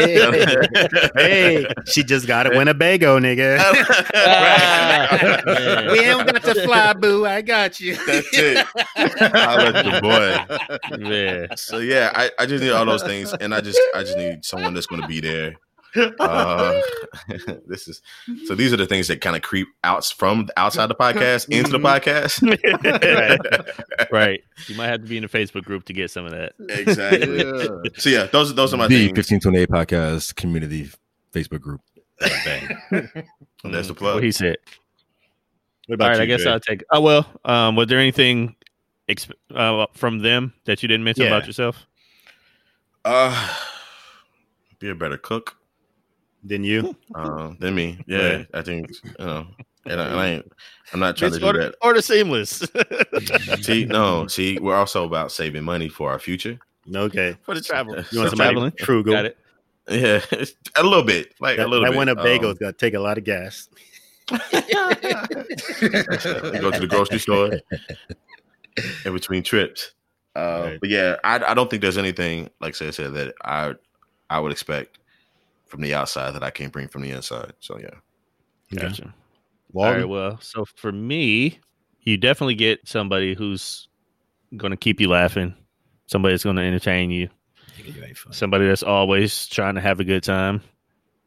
[1.16, 3.58] hey, she just got a Winnebago, nigga.
[5.92, 7.26] We ain't got to fly, boo.
[7.26, 7.96] I got you.
[8.06, 8.68] That's it.
[8.96, 10.46] I let the boy.
[11.10, 11.56] yeah.
[11.56, 14.46] So yeah, I, I just need all those things, and I just I just need
[14.46, 15.56] someone that's going to be there.
[15.96, 16.82] Uh,
[17.68, 18.02] this is
[18.46, 18.56] so.
[18.56, 21.80] These are the things that kind of creep out from outside the podcast into the
[21.80, 22.42] podcast.
[24.12, 24.42] right.
[24.68, 26.54] You might have to be in a Facebook group to get some of that.
[26.70, 27.92] exactly.
[27.98, 29.18] So yeah, those those are my the things.
[29.18, 30.90] 1528 podcast community
[31.34, 31.82] Facebook group.
[32.20, 32.78] Bang.
[33.64, 34.16] And the plug.
[34.16, 34.58] What he said.
[35.88, 36.52] What about right, you, I guess Dre?
[36.54, 36.84] I'll take.
[36.92, 37.28] Oh well.
[37.44, 38.56] Um, was there anything
[39.10, 41.36] exp- uh, from them that you didn't mention Yeah.
[41.36, 41.86] about yourself?
[43.04, 43.56] Uh,
[44.80, 45.58] be a better cook
[46.44, 46.96] Then you?
[47.16, 48.00] uh, than me.
[48.08, 48.48] Yeah, Right.
[48.54, 49.48] I think you know.
[49.86, 50.52] And I, and I ain't.
[50.94, 51.76] I'm not trying to do order, that.
[51.82, 52.64] order seamless
[53.62, 56.60] See, no, see, we're also about saving money for our future.
[56.94, 57.36] Okay.
[57.44, 57.96] for the travel.
[57.96, 58.72] You You want For somebody traveling.
[58.84, 59.14] frugal?
[59.14, 59.38] Got it.
[59.90, 60.22] Yeah,
[60.76, 61.98] a little bit, like That, a little that bit.
[62.00, 63.68] Winnebago's Um, got to take a lot of gas.
[64.30, 64.38] go
[66.72, 67.52] to the grocery store
[69.06, 69.92] in between trips.
[70.36, 70.80] Uh, Right.
[70.80, 73.74] But yeah, I, I don't think there's anything like I said that I
[74.30, 74.98] I would expect
[75.72, 77.54] from the outside that I can't bring from the inside.
[77.60, 77.90] So yeah,
[78.70, 78.82] Yeah.
[78.84, 79.06] Gotcha.
[79.06, 80.10] All Walden?
[80.10, 81.60] Well, so for me,
[82.02, 83.88] you definitely get somebody who's
[84.58, 85.56] going to keep you laughing,
[86.08, 87.30] somebody that's going to entertain you,
[87.78, 88.36] You ain't funny.
[88.36, 90.62] somebody that's always trying to have a good time.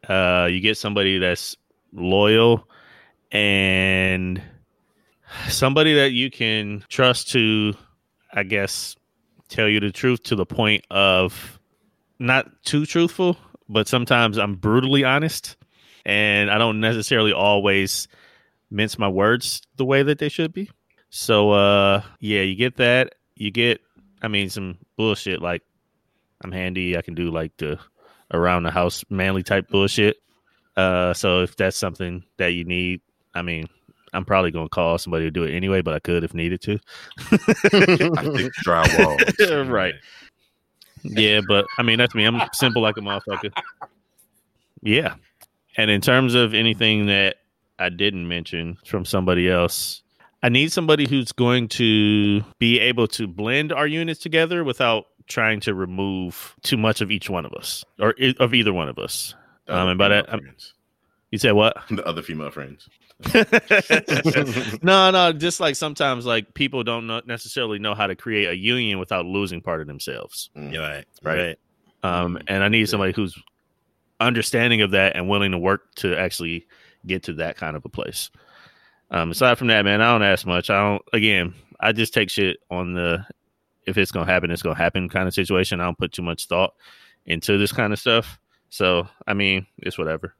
[0.06, 1.56] Uh, you get somebody that's
[1.94, 2.68] loyal
[3.32, 4.42] and
[5.48, 7.74] somebody that you can trust to,
[8.32, 8.94] I guess,
[9.48, 11.58] tell you the truth to the point of
[12.18, 13.38] not too truthful,
[13.68, 15.56] but sometimes I'm brutally honest
[16.04, 18.08] and I don't necessarily always
[18.70, 20.70] mince my words the way that they should be.
[21.10, 23.14] So, uh, yeah, you get that.
[23.36, 23.80] You get,
[24.22, 25.62] I mean, some bullshit like
[26.42, 26.96] I'm handy.
[26.96, 27.78] I can do like the
[28.32, 30.16] around the house manly type bullshit.
[30.76, 33.00] Uh, so if that's something that you need,
[33.34, 33.68] I mean,
[34.12, 36.78] I'm probably gonna call somebody to do it anyway, but I could if needed to.
[37.18, 39.68] I think drywall.
[39.70, 39.94] right.
[41.04, 42.24] Yeah, but I mean that's me.
[42.24, 43.52] I'm simple like a motherfucker.
[44.82, 45.14] Yeah.
[45.76, 47.36] And in terms of anything that
[47.78, 50.02] I didn't mention from somebody else,
[50.42, 55.58] I need somebody who's going to be able to blend our units together without trying
[55.60, 58.98] to remove too much of each one of us or i- of either one of
[58.98, 59.34] us.
[59.68, 60.54] Um, and by that, I'm-
[61.30, 61.76] You said what?
[61.90, 62.88] the other female friends.
[64.82, 68.56] no, no, just like sometimes like people don't know, necessarily know how to create a
[68.56, 70.50] union without losing part of themselves.
[70.56, 70.72] Mm.
[70.72, 71.04] You're right.
[71.22, 71.38] Right.
[71.38, 71.58] Right.
[72.02, 73.36] Um, and I need somebody who's
[74.20, 76.66] understanding of that and willing to work to actually
[77.06, 78.30] get to that kind of a place.
[79.10, 80.70] Um, aside from that, man, I don't ask much.
[80.70, 81.02] I don't.
[81.12, 83.24] Again, I just take shit on the
[83.86, 85.80] if it's gonna happen, it's gonna happen kind of situation.
[85.80, 86.74] I don't put too much thought
[87.26, 88.38] into this kind of stuff.
[88.70, 90.34] So I mean, it's whatever.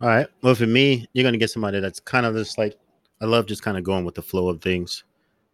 [0.00, 0.26] All right.
[0.42, 2.78] Well, for me, you're gonna get somebody that's kind of just like
[3.20, 5.04] I love just kind of going with the flow of things,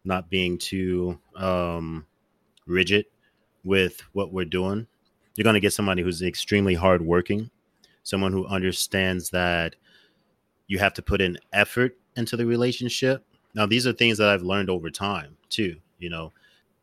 [0.05, 2.05] not being too um
[2.67, 3.05] rigid
[3.65, 4.87] with what we're doing.
[5.35, 7.49] You're gonna get somebody who's extremely hardworking,
[8.03, 9.75] someone who understands that
[10.67, 13.23] you have to put in effort into the relationship.
[13.55, 15.77] Now, these are things that I've learned over time too.
[15.99, 16.33] You know,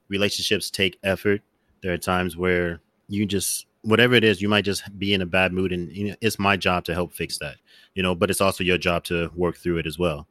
[0.08, 1.42] relationships take effort.
[1.82, 5.26] There are times where you just whatever it is, you might just be in a
[5.26, 7.56] bad mood, and you know, it's my job to help fix that.
[7.94, 10.26] You know, but it's also your job to work through it as well.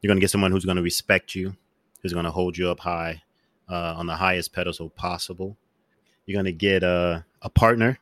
[0.00, 1.56] You're gonna get someone who's gonna respect you,
[2.02, 3.22] who's gonna hold you up high,
[3.68, 5.56] uh, on the highest pedestal possible.
[6.26, 7.98] You're gonna get a a partner,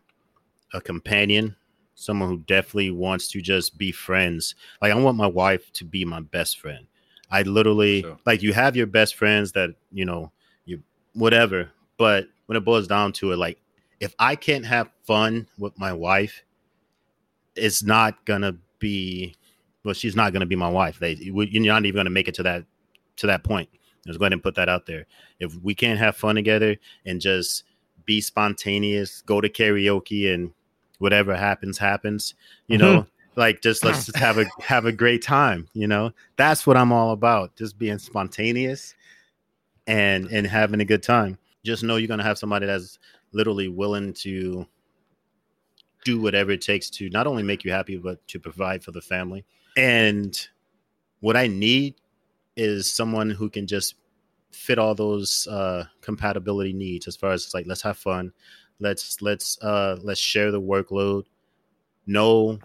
[0.75, 1.57] a companion,
[1.95, 4.55] someone who definitely wants to just be friends.
[4.83, 6.87] Like I want my wife to be my best friend.
[7.31, 8.19] I literally Sure.
[8.27, 10.33] like you have your best friends that you know
[10.65, 10.83] you
[11.15, 13.59] whatever, but when it boils down to it, like
[14.01, 16.43] if I can't have fun with my wife,
[17.55, 19.35] it's not gonna be
[19.85, 19.95] well.
[19.95, 20.99] She's not gonna be my wife.
[20.99, 22.65] They you're not even gonna make it to that
[23.16, 23.69] to that point.
[24.07, 25.07] Let's go ahead and put that out there.
[25.41, 27.65] If we can't have fun together and just
[28.05, 30.53] be spontaneous, go to karaoke and
[30.99, 32.35] whatever happens happens,
[32.69, 32.87] you mm-hmm.
[32.87, 33.07] know,
[33.37, 36.12] like just let's just have a have a great time, you know.
[36.37, 38.95] That's what I'm all about, just being spontaneous
[39.87, 41.39] and and having a good time.
[41.65, 42.99] Just know you're to have somebody that's
[43.32, 44.66] literally willing to
[46.05, 49.00] do whatever it takes to not only make you happy but to provide for the
[49.00, 49.44] family.
[49.76, 50.38] And
[51.20, 51.96] what I need
[52.56, 53.94] is someone who can just
[54.50, 58.32] fit all those uh compatibility needs as far as like let's have fun.
[58.80, 61.24] Let's let's uh let's share the workload.
[62.06, 62.59] Know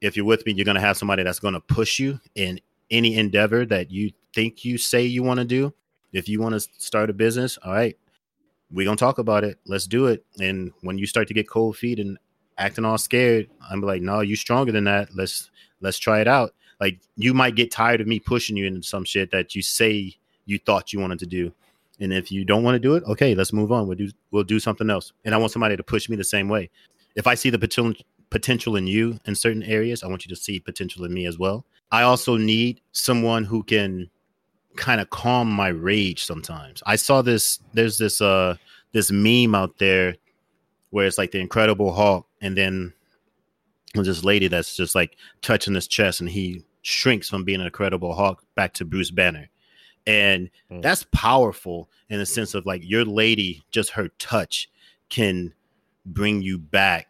[0.00, 2.60] if you're with me you're to have somebody that's to push you in
[2.90, 5.72] any endeavor that you think you say you want to do.
[6.12, 7.96] If you want to start a business all right
[8.70, 9.58] we're to talk about it.
[9.66, 10.24] Let's do it.
[10.40, 12.18] And when you start to get cold feet and
[12.58, 15.08] acting all scared i'm like no you stronger than that.
[15.14, 16.54] Let's let's try it out.
[16.80, 20.14] Like you might get tired of me pushing you into some shit that you say
[20.46, 21.52] you thought you wanted to do.
[22.00, 23.86] And if you don't want to do it okay let's move on.
[23.86, 25.12] We'll do we'll do something else.
[25.24, 26.70] And i want somebody to push me the same way.
[27.14, 30.40] If i see the potential potential in you in certain areas i want you to
[30.40, 31.64] see potential in me as well.
[31.92, 34.10] I also need someone who can
[34.76, 38.54] kind of calm my rage sometimes i saw this there's this uh
[38.92, 40.16] this meme out there
[40.90, 42.92] where it's like the incredible hulk and then
[43.94, 47.66] there's this lady that's just like touching his chest and he shrinks from being an
[47.66, 49.48] incredible hulk back to bruce banner
[50.06, 50.82] and Mm.
[50.82, 54.68] that's powerful in the sense of like your lady just her touch
[55.08, 55.52] can
[56.04, 57.08] bring you back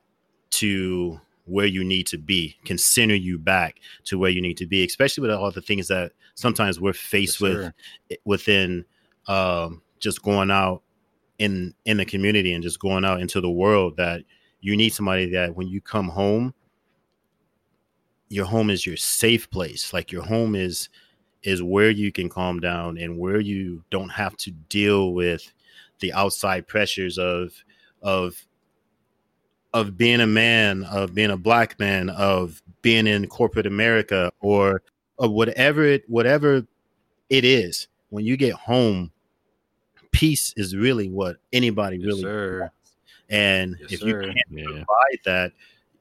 [0.50, 4.66] to where you need to be can center you back to where you need to
[4.66, 7.72] be especially with all the things that sometimes we're faced Yes,
[8.08, 8.84] with within
[9.26, 10.82] um just going out
[11.38, 14.22] in in the community and just going out into the world that
[14.60, 16.54] you need somebody that when you come home
[18.28, 19.92] your home is your safe place.
[19.92, 20.88] Like your home is
[21.42, 25.52] is where you can calm down and where you don't have to deal with
[26.00, 27.52] the outside pressures of
[28.02, 28.46] of
[29.72, 34.82] of being a man of being a black man of being in corporate america or
[35.18, 36.66] or whatever it whatever
[37.30, 39.10] it is when you get home
[40.12, 42.60] peace is really what anybody Yes, really sir.
[42.60, 42.96] wants.
[43.28, 44.06] and Yes, if sir.
[44.06, 44.64] you can't Yeah.
[44.64, 45.52] provide that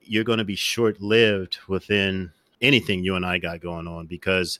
[0.01, 2.31] you're going to be short lived within
[2.61, 4.59] anything you and I got going on because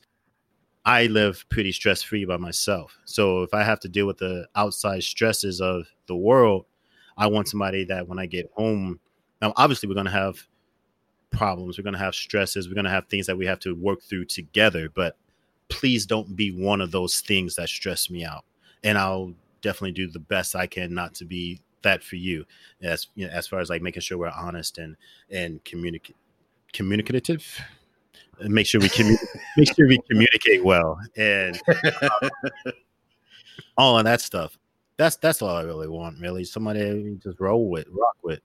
[0.84, 2.96] I live pretty stress free by myself.
[3.04, 6.66] So if I have to deal with the outside stresses of the world,
[7.16, 9.00] I want somebody that when I get home,
[9.40, 10.38] now obviously we're going to have
[11.36, 13.74] problems, we're going to have stresses, we're going to have things that we have to
[13.74, 15.16] work through together, but
[15.68, 18.44] please don't be one of those things that stress me out.
[18.84, 19.32] And I'll
[19.62, 22.44] definitely do the best I can not to be that for you
[22.82, 24.96] as you know, as far as like making sure we're honest and
[25.30, 26.16] and communicate
[26.72, 27.46] communicative.
[28.38, 29.16] And make sure we commu-
[29.56, 30.98] make sure we communicate well.
[31.16, 31.58] And
[32.02, 32.30] um,
[33.78, 34.58] all of that stuff.
[34.98, 36.44] That's that's all i really want really.
[36.44, 38.40] Somebody just roll with rock with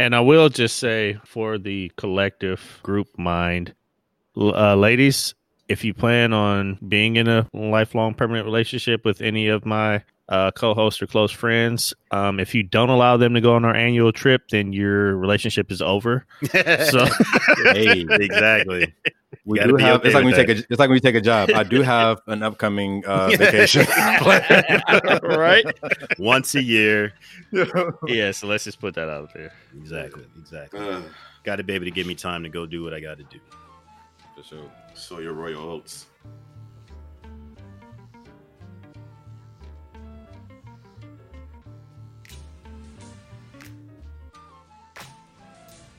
[0.00, 3.74] And I will just say for the collective group mind,
[4.34, 5.34] uh, ladies,
[5.68, 10.52] if you plan on being in a lifelong permanent relationship with any of my uh,
[10.52, 14.10] co-hosts or close friends, um, if you don't allow them to go on our annual
[14.10, 16.24] trip, then your relationship is over.
[16.50, 17.06] So
[17.74, 18.94] Hey, exactly
[19.50, 19.96] we do have.
[20.00, 20.66] okay it's like when with you take a.
[20.70, 21.50] It's like when you take a job.
[21.54, 23.86] I do have an upcoming uh, vacation
[25.22, 25.64] right?
[26.18, 27.12] once a year
[28.06, 28.30] Yeah.
[28.30, 29.52] So let's just put that out there.
[29.76, 31.02] exactly exactly Uh,
[31.44, 33.24] got to be able to give me time to go do what i got to
[33.24, 33.38] do
[34.36, 34.70] For sure.
[34.94, 36.06] so your royal oats.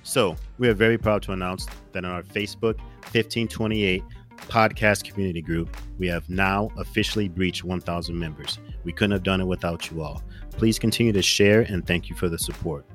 [0.04, 2.80] So we are very proud to announce that on our Facebook
[3.14, 4.04] 1528
[4.48, 8.60] podcast community group, we have now officially breached 1,000 members.
[8.84, 10.24] We couldn't have done it without you all.
[10.52, 12.86] Please continue to share and thank you for the support.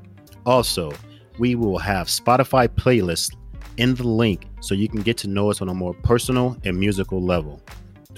[0.44, 0.92] Also,
[1.38, 3.36] we will have Spotify playlists
[3.76, 6.78] in the link so you can get to know us on a more personal and
[6.78, 7.62] musical level.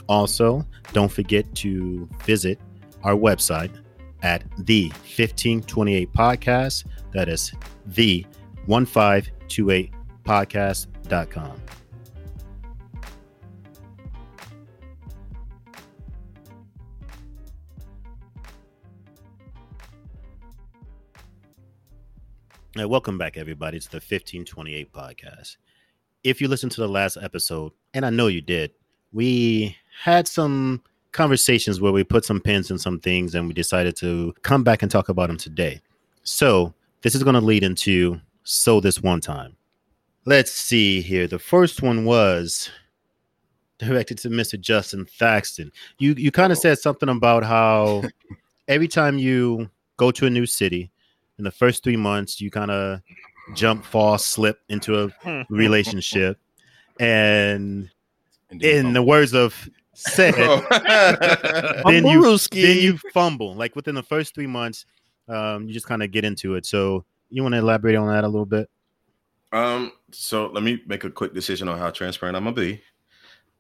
[0.09, 2.61] Also, don't forget to visit
[3.03, 3.71] our website
[4.23, 6.85] at the 1528 podcast.
[7.13, 7.53] That is
[7.87, 8.27] the
[8.67, 9.93] 1528
[22.79, 25.57] Now, welcome back, everybody, to the 1528 podcast.
[26.23, 28.71] If you listened to the last episode, and I know you did,
[29.13, 33.97] we had some conversations where we put some pins in some things and we decided
[33.97, 35.81] to come back and talk about them today.
[36.23, 36.73] So,
[37.03, 39.57] this is going to lead into So This One Time.
[40.25, 41.27] Let's see here.
[41.27, 42.71] The first one was
[43.79, 44.61] directed to Mr.
[44.61, 45.73] Justin Thaxton.
[45.99, 46.61] You you kind of oh.
[46.61, 48.05] said something about how
[48.69, 50.93] every time you go to a new city,
[51.39, 53.01] in the first three months, you kind of
[53.55, 56.39] jump, fall, slip into a relationship,
[57.01, 57.91] and
[58.61, 60.35] in the words of Ced,
[61.87, 63.55] then you then you fumble.
[63.55, 64.87] Like within the first three months,
[65.29, 66.67] um, you just kind of get into it.
[66.67, 68.69] So you want to elaborate on that a little bit?
[69.53, 72.83] Um, so let me make a quick decision on how transparent I'm gonna be.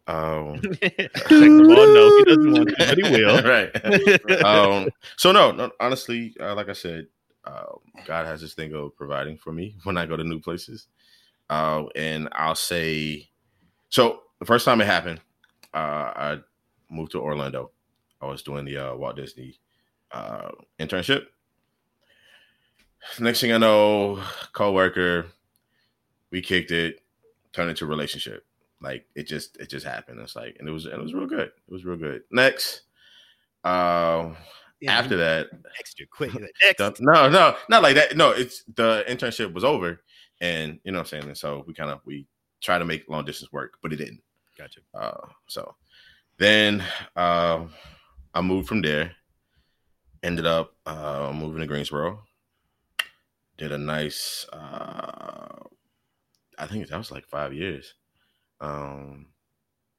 [0.06, 0.60] Um,
[1.30, 3.42] well, no, he doesn't want to, but he will.
[3.42, 4.42] right.
[4.44, 7.06] um, so no, no honestly, uh, like I said,
[7.48, 10.86] uh, God has this thing of providing for me when I go to new places.
[11.48, 13.28] Uh, and I'll say,
[13.88, 15.20] so the first time it happened,
[15.72, 16.38] uh, I
[16.90, 17.70] moved to Orlando.
[18.20, 19.58] I was doing the uh, Walt Disney
[20.12, 21.26] uh, internship.
[23.18, 24.20] Next thing I know,
[24.52, 25.26] coworker,
[26.30, 27.00] we kicked it,
[27.52, 28.44] turned into a relationship.
[28.80, 30.20] Like it just it just happened.
[30.20, 31.48] It's like and it was it was real good.
[31.48, 32.22] It was real good.
[32.30, 32.82] Next,
[33.64, 34.34] uh,
[34.80, 35.48] Yeah, after that,
[35.78, 36.32] extra quick.
[36.62, 36.78] Next.
[36.78, 38.16] the- no, no, not like that.
[38.16, 40.00] No, it's the internship was over,
[40.40, 41.24] and you know what I'm saying.
[41.24, 42.26] And so we kind of we
[42.62, 44.20] try to make long distance work, but it didn't.
[44.56, 44.80] Gotcha.
[44.94, 45.74] Uh, so
[46.38, 46.82] then
[47.16, 47.64] uh,
[48.34, 49.12] I moved from there.
[50.22, 52.22] Ended up uh, moving to Greensboro.
[53.56, 54.46] Did a nice.
[54.52, 55.64] Uh,
[56.58, 57.94] I think that was like five years.
[58.60, 59.26] Um,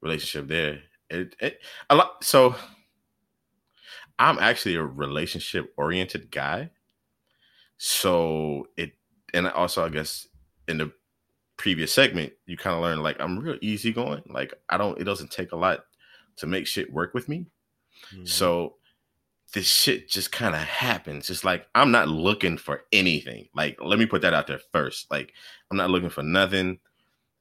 [0.01, 0.80] relationship there.
[1.10, 2.23] It, it a lot.
[2.23, 2.56] So
[4.20, 6.70] I'm actually a relationship oriented guy.
[7.78, 8.91] So it,
[9.34, 10.28] and also I guess
[10.68, 10.91] in the
[11.58, 14.24] previous segment, you kind of learn like I'm real easygoing.
[14.28, 15.86] Like I don't, it doesn't take a lot
[16.38, 17.46] to make shit work with me.
[18.14, 18.28] Mhm.
[18.28, 18.76] So
[19.54, 21.30] this shit just kind of happens.
[21.30, 23.48] It's like I'm not looking for anything.
[23.56, 25.10] Like let me put that out there first.
[25.10, 25.34] Like
[25.72, 26.80] I'm not looking for nothing.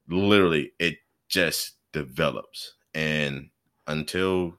[0.07, 0.97] Literally, it
[1.27, 3.49] just develops, and
[3.87, 4.57] until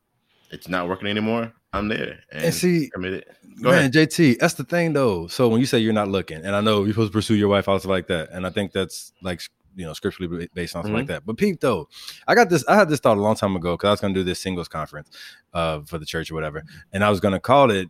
[0.52, 3.24] it's not working anymore, I'm there and, And see, committed.
[3.62, 3.92] Go man, ahead.
[3.92, 5.26] JT, that's the thing though.
[5.28, 7.48] So when you say you're not looking, and I know you're supposed to pursue your
[7.48, 9.42] wife also like that, and I think that's like
[9.76, 11.12] you know scripturally based on something like Mm-hmm.
[11.12, 11.26] that.
[11.26, 11.88] But peep though,
[12.26, 12.64] I got this.
[12.66, 14.40] I had this thought a long time ago because I was going to do this
[14.40, 15.10] singles conference
[15.54, 17.88] uh, for the church or whatever, and I was going to call it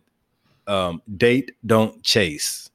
[0.67, 2.67] um, "Date Don't Chase."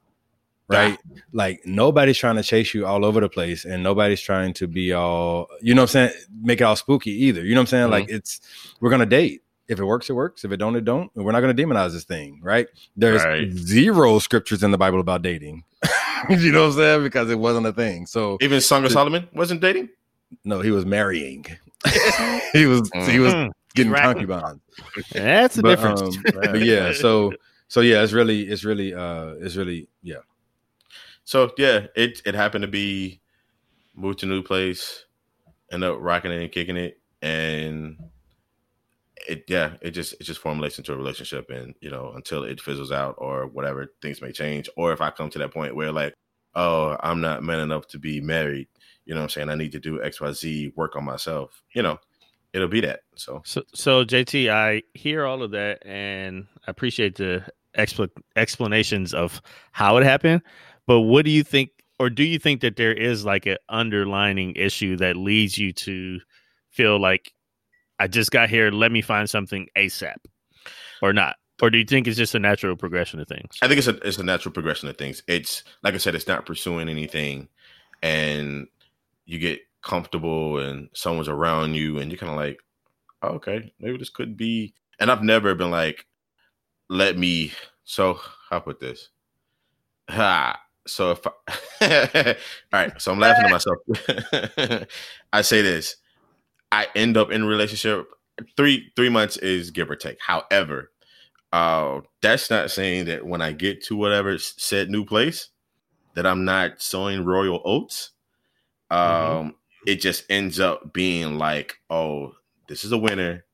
[0.69, 0.99] Right,
[1.33, 4.93] like nobody's trying to chase you all over the place, and nobody's trying to be
[4.93, 7.45] all, you know, what I'm saying, make it all spooky either.
[7.45, 7.93] You know, what I'm saying, Mm-hmm.
[7.93, 8.41] like it's
[8.81, 9.43] we're gonna date.
[9.69, 10.45] If it works, it works.
[10.45, 11.11] If it don't, it don't.
[11.17, 12.69] We're not going to demonize this thing, right?
[12.97, 13.51] There's Right.
[13.53, 15.65] zero scriptures in the Bible about dating.
[16.31, 17.03] you know what I'm saying?
[17.03, 18.07] Because it wasn't a thing.
[18.07, 19.89] So Even Song of Solomon wasn't dating.
[20.45, 21.45] no, he was marrying.
[22.53, 23.35] he was he was
[23.75, 24.03] getting Right.
[24.03, 24.61] concubines.
[25.13, 26.01] That's the But, difference.
[26.03, 27.33] um, but yeah, so
[27.69, 30.23] so yeah, it's really it's really uh it's really yeah.
[31.25, 33.21] So yeah, it it happened to be
[33.95, 35.05] moved to a new place,
[35.73, 37.97] end up rocking it and kicking it, and
[39.29, 42.61] it yeah, it just it just formulates into a relationship, and you know until it
[42.61, 45.93] fizzles out or whatever, things may change, or if I come to that point where
[45.93, 46.15] like,
[46.55, 48.69] oh, I'm not man enough to be married,
[49.05, 49.51] you know what I'm saying?
[49.51, 51.99] I need to do X Y Z, work on myself, you know,
[52.53, 53.01] it'll be that.
[53.15, 57.45] So So, so JT, I hear all of that, and I appreciate the
[57.77, 59.41] expl- explanations of
[59.73, 60.43] how it happened.
[60.87, 64.55] But what do you think, or do you think that there is like an underlining
[64.57, 66.21] issue that leads you to
[66.71, 67.33] feel like
[67.99, 68.71] I just got here?
[68.71, 70.17] Let me find something ASAP,
[71.03, 71.37] or not?
[71.63, 73.57] Or do you think it's just a natural progression of things?
[73.63, 75.23] I think it's a it's a natural progression of things.
[75.27, 77.49] It's like I said, it's not pursuing anything,
[78.03, 78.67] and
[79.25, 82.59] you get comfortable, and someone's around you, and you're kind of like,
[83.23, 84.75] oh, okay, maybe this could be.
[84.99, 86.07] And I've never been like,
[86.89, 87.53] let me.
[87.85, 88.21] So
[88.51, 89.09] how put this?
[90.09, 90.61] Ha.
[90.87, 91.31] so if I,
[92.73, 93.79] all right, so I'm laughing at myself.
[95.33, 95.97] I say this:
[96.73, 98.07] I end up in a relationship.
[98.57, 100.19] Three three months is give or take.
[100.21, 100.91] However,
[101.53, 105.49] uh, that's not saying that when I get to whatever said new place,
[106.15, 108.11] that I'm not sowing royal oats.
[108.91, 109.49] Um, mm-hmm.
[109.87, 112.35] it just ends up being like, oh,
[112.69, 113.45] this is a winner,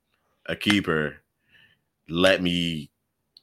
[0.47, 1.16] a keeper.
[2.09, 2.90] Let me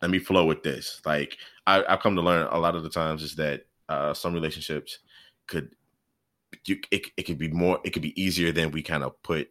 [0.02, 1.02] let me flow with this.
[1.06, 1.38] Like
[1.68, 5.00] I, I've come to learn a lot of the times is that uh, some relationships
[5.48, 5.76] could
[6.66, 9.50] you it, it could be more it could be easier than we kind of put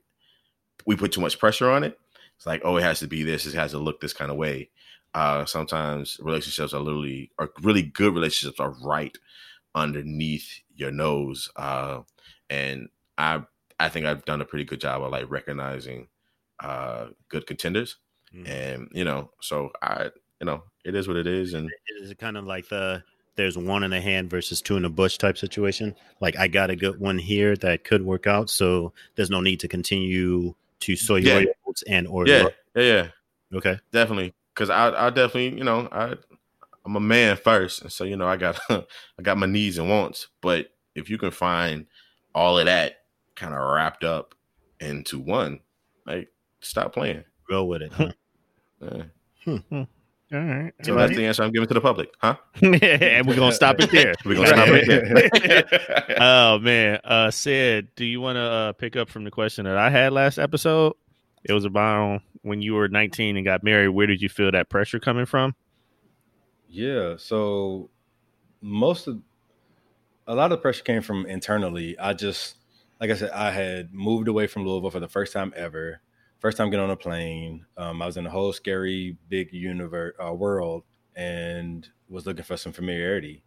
[0.88, 2.00] we put too much pressure on it.
[2.36, 4.38] It's like, oh, it has to be this, it has to look this kind of
[4.38, 4.70] way.
[5.12, 9.16] Uh, sometimes relationships are literally or really good relationships are right
[9.74, 11.50] underneath your nose.
[11.56, 12.00] Uh,
[12.48, 12.88] and
[13.18, 13.42] I
[13.78, 16.08] I think I've done a pretty good job of like recognizing
[16.60, 17.96] uh, good contenders.
[18.34, 18.48] Mm.
[18.48, 20.10] And you know, so I
[20.40, 21.52] you know, it is what it is.
[21.52, 23.02] And it is kind of like the
[23.36, 25.94] there's one in the hand versus two in the bush type situation.
[26.20, 29.60] Like I got a good one here that could work out, so there's no need
[29.60, 31.46] to continue to sow your yeah.
[31.66, 33.08] oats and or yeah, yeah, yeah.
[33.56, 34.34] Okay, definitely.
[34.54, 36.14] Because I, I definitely, you know, I,
[36.84, 39.88] I'm a man first, and so you know, I got, I got my needs and
[39.88, 40.28] wants.
[40.40, 41.86] But if you can find
[42.34, 42.96] all of that
[43.36, 44.34] kind of wrapped up
[44.80, 45.60] into one,
[46.06, 46.28] like,
[46.60, 47.24] stop playing.
[47.48, 47.92] Go with it.
[47.92, 48.12] Huh?
[48.80, 49.02] yeah.
[49.44, 49.82] Hmm.
[50.30, 50.74] All right.
[50.82, 52.36] So that's the answer I'm giving to the public, huh?
[52.60, 54.14] and we're gonna stop it there.
[54.26, 56.16] we're gonna stop it there.
[56.20, 59.78] oh man, uh, Ced, do you want to uh, pick up from the question that
[59.78, 60.94] I had last episode?
[61.44, 63.88] It was about when you were 19 and got married.
[63.88, 65.54] Where did you feel that pressure coming from?
[66.68, 67.88] Yeah, so
[68.60, 69.22] most of
[70.26, 71.98] a lot of the pressure came from internally.
[71.98, 72.56] I just,
[73.00, 76.02] like I said, I had moved away from Louisville for the first time ever
[76.38, 77.64] first time getting on a plane.
[77.76, 80.84] Um, I was in a whole scary big universe uh, world
[81.16, 83.42] and was looking for some familiarity.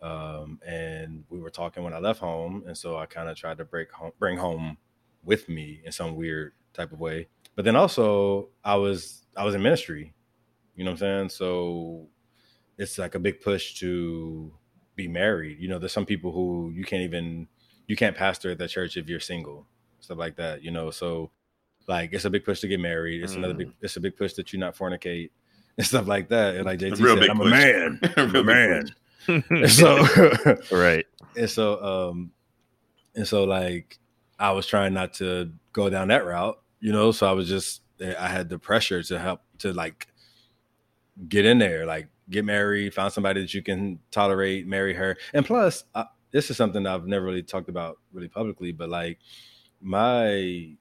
[0.00, 3.58] Um, and we were talking when I left home, and so I kind of tried
[3.58, 4.78] to break home, bring home
[5.24, 7.26] with me in some weird type of way.
[7.56, 10.14] But then also, I was I was in ministry,
[10.76, 11.28] you know what I'm saying?
[11.30, 12.06] So
[12.78, 14.52] it's like a big push to
[14.94, 15.58] be married.
[15.58, 17.48] You know, there's some people who you can't even
[17.88, 19.66] you can't pastor at the church if you're single,
[19.98, 20.62] stuff like that.
[20.62, 21.32] You know, so
[21.88, 23.22] like it's a big push to get married.
[23.22, 23.38] It's mm.
[23.38, 23.68] another big.
[23.68, 23.74] Mm.
[23.80, 25.30] It's a big push that you not fornicate
[25.78, 26.56] and stuff like that.
[26.56, 27.46] And like JT said, I'm push.
[27.46, 28.00] a man.
[28.16, 28.94] I'm a man.
[29.28, 29.98] and so
[30.70, 31.06] right.
[31.36, 32.30] And so um,
[33.14, 33.98] and so like
[34.38, 37.12] I was trying not to go down that route, you know.
[37.12, 40.06] So I was just I had the pressure to help to like
[41.28, 45.44] get in there, like get married, find somebody that you can tolerate, marry her, and
[45.44, 45.84] plus.
[45.94, 49.18] I, this is something I've never really talked about really publicly, but like
[49.80, 50.76] my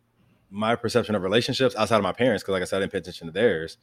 [0.50, 2.98] my perception of relationships outside of my parents, because like I said, I didn't pay
[3.00, 3.78] attention to theirs.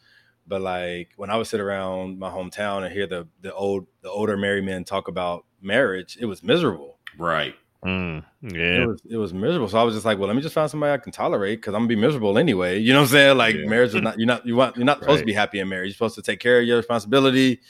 [0.47, 4.11] But like when I would sit around my hometown and hear the the old the
[4.11, 6.99] older married men talk about marriage, it was miserable.
[7.19, 7.55] Right.
[7.85, 8.82] Mm, yeah.
[8.82, 9.69] It was it was miserable.
[9.69, 11.74] So I was just like, well, let me just find somebody I can tolerate because
[11.74, 12.78] I'm gonna be miserable anyway.
[12.78, 13.39] You know what I'm saying?
[13.39, 13.66] Like yeah.
[13.66, 15.89] marriage is not you're not you want you're not supposed to be happy in marriage.
[15.89, 17.61] You're supposed to take care of your responsibility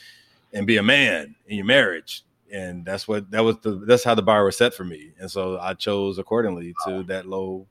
[0.53, 2.23] and be a man in your marriage.
[2.53, 5.13] And that's what that was the that's how the bar was set for me.
[5.19, 7.67] And so I chose accordingly to that low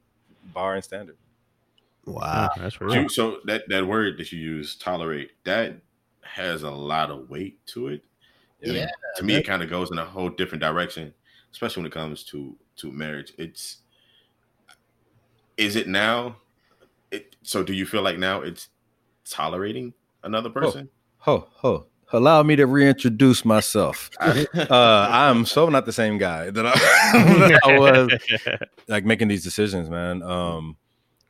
[0.54, 1.18] bar and standard.
[2.06, 3.08] Wow, that's real.
[3.08, 5.78] So that that word that you use, tolerate, that
[6.22, 8.04] has a lot of weight to it.
[8.60, 11.14] yeah, to me, it kind of goes in a whole different direction,
[11.52, 13.34] especially when it comes to to marriage.
[13.38, 13.78] It's
[15.58, 16.38] is it now?
[17.12, 18.70] It, so do you feel like now it's
[19.30, 19.94] tolerating
[20.24, 20.90] another person?
[21.20, 21.78] Ho ho.
[21.78, 21.86] ho.
[22.14, 24.12] Allow me to reintroduce myself.
[24.22, 26.72] uh, I'm so not the same guy that I,
[27.50, 30.22] that I was like making these decisions, man.
[30.22, 30.78] Um,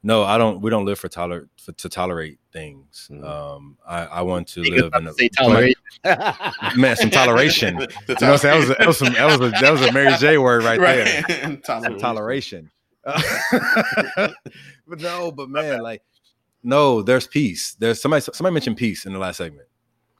[0.03, 0.59] no, I don't.
[0.61, 3.07] We don't live for tolerate for, to tolerate things.
[3.09, 3.23] Mm.
[3.23, 5.77] Um, I, I, want to live in a tolerate.
[6.75, 7.79] man, some toleration.
[7.79, 8.41] you know, what I'm saying?
[8.41, 10.65] That was a, that was, some, that was a that was a Mary J word
[10.65, 11.25] right, right.
[11.29, 11.55] there.
[11.63, 11.99] toleration.
[11.99, 12.71] toleration.
[14.85, 16.03] but no, but man, like
[16.61, 17.77] no, there's peace.
[17.79, 18.19] There's somebody.
[18.33, 19.69] Somebody mentioned peace in the last segment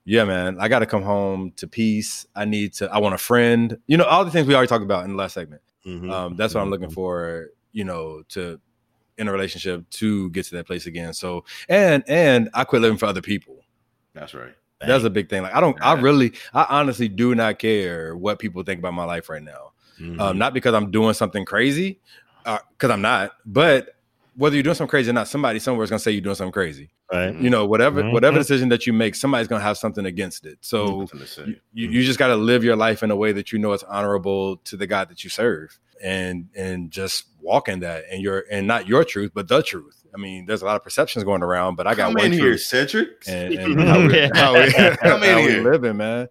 [0.06, 2.26] yeah, man, I got to come home to peace.
[2.36, 2.92] I need to.
[2.92, 3.78] I want a friend.
[3.88, 5.62] You know, all the things we already talked about in the last segment.
[5.86, 6.12] Mm-hmm.
[6.12, 6.94] Um, that's what I'm looking mm-hmm.
[6.94, 7.50] for.
[7.72, 8.60] You know, to
[9.18, 11.14] in a relationship to get to that place again.
[11.14, 13.58] So, and and I quit living for other people.
[14.14, 14.54] That's right.
[14.86, 15.44] That's a big thing.
[15.44, 15.78] Like I don't.
[15.82, 16.34] I really.
[16.54, 19.72] I honestly do not care what people think about my life right now.
[20.00, 20.20] Mm-hmm.
[20.20, 22.02] Um, not because I'm doing something crazy,
[22.44, 23.96] because uh, I'm not, but
[24.36, 26.52] whether you're doing something crazy or not, somebody somewhere is gonna say you're doing something
[26.52, 26.90] crazy.
[27.14, 27.36] Right.
[27.36, 28.12] You know, whatever mm-hmm.
[28.12, 30.58] whatever decision that you make, somebody's gonna have something against it.
[30.62, 31.08] So
[31.46, 33.84] you, you, you, just gotta live your life in a way that you know it's
[33.84, 38.46] honorable to the God that you serve and and just walk in that and your
[38.50, 40.04] and not your truth, but the truth.
[40.14, 42.32] I mean, there's a lot of perceptions going around, but I got Come one in
[42.32, 42.42] truth.
[42.42, 43.24] here, Cedric.
[43.28, 44.72] And, and how we, how we,
[45.02, 46.30] how we living, man.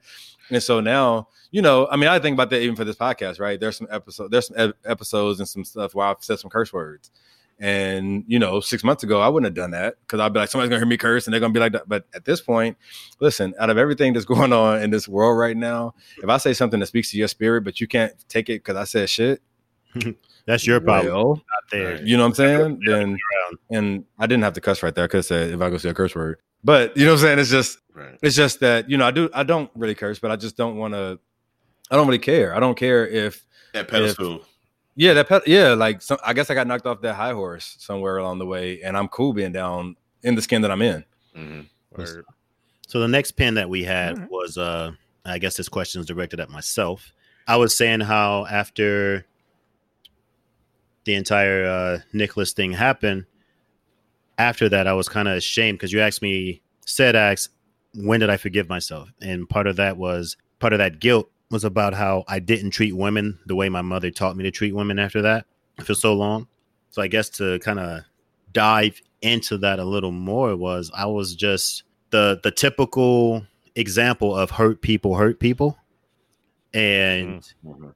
[0.50, 3.38] And so now you know, I mean, I think about that even for this podcast,
[3.38, 3.60] right?
[3.60, 6.72] There's some episode, there's some ep- episodes and some stuff where I've said some curse
[6.72, 7.10] words,
[7.58, 10.48] and you know, six months ago I wouldn't have done that because I'd be like,
[10.48, 11.88] somebody's gonna hear me curse, and they're gonna be like that.
[11.88, 12.76] But at this point,
[13.20, 16.52] listen, out of everything that's going on in this world right now, if I say
[16.52, 19.42] something that speaks to your spirit, but you can't take it because I said shit,
[20.46, 21.14] That's your problem.
[21.14, 22.02] well, not there.
[22.04, 22.80] you know what I'm saying?
[22.86, 23.18] Then
[23.70, 25.04] and I didn't have to cuss right there.
[25.04, 27.20] I could have said if I go say a curse word, but you know what
[27.20, 27.38] I'm saying?
[27.38, 28.18] It's just Right.
[28.22, 30.76] it's just that you know I do I don't really curse, but I just don't
[30.76, 31.18] want to.
[31.90, 32.54] I don't really care.
[32.56, 34.46] I don't care if That pedestal.
[34.94, 37.76] Yeah that pet, yeah like some, I guess I got knocked off that high horse
[37.78, 41.04] somewhere along the way, and I'm cool being down in the skin that I'm in.
[41.36, 41.66] Mhm.
[42.86, 44.30] So the next pin that we had Alright.
[44.30, 44.92] was uh
[45.24, 47.12] I guess this question is directed at myself.
[47.48, 49.26] I was saying how after
[51.04, 53.24] the entire uh Nicholas thing happened,
[54.36, 57.48] after that I was kind of ashamed because you asked me Ced asked,
[57.94, 59.08] when did I forgive myself?
[59.22, 62.96] And part of that was part of that guilt was about how I didn't treat
[62.96, 65.46] women the way my mother taught me to treat women after that
[65.84, 66.48] for so long.
[66.90, 68.00] So I guess to kind of
[68.52, 73.46] dive into that a little more was I was just the the typical
[73.76, 75.78] example of hurt people hurt people
[76.74, 77.94] and Mhm.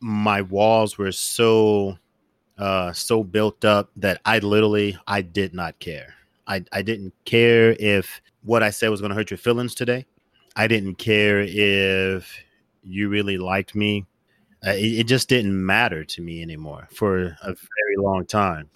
[0.00, 1.98] my walls were so
[2.58, 6.14] uh so built up that I literally I did not care.
[6.46, 10.06] I I didn't care if what I said was going to hurt your feelings today.
[10.56, 12.42] I didn't care if
[12.82, 14.06] you really liked me.
[14.66, 18.70] Uh, it, it just didn't matter to me anymore for a very long time.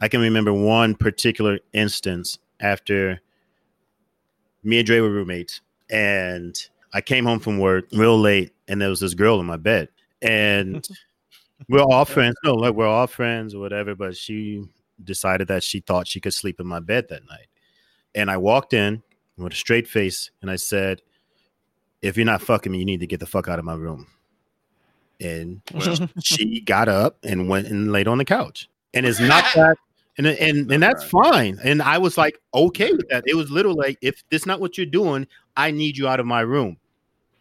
[0.00, 3.20] I can remember one particular instance after
[4.64, 5.60] me and Dre were roommates,
[5.90, 6.56] and
[6.94, 9.88] I came home from work real late, and there was this girl in my bed,
[10.22, 10.86] and
[11.68, 12.36] we're all friends.
[12.42, 13.94] No, like we're all friends or whatever.
[13.94, 14.64] But she
[15.04, 17.48] decided that she thought she could sleep in my bed that night,
[18.14, 19.02] and I walked in
[19.36, 21.02] with a straight face, and I said,
[22.00, 24.06] "If you're not fucking me, you need to get the fuck out of my room."
[25.20, 28.68] And Well, she got up and went and laid on the couch.
[28.94, 29.76] And it's not that
[30.18, 31.58] and and and that's fine.
[31.64, 33.24] And I was like okay with that.
[33.26, 35.26] It was literally like if this not what you're doing,
[35.56, 36.76] I need you out of my room.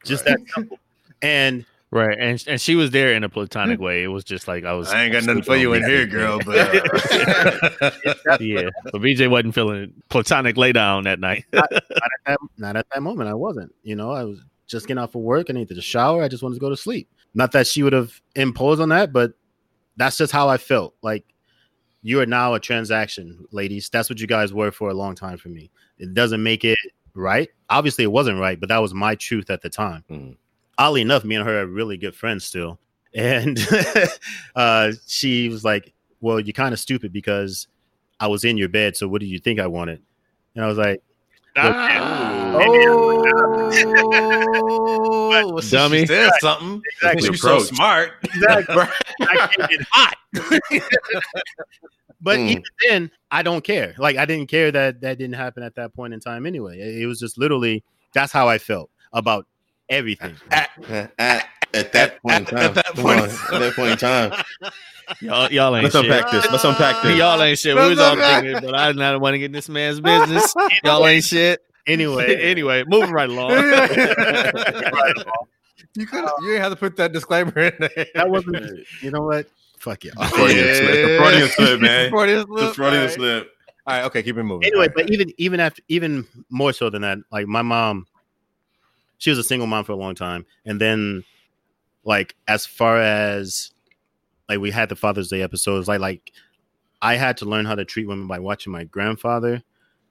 [0.05, 0.37] Just Right.
[0.37, 0.79] that simple.
[1.21, 4.03] And right, and and she was there in a platonic way.
[4.03, 4.89] It was just like I was.
[4.89, 6.39] I ain't got nothing for you in here, girl.
[6.45, 7.91] But uh,
[8.39, 11.45] yeah, but BJ wasn't feeling platonic lay down that night.
[11.53, 11.83] not at
[12.25, 13.29] that, not at that moment.
[13.29, 13.73] I wasn't.
[13.83, 15.47] You know, I was just getting off of work.
[15.49, 16.23] I needed to shower.
[16.23, 17.09] I just wanted to go to sleep.
[17.33, 19.33] Not that she would have imposed on that, but
[19.97, 20.95] that's just how I felt.
[21.01, 21.25] Like
[22.03, 23.89] you are now a transaction, ladies.
[23.89, 25.71] That's what you guys were for a long time for me.
[25.97, 26.79] It doesn't make it
[27.13, 27.49] right.
[27.69, 30.03] Obviously, it wasn't right, but that was my truth at the time.
[30.09, 30.37] Mhm.
[30.77, 32.79] Oddly enough, me and her are really good friends still.
[33.13, 33.59] And
[34.55, 37.67] uh, she was like, Well, you're kind of stupid because
[38.19, 38.95] I was in your bed.
[38.95, 40.01] So what did you think I wanted?
[40.55, 41.01] And I was like,
[41.57, 42.53] Ah.
[44.63, 45.99] oh, well, since Dummy.
[46.01, 46.81] she said something.
[46.95, 47.27] Exactly.
[47.29, 48.11] She's so smart.
[48.23, 48.75] Exactly.
[49.21, 50.17] I came in hot.
[52.21, 52.49] but Mm.
[52.49, 53.95] even then, I don't care.
[53.97, 56.79] Like I didn't care that that didn't happen at that point in time anyway.
[56.79, 57.83] It, it was just literally
[58.13, 59.45] that's how I felt about
[59.91, 60.35] everything.
[60.49, 60.69] at,
[61.19, 62.57] at, at that point in time.
[62.57, 64.43] At that point on, in at that point in time.
[65.21, 66.05] y'all, y'all ain't Let's shit.
[66.05, 66.49] unpack this.
[66.51, 67.17] Let's unpack this.
[67.17, 67.75] Y'all ain't shit.
[67.75, 70.53] We was all thinking, but I did not want to get in this man's business.
[70.83, 71.61] Y'all ain't shit.
[71.87, 73.51] Anyway, anyway, moving right along.
[75.95, 78.05] You could you ain't have to put that disclaimer in there.
[78.15, 78.79] that wasn't.
[79.01, 79.47] You know what?
[79.79, 80.11] Fuck you.
[80.11, 80.91] Freudian slip.
[80.91, 82.09] The Freudian slip, man.
[82.11, 82.75] Freudian The slip.
[82.75, 83.15] Freudian All right.
[83.15, 83.51] slip.
[83.87, 84.67] All right, okay, keep it moving.
[84.67, 84.95] anyway, All right.
[84.95, 88.05] but even even after even more so than that, like my mom,
[89.21, 91.23] she was a single mom for a long time, and then
[92.03, 93.69] like as far as
[94.49, 96.31] like we had the Father's Day episodes, like like
[97.03, 99.61] I had to learn how to treat women by watching my grandfather,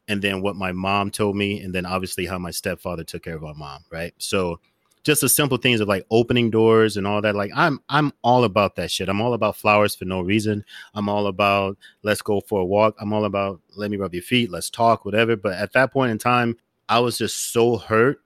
[0.07, 3.35] and then what my mom told me, and then obviously how my stepfather took care
[3.35, 4.15] of our mom, right?
[4.19, 4.61] So
[5.03, 7.35] just the simple things of like opening doors and all that.
[7.35, 9.09] Like I'm I'm all about that shit.
[9.09, 10.65] I'm all about flowers for no reason.
[10.95, 12.95] I'm all about let's go for a walk.
[13.01, 15.35] I'm all about let me rub your feet, let's talk, whatever.
[15.35, 16.57] But at that point in time,
[16.89, 18.21] I was just so hurt.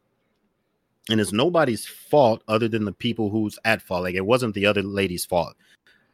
[1.11, 4.05] And it's nobody's fault other than the people who's at fault.
[4.05, 5.55] Like it wasn't the other lady's fault.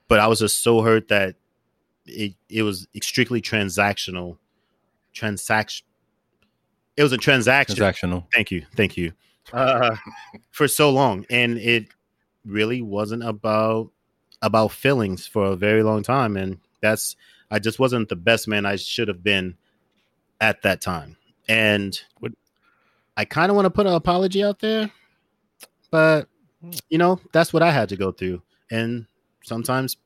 [0.08, 1.36] But I was just so hurt that
[2.06, 4.36] it it was strictly transactional.
[5.12, 5.86] Transaction.
[6.96, 8.26] It was a transaction transactional.
[8.34, 9.12] thank you thank you
[9.52, 9.96] uh,
[10.50, 11.86] for so long and it
[12.44, 13.90] really wasn't about
[14.42, 17.16] about feelings for a very long time and that's
[17.50, 19.56] i just wasn't the best man i should have been
[20.42, 21.16] at that time
[21.48, 22.32] and What-
[23.20, 24.90] i kind of want to put an apology out there
[25.90, 26.26] but
[26.88, 28.40] you know that's what i had to go through
[28.70, 29.06] and
[29.44, 29.96] sometimes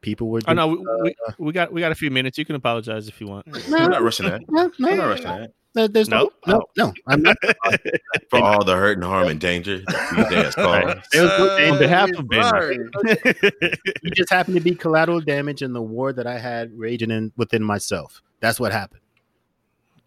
[0.00, 1.14] people were Oh no, we, uh, we,
[1.46, 2.38] we got we got a few minutes.
[2.38, 3.46] You can apologize if you want.
[3.68, 4.42] We're not rushing that.
[4.48, 5.52] No, no, We're not rushing that.
[5.74, 6.70] There- There's no, Nope.
[6.76, 6.92] no, no.
[7.08, 7.36] I'm not.
[8.30, 11.04] For all the hurt and harm and danger that these days cause.
[11.12, 12.78] There was no On behalf of Ben, Right.
[14.04, 17.32] You just happened to be collateral damage in the war that I had raging in
[17.36, 18.22] within myself.
[18.40, 19.00] That's what happened.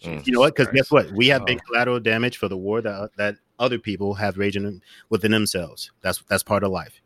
[0.03, 0.25] Mm.
[0.25, 0.55] You know what?
[0.55, 1.11] Because guess what?
[1.11, 1.67] We have been Oh.
[1.67, 5.91] collateral damage for the war that that other people have raging within themselves.
[6.01, 7.01] That's that's part of life.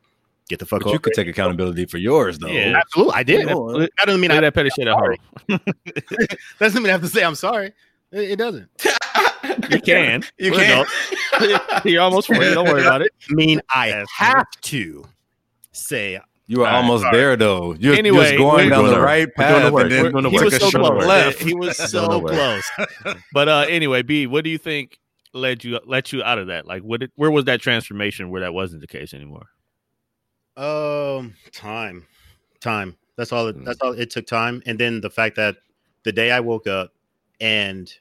[0.48, 2.48] Get the fuck But you could take accountability for yours, though.
[2.48, 2.78] Yeah.
[2.80, 3.40] Absolutely, I did.
[3.48, 5.16] Yeah, that doesn't mean Lay I that petty shit at home.
[5.48, 7.74] that doesn't mean I have to say I'm sorry.
[8.12, 8.70] It, it doesn't.
[9.70, 10.24] You can.
[10.38, 10.86] You We're
[11.40, 11.60] can.
[11.86, 12.38] You're almost free.
[12.40, 13.14] Don't worry about it.
[13.30, 15.06] I mean I have to
[15.72, 17.74] say You were All right, almost all there, though.
[17.74, 19.92] You're, you're Anyway, just going we're down the the- right we're doing the path, and
[19.92, 21.06] then We're he was so close.
[21.06, 21.42] left.
[21.44, 22.64] He was so close.
[23.34, 25.00] But uh, anyway, B, what do you think
[25.34, 26.68] led you let you out of that?
[26.68, 27.00] Like, what?
[27.00, 29.48] Did, where was that transformation where that wasn't the case anymore?
[30.56, 32.06] Um, time,
[32.62, 32.96] time.
[33.18, 33.48] That's all.
[33.48, 33.66] It, Mm.
[33.66, 33.94] that's all.
[33.94, 35.58] It took time, and then the fact that
[36.04, 36.94] the day I woke up
[37.42, 37.92] and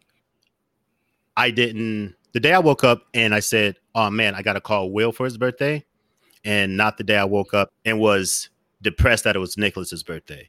[1.37, 2.15] I didn't.
[2.33, 5.13] The day I woke up and I said, "Oh man, I got to call Will
[5.13, 5.85] for his birthday,"
[6.45, 8.51] and not the day I woke up and was
[8.83, 10.49] depressed that it was Nicholas's birthday.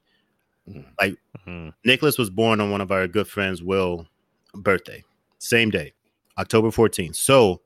[0.67, 1.73] Mhm.
[1.85, 4.07] Nicholas was born on one of our good friends' Will
[4.53, 5.03] birthday,
[5.37, 5.93] same day,
[6.37, 7.15] October 14th.
[7.15, 7.61] So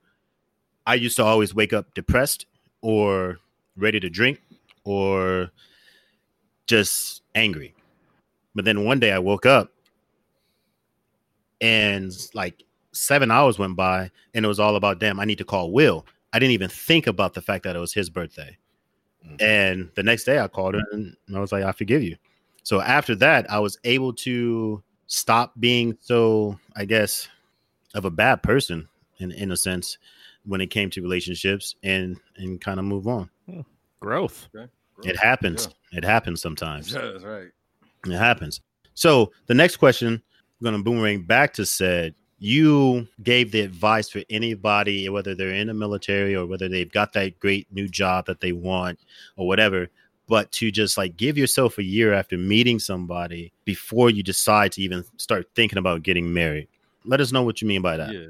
[0.85, 2.45] I used to always wake up depressed
[2.81, 3.39] or
[3.77, 4.41] ready to drink
[4.83, 5.51] or
[6.67, 7.73] just angry.
[8.53, 9.71] But then one day I woke up
[11.61, 15.45] and like seven hours went by and it was all about, damn, I need to
[15.45, 16.05] call Will.
[16.33, 18.57] I didn't even think about the fact that it was his birthday.
[19.25, 19.41] Mhm.
[19.41, 22.15] And the next day I called her and I was like, I forgive you.
[22.63, 27.27] So after that, I was able to stop being so, I guess,
[27.95, 28.87] of a bad person
[29.17, 29.97] in in a sense
[30.45, 33.29] when it came to relationships and and kind of move on.
[33.99, 34.49] Growth.
[35.03, 35.69] It happens.
[35.91, 36.93] It happens sometimes.
[36.93, 37.49] Yeah, that's right.
[38.05, 38.61] It happens.
[38.93, 44.23] So the next question I'm gonna boomerang back to Ced you gave the advice for
[44.29, 48.39] anybody, whether they're in the military or whether they've got that great new job that
[48.39, 48.99] they want
[49.35, 49.89] or whatever,
[50.27, 54.81] but to just like give yourself a year after meeting somebody before you decide to
[54.81, 56.67] even start thinking about getting married.
[57.03, 58.13] Let us know what you mean by that.
[58.13, 58.27] Yeah.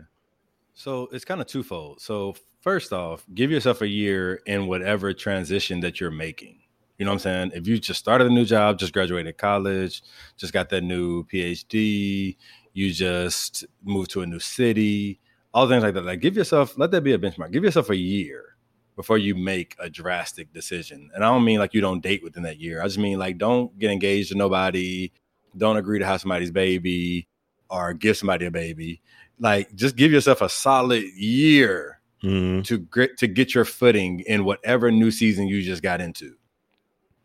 [0.74, 2.02] So it's kind of twofold.
[2.02, 6.60] So first off, give yourself a year in whatever transition that you're making.
[6.98, 7.52] You know what I'm saying?
[7.54, 10.04] If you just started a new job, just graduated college,
[10.36, 12.36] just got that new PhD,
[12.80, 15.20] you just move to a new city,
[15.54, 16.06] all things like that.
[16.06, 17.52] Like give yourself, let that be a benchmark.
[17.52, 18.56] Give yourself a year
[18.96, 21.10] before you make a drastic decision.
[21.14, 22.82] And I don't mean like you don't date within that year.
[22.82, 25.12] I just mean like don't get engaged to nobody,
[25.58, 27.28] don't agree to have somebody's baby
[27.70, 29.02] or give somebody a baby
[29.40, 32.64] like just give yourself a solid year Mhm.
[32.66, 36.36] to grit to get your footing in whatever new season you just got into.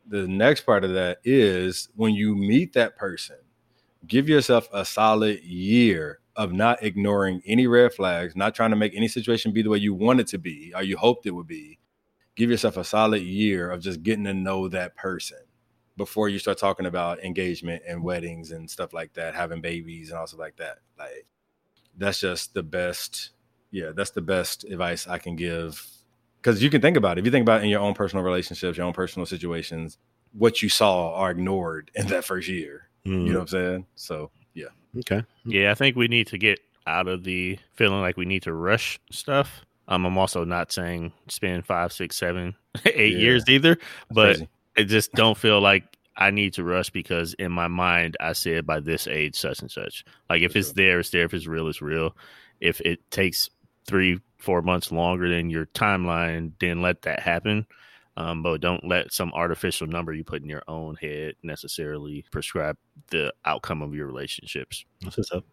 [0.06, 3.36] The next part of that is when you meet that person,
[4.06, 8.94] give yourself a solid year of not ignoring any red flags, not trying to make
[8.94, 11.46] any situation be the way you want it to be or you hoped it would
[11.46, 11.78] be.
[12.34, 15.38] Give yourself a solid year of just getting to know that person
[15.96, 20.18] before you start talking about engagement and weddings and stuff like that, having babies and
[20.18, 20.78] also like that.
[20.98, 21.26] Like
[21.96, 23.30] that's just the best.
[23.70, 25.86] Yeah, that's the best advice I can give.
[26.36, 27.20] Because you can think about it.
[27.20, 29.98] If you think about in your own personal relationships, your own personal situations,
[30.32, 32.90] what you saw are ignored in that first year.
[33.06, 33.26] Mhm.
[33.26, 33.86] You know what I'm saying?
[33.96, 34.68] So yeah.
[34.98, 35.22] Okay.
[35.44, 38.52] Yeah, I think we need to get out of the feeling like we need to
[38.52, 39.64] rush stuff.
[39.88, 42.54] Um, I'm also not saying spend five, six, seven,
[42.86, 43.18] eight Yeah.
[43.18, 44.48] years either, That's but crazy.
[44.78, 45.84] I just don't feel like
[46.16, 49.70] I need to rush because in my mind I said by this age such and
[49.70, 50.04] such.
[50.30, 50.74] Like if For it's sure.
[50.74, 51.24] there, it's there.
[51.24, 52.16] If it's real, it's real.
[52.60, 53.50] If it takes
[53.86, 57.66] three, four months longer than your timeline, then let that happen.
[58.16, 62.76] Um, but don't let some artificial number you put in your own head necessarily prescribe
[63.10, 64.84] the outcome of your relationships.
[65.02, 65.44] That's what's up.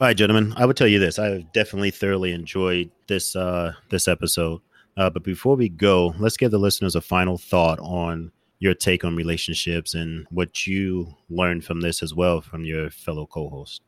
[0.00, 0.54] All right, gentlemen.
[0.56, 4.60] I would tell you this: I have definitely thoroughly enjoyed this uh, this episode.
[4.96, 9.04] Uh, but before we go, let's give the listeners a final thought on your take
[9.04, 13.82] on relationships and what you learned from this as well from your fellow co-host.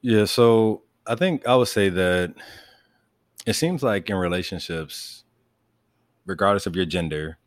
[0.00, 2.34] Yeah, so I think I would say that
[3.46, 5.21] it seems like in relationships,
[6.26, 7.38] regardless of your gender,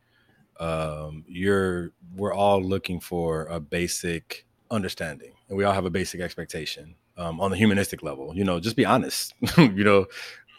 [0.60, 6.22] um, you're we're all looking for a basic understanding, and we all have a basic
[6.22, 8.36] expectation um, on the humanistic level.
[8.36, 9.34] You know, just be honest.
[9.58, 10.06] you know,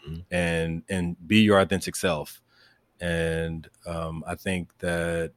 [0.07, 0.23] Mhm.
[0.31, 2.41] and and be your authentic self.
[3.01, 5.33] And um, I think that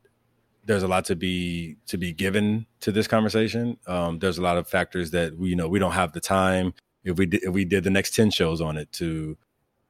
[0.65, 3.79] there's a lot to be to be given to this conversation.
[3.87, 6.75] Um, there's a lot of factors that we you know we don't have the time
[7.05, 9.37] if we did, if we did the next ten shows on it to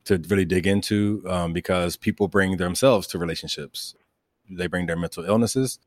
[0.05, 3.95] to really dig into um, because people bring themselves to relationships.
[4.51, 5.79] They bring their mental illnesses.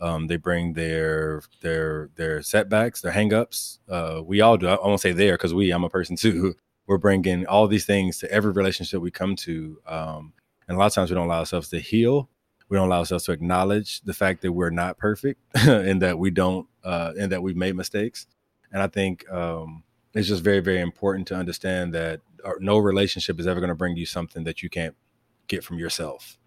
[0.00, 3.78] Um, they bring their their their setbacks, their hangups.
[3.88, 4.66] Uh, we all do.
[4.66, 5.70] I, won't say there because we.
[5.70, 6.56] I'm a person too.
[6.86, 10.32] We're bringing all these things to every relationship we come to, um,
[10.66, 12.28] and a lot of times we don't allow ourselves to heal.
[12.68, 16.30] We don't allow ourselves to acknowledge the fact that we're not perfect and that we
[16.30, 18.26] don't uh, and that we've made mistakes.
[18.72, 19.84] And I think um,
[20.14, 23.74] it's just very very important to understand that uh, no relationship is ever going to
[23.74, 24.94] bring you something that you can't
[25.48, 26.38] get from yourself.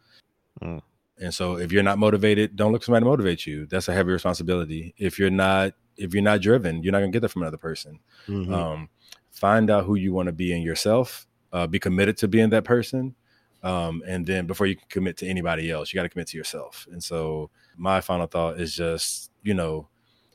[0.61, 0.81] Mm.
[1.19, 3.65] And so if you're not motivated, don't look for somebody to motivate you.
[3.68, 4.94] That's a heavy responsibility.
[4.98, 7.99] If you're not if you're not driven, you're not gonna get that from another person.
[8.27, 8.53] Mm-hmm.
[8.53, 8.90] Um,
[9.31, 11.27] find out who you want to be in yourself.
[11.52, 13.15] Uh, be committed to being that person.
[13.61, 16.38] Um, and then before you can commit to anybody else, you got to commit to
[16.38, 16.88] yourself.
[16.91, 19.88] And so my final thought is just, you know,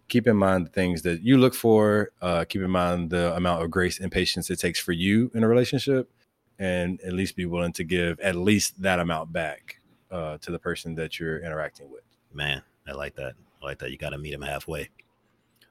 [0.09, 2.11] keep in mind the things that you look for.
[2.21, 5.45] Uh, keep in mind the amount of grace and patience it takes for you in
[5.45, 6.11] a relationship,
[6.59, 9.81] and at least be willing to give at least that amount back
[10.11, 12.03] uh, to the person that you're interacting with.
[12.33, 13.35] Man, I like that.
[13.63, 13.91] I like that.
[13.91, 14.89] You got to meet them halfway.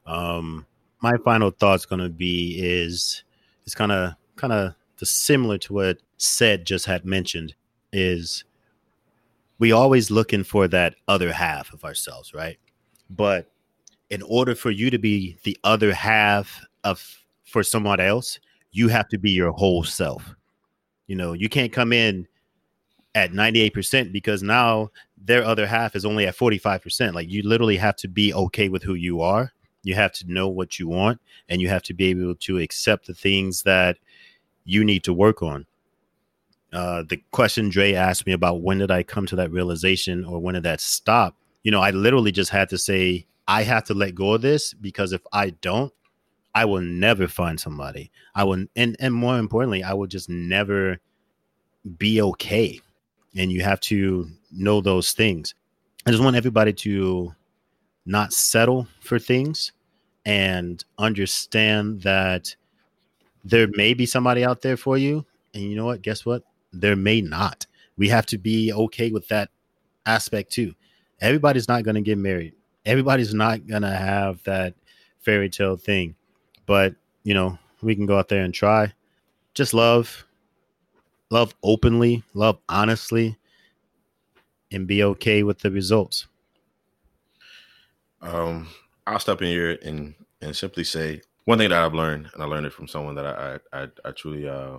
[0.05, 0.65] Um,
[1.01, 3.23] my final thought's going to be is
[3.65, 7.53] it's kind of kind of the similar to what Ced just had mentioned
[7.91, 8.43] is
[9.59, 12.57] we always looking for that other half of ourselves, right?
[13.09, 13.51] But
[14.09, 18.39] in order for you to be the other half of for someone else,
[18.71, 20.35] you have to be your whole self.
[21.07, 22.27] You know, you can't come in
[23.15, 27.13] at 98% because now their other half is only at 45%.
[27.13, 29.51] Like you literally have to be okay with who you are.
[29.83, 31.19] You have to know what you want
[31.49, 33.97] and you have to be able to accept the things that
[34.65, 35.65] you need to work on.
[36.73, 40.39] Uh, the question Dre asked me about when did I come to that realization or
[40.39, 41.35] when did that stop?
[41.63, 44.73] You know, I literally just had to say, I have to let go of this
[44.73, 45.93] because if I don't,
[46.53, 48.11] I will never find somebody.
[48.35, 50.97] I will, and, and more importantly, I will just never
[51.97, 52.81] be okay
[53.35, 55.53] and you have to know those things.
[56.05, 57.33] I just want everybody to
[58.05, 59.71] not settle for things
[60.25, 62.55] and understand that
[63.43, 65.25] there may be somebody out there for you.
[65.53, 66.01] And you know what?
[66.01, 66.43] Guess what?
[66.73, 67.65] There may not.
[67.97, 69.49] We have to be okay with that
[70.05, 70.73] aspect too.
[71.21, 72.53] Everybody's not going to get married.
[72.87, 74.73] Everybody's not to have that
[75.19, 76.15] fairy tale thing.
[76.65, 78.93] But, you know, we can go out there and try.
[79.53, 80.25] Just love,
[81.29, 83.37] love openly, love honestly,
[84.71, 86.27] and be okay with the results?
[88.21, 88.67] Um,
[89.05, 92.45] I'll step in here and and simply say one thing that I've learned, and I
[92.45, 94.77] learned it from someone that I I, I truly uh,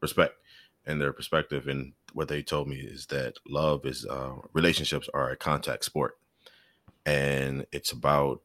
[0.00, 0.34] respect
[0.86, 5.30] and their perspective, and what they told me is that love is uh, relationships are
[5.30, 6.16] a contact sport,
[7.08, 8.42] and it's about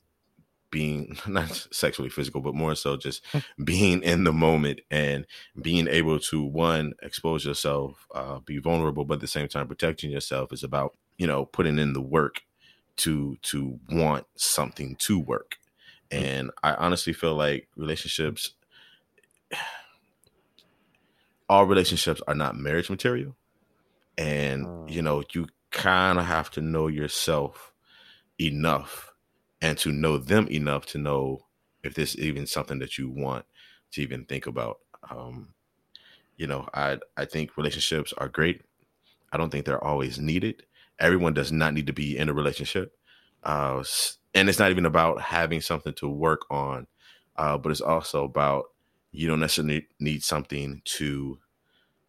[0.72, 3.24] being not sexually physical, but more so just
[3.64, 5.26] being in the moment and
[5.62, 10.12] being able to one expose yourself, uh, be vulnerable, but at the same time protecting
[10.12, 12.42] yourself is about you know putting in the work
[12.96, 15.58] to to want something to work.
[16.12, 16.18] Hmm.
[16.18, 18.54] And I honestly feel like relationships,
[21.50, 23.36] all relationships are not marriage material,
[24.18, 25.06] and you hmm.
[25.06, 27.73] know you kind of have to know yourself
[28.40, 29.14] enough
[29.62, 31.46] and to know them enough to know
[31.84, 33.46] if this is even something that you want
[33.92, 34.80] to even think about.
[35.10, 35.54] Um,
[36.38, 38.62] you know, I I think relationships are great.
[39.32, 40.64] I don't think they're always needed.
[41.00, 42.96] Everyone does not need to be in a relationship,
[43.44, 43.84] uh,
[44.34, 46.88] and it's not even about having something to work on,
[47.36, 48.66] uh, but it's also about
[49.12, 51.40] you don't necessarily need something to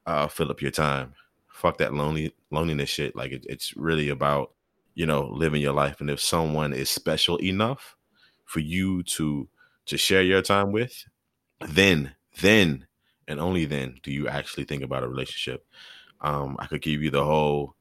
[0.07, 1.15] uh, fill up your time.
[1.49, 3.17] Fuck that lonely loneliness shit.
[3.17, 4.53] Like it, it's really about
[4.95, 6.01] you know, living your life.
[6.01, 7.97] And if someone is special enough
[8.45, 9.49] for you to
[9.87, 11.05] to share your time with,
[11.61, 12.87] then then
[13.29, 15.67] and only then do you actually think about a relationship.
[16.21, 17.77] Um, I could give you the whole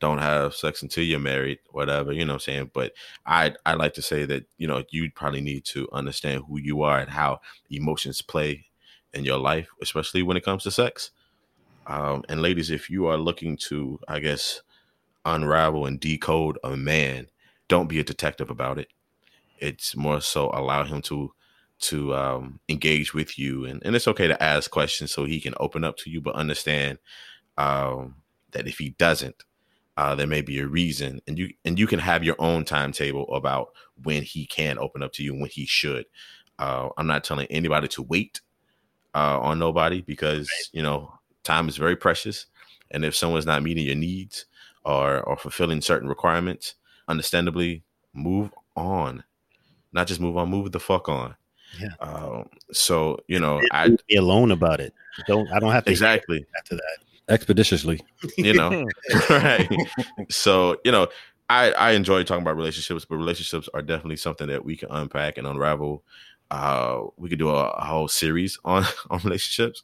[0.00, 2.70] don't have sex until you're married, whatever, you know what I'm saying?
[2.72, 2.92] But
[3.26, 6.82] I I like to say that, you know, you probably need to understand who you
[6.82, 7.40] are and how
[7.70, 8.66] emotions play
[9.12, 11.10] in your life, especially when it comes to sex.
[11.86, 14.60] Um, and ladies, if you are looking to, I guess,
[15.28, 17.28] unravel and decode a man,
[17.68, 18.88] don't be a detective about it.
[19.58, 21.32] It's more so allow him to
[21.80, 25.54] to um, engage with you, and, and it's okay to ask questions so he can
[25.60, 26.98] open up to you, but understand
[27.56, 28.16] um,
[28.50, 29.44] that if he doesn't,
[29.96, 33.32] uh, there may be a reason, and you and you can have your own timetable
[33.34, 33.68] about
[34.02, 36.06] when he can open up to you and when he should.
[36.58, 38.40] Uh, I'm not telling anybody to wait
[39.14, 41.12] uh, on nobody because you know
[41.44, 42.46] time is very precious,
[42.90, 44.46] and if someone's not meeting your needs,
[44.88, 46.74] or or fulfilling certain requirements,
[47.06, 47.82] understandably
[48.14, 49.22] move on.
[49.92, 51.36] Not just move on, move the fuck on.
[51.78, 51.90] Yeah.
[52.00, 54.94] Um, so you know, I be alone about it.
[55.26, 58.00] Don't I don't have to exactly after that expeditiously.
[58.38, 58.86] You know,
[59.30, 59.68] right?
[60.30, 61.08] So you know,
[61.50, 65.36] I I enjoy talking about relationships, but relationships are definitely something that we can unpack
[65.36, 66.02] and unravel.
[66.50, 69.82] Uh, we could do a, a whole series on on relationships.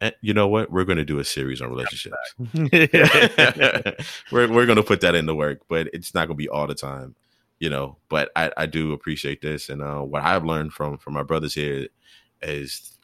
[0.00, 0.70] And you know what?
[0.70, 2.34] We're going to do a series on relationships.
[4.30, 6.66] we're we're going to put that into work, but it's not going to be all
[6.66, 7.14] the time,
[7.58, 7.96] you know.
[8.08, 11.54] But I I do appreciate this, and uh, what I've learned from from my brothers
[11.54, 11.88] here
[12.42, 12.98] is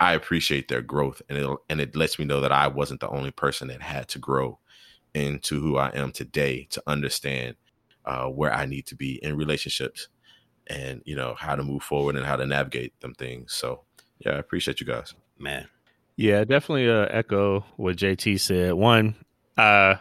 [0.00, 3.08] I appreciate their growth, and it and it lets me know that I wasn't the
[3.08, 4.58] only person that had to grow
[5.14, 7.56] into who I am today to understand
[8.04, 10.08] uh, where I need to be in relationships,
[10.66, 13.54] and you know how to move forward and how to navigate them things.
[13.54, 13.84] So
[14.18, 15.66] yeah, I appreciate you guys, man.
[16.18, 18.74] Yeah, definitely uh, echo what JT said.
[18.74, 19.14] One,
[19.56, 19.94] uh,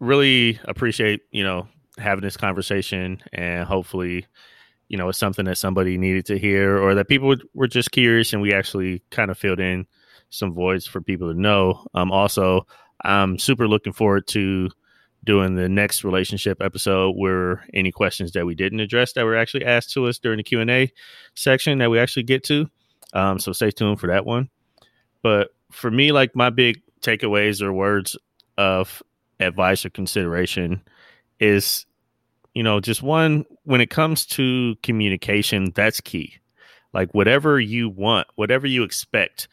[0.00, 1.68] really appreciate you know
[1.98, 4.24] having this conversation, and hopefully,
[4.88, 8.32] you know, it's something that somebody needed to hear, or that people were just curious,
[8.32, 9.86] and we actually kind of filled in
[10.30, 11.86] some voids for people to know.
[11.92, 12.66] Um, also,
[13.04, 14.70] I'm super looking forward to
[15.24, 19.66] doing the next relationship episode where any questions that we didn't address that were actually
[19.66, 20.90] asked to us during the q&a
[21.36, 22.66] section that we actually get to
[23.12, 24.48] um, so stay tuned for that one
[25.22, 28.16] but for me, like my big takeaways or words
[28.58, 29.02] of
[29.40, 30.82] advice or consideration
[31.40, 31.86] is,
[32.54, 36.34] you know, just one, when it comes to communication, that's key.
[36.92, 39.48] Like whatever you want, whatever you expect,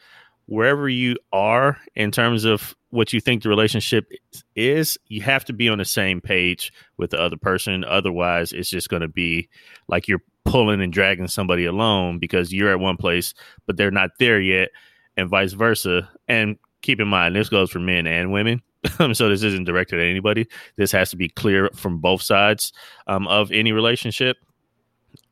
[0.46, 4.10] wherever you are in terms of what you think the relationship
[4.54, 7.84] is, you have to be on the same page with the other person.
[7.84, 9.48] Otherwise, it's just going to be
[9.88, 13.32] like you're pulling and dragging somebody along because you're at one place,
[13.66, 14.70] but they're not there yet
[15.16, 16.08] and vice versa.
[16.28, 18.62] And keep in mind, this goes for men and women.
[19.12, 20.46] so this isn't directed at anybody.
[20.76, 22.72] This has to be clear from both sides
[23.06, 24.38] um, of any relationship.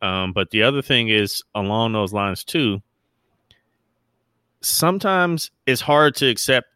[0.02, 2.82] Um, but the other thing is along those lines too.
[4.60, 6.66] Sometimes it's hard to accept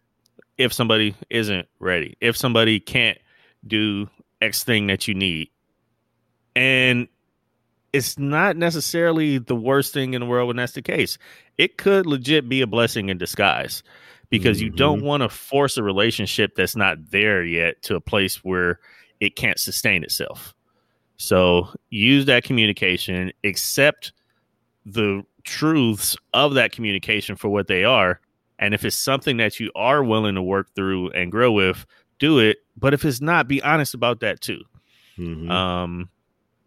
[0.57, 3.19] if somebody isn't ready, if somebody can't
[3.67, 4.09] do
[4.41, 5.49] X thing that you need.
[6.55, 7.09] And
[7.93, 11.19] it's not necessarily the worst thing in the world when that's the case.
[11.59, 13.83] It could legit be a blessing in disguise
[14.31, 14.67] because mm-hmm.
[14.67, 15.07] you don't mm-hmm.
[15.07, 18.81] want to force a relationship that's not there yet to a place where
[19.21, 20.55] it can't sustain itself.
[21.19, 24.13] So use that communication, accept
[24.87, 28.21] the truths of that communication for what they are.
[28.59, 31.85] And if it's something that you are willing to work through and grow with,
[32.19, 32.59] do it.
[32.77, 34.63] But if it's not, be honest about that too.
[35.19, 35.51] Mm-hmm.
[35.51, 36.09] Um,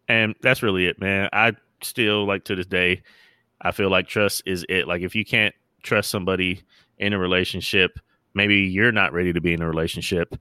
[0.08, 1.30] and that's really it, man.
[1.34, 3.04] I still like to this day,
[3.62, 4.88] I feel like trust is it.
[4.88, 6.62] Like if you can't trust somebody
[6.98, 8.00] in a relationship,
[8.34, 10.36] maybe you're not ready to be in a relationship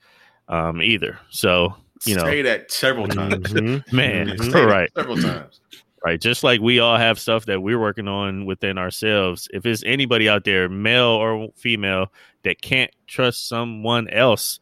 [0.49, 1.19] um, either.
[1.31, 1.75] So
[2.05, 3.97] you know, say that several times, mm-hmm.
[3.97, 4.29] man.
[4.37, 4.69] Mm-hmm.
[4.69, 5.61] Right, several times.
[6.05, 9.49] Right, just like we all have stuff that we're working on within ourselves.
[9.55, 12.13] If it's anybody out there, male or female,
[12.43, 14.61] that can't trust someone else,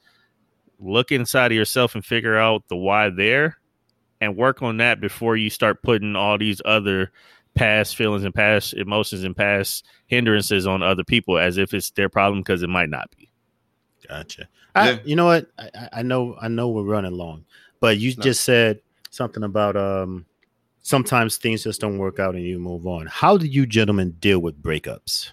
[0.79, 3.59] look inside of yourself and figure out the why there
[4.23, 7.11] and work on that before you start putting all these other
[7.57, 12.09] past feelings and past emotions and past hindrances on other people as if it's their
[12.09, 13.29] problem because it might not be.
[14.09, 14.49] Gotcha.
[14.77, 15.49] I, you know what?
[15.59, 17.45] I, I, know I know we're running long,
[17.81, 18.23] but you no.
[18.23, 18.81] just said
[19.11, 20.25] something about um
[20.83, 23.09] sometimes things just don't work out and you move on.
[23.09, 25.33] How do you gentlemen deal with breakups?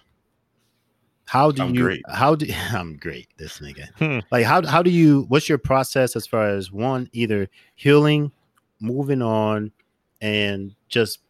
[1.26, 2.02] How do I'm you great.
[2.12, 3.88] how do I'm great this nigga.
[3.94, 4.18] Hmm.
[4.32, 8.32] like how how do you what's your process as far as one either healing
[8.80, 9.72] moving on
[10.20, 11.20] and just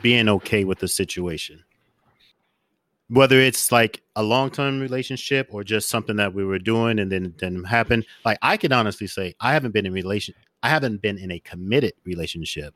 [0.00, 1.62] being okay with the situation.
[3.08, 7.34] Whether it's like a long-term relationship or just something that we were doing and then
[7.38, 11.18] then happened like i can honestly say i haven't been in relation i haven't been
[11.18, 12.74] in a committed relationship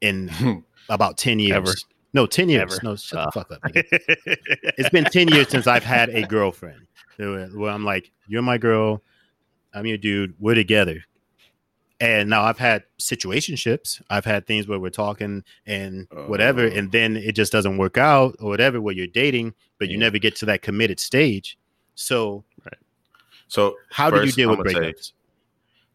[0.00, 0.30] in
[0.88, 1.56] about 10 years.
[1.56, 1.72] Ever.
[2.12, 2.72] no 10 years.
[2.72, 2.80] Ever.
[2.82, 3.24] no shut uh.
[3.26, 3.60] the fuck up
[4.78, 6.86] it's been 10 years since i've had a girlfriend.
[7.16, 9.02] Where i'm like you're my girl.
[9.72, 10.34] I'm your dude.
[10.40, 11.04] We're together
[12.00, 14.00] and now I've had situationships.
[14.08, 17.98] I've had things where we're talking and whatever, uh, and then it just doesn't work
[17.98, 18.80] out or whatever.
[18.80, 21.58] Where you're dating, but you never get to that committed stage.
[21.94, 22.78] So, right.
[23.48, 25.04] so how do you deal with breakups?
[25.04, 25.12] Say,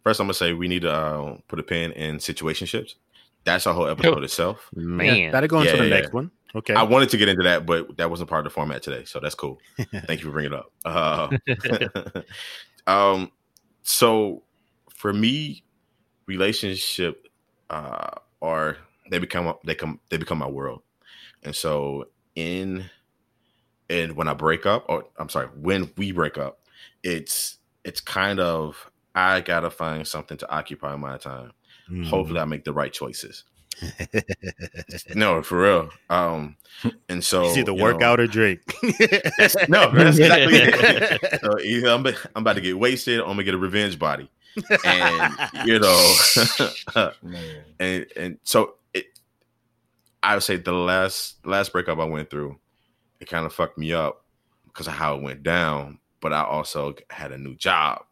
[0.03, 2.95] first, I'm gonna say we need to uh, put a pin in situationships.
[3.44, 4.69] That's our whole episode itself.
[4.76, 6.32] Man, yeah, that'll go into yeah, the yeah, next one.
[6.56, 6.73] Okay.
[6.73, 9.19] I wanted to get into that, but that wasn't part of the format today, so
[9.19, 9.60] that's cool.
[9.77, 10.72] Thank you for bringing it up.
[10.86, 12.22] Uh,
[12.88, 13.32] um,
[13.84, 14.41] so
[14.90, 15.65] for me,
[16.28, 17.28] relationship
[17.70, 18.12] uh,
[18.42, 18.78] are
[19.10, 20.82] they become they come they become my world,
[21.44, 22.90] and so in
[23.90, 26.60] and when I break up, or I'm sorry, when we break up,
[27.04, 31.52] it's it's kind of I gotta find something to occupy my time.
[31.90, 32.08] Mm.
[32.08, 33.44] Hopefully, I make the right choices.
[35.16, 35.90] no, for real.
[36.10, 36.56] Um,
[37.10, 38.62] and so it's either workout or drink.
[39.68, 41.42] no, that's exactly it.
[41.42, 44.30] so I'm, I'm about to get wasted, or I'm gonna get a revenge body.
[44.86, 45.34] And
[45.65, 46.15] you know,
[47.80, 49.06] and and so it,
[50.23, 52.57] I would say the last last breakup I went through,
[53.19, 54.23] it kind of fucked me up
[54.65, 55.99] because of how it went down.
[56.22, 58.03] But I also had a new job,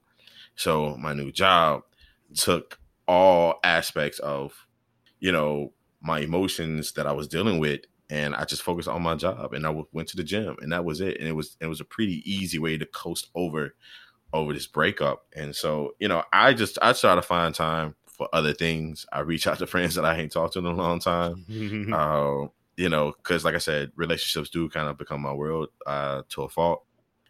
[0.55, 1.83] so my new job
[2.35, 4.67] took all aspects of,
[5.19, 9.15] you know, my emotions that I was dealing with, and I just focused on my
[9.15, 11.17] job, and I went to the gym, and that was it.
[11.19, 13.75] And it was it was a pretty easy way to coast over
[14.34, 15.26] over this breakup.
[15.35, 19.05] And so, you know, I just I try to find time for other things.
[19.14, 21.45] I reach out to friends that I ain't talked to in a long time.
[21.93, 22.47] Uh,
[22.77, 26.43] you know, because like I said, relationships do kind of become my world uh, to
[26.43, 26.84] a fault.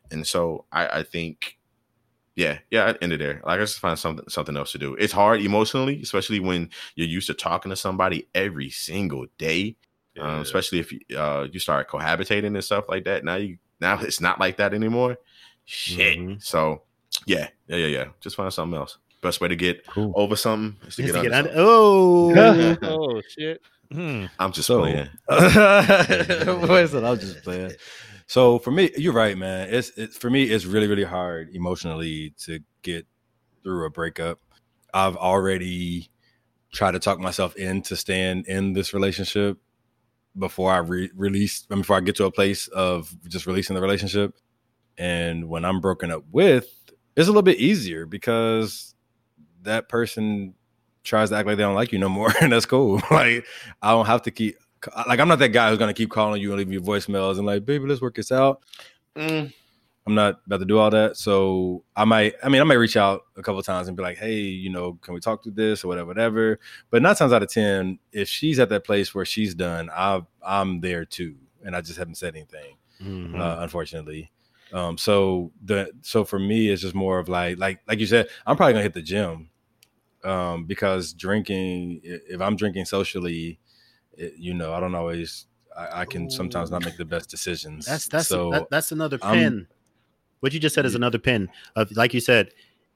[0.10, 1.58] And so I, I think,
[2.36, 3.42] yeah, yeah, I'd end it there.
[3.46, 4.96] Like I just find something something else to do.
[4.96, 9.76] It's hard emotionally, especially when you're used to talking to somebody every single day.
[10.20, 13.24] Um, especially if you, uh, you start cohabitating and stuff like that.
[13.26, 15.18] Now you now it's not like that anymore.
[15.66, 16.20] Shit.
[16.20, 16.44] Mhm.
[16.44, 16.84] So
[17.26, 18.06] yeah, yeah, yeah, yeah.
[18.22, 18.98] Just find something else.
[19.22, 20.12] Best way to get Cool.
[20.16, 22.78] over something is to Just get, to get under under- oh,
[23.18, 23.62] oh shit.
[23.92, 24.26] Hmm.
[24.40, 25.08] I'm just So, playing.
[25.30, 27.72] Boy, said I was just playing.
[28.28, 29.70] So for me, you're right, man.
[29.74, 33.06] It's it's for me, it's really really hard emotionally to get
[33.64, 34.40] through a breakup.
[34.94, 36.10] I've already
[36.72, 39.58] tried to talk myself into staying in this relationship
[40.38, 43.76] before I re- release, I mean, before I get to a place of just releasing
[43.76, 44.34] the relationship.
[44.98, 46.68] And when I'm broken up with,
[47.16, 48.96] it's a little bit easier because
[49.64, 50.54] that person
[51.04, 52.96] tries to act like they don't like you no more, and that's cool.
[53.12, 53.46] like
[53.82, 54.58] I don't have to keep
[55.08, 57.46] like I'm not that guy who's gonna keep calling you and leaving you voicemails and
[57.46, 58.62] like, baby, let's work this out.
[59.16, 59.54] Mm,
[60.06, 61.16] I'm not about to do all that.
[61.16, 64.04] So I might, I mean, I might reach out a couple of times and be
[64.04, 66.60] like, hey, you know, can we talk through this or whatever, whatever.
[66.90, 70.22] But nine times out of ten, if she's at that place where she's done, I
[70.46, 73.40] I'm there too, and I just haven't said anything, Mhm.
[73.40, 74.32] uh, unfortunately.
[74.74, 78.28] Um, so the so for me, it's just more of like like like you said,
[78.46, 79.50] I'm probably gonna hit the gym,
[80.24, 83.60] um, because drinking, if I'm drinking socially,
[84.18, 85.46] it, you know, I don't always.
[85.78, 87.86] I, I can sometimes not make the best decisions.
[87.86, 89.68] That's that's so that, that's another I'm- pin.
[90.40, 92.50] what you just said is another pin of like you said,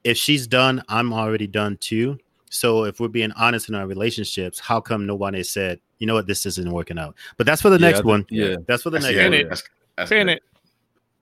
[0.04, 2.18] if she's done, I'm already done too.
[2.50, 6.28] So if we're being honest in our relationships, how come nobody said, you know what,
[6.28, 7.16] this isn't working out?
[7.36, 8.26] But that's for the Yeah, next think- one.
[8.30, 8.56] yeah.
[8.68, 9.34] That's for the that's- next yeah, one.
[9.34, 9.44] it.
[9.44, 9.64] that's-
[9.98, 10.44] that's Pin it.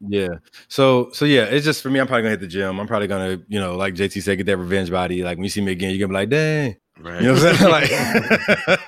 [0.01, 0.35] Yeah.
[0.67, 1.99] So so yeah, it's just for me.
[1.99, 2.79] I'm probably gonna hit the gym.
[2.79, 5.23] I'm probably gonna, you know, like JT said, get that revenge body.
[5.23, 6.75] Like when you see me again, you're gonna be like, dang.
[6.99, 7.21] Right.
[7.21, 8.67] You know what I'm saying?
[8.67, 8.79] like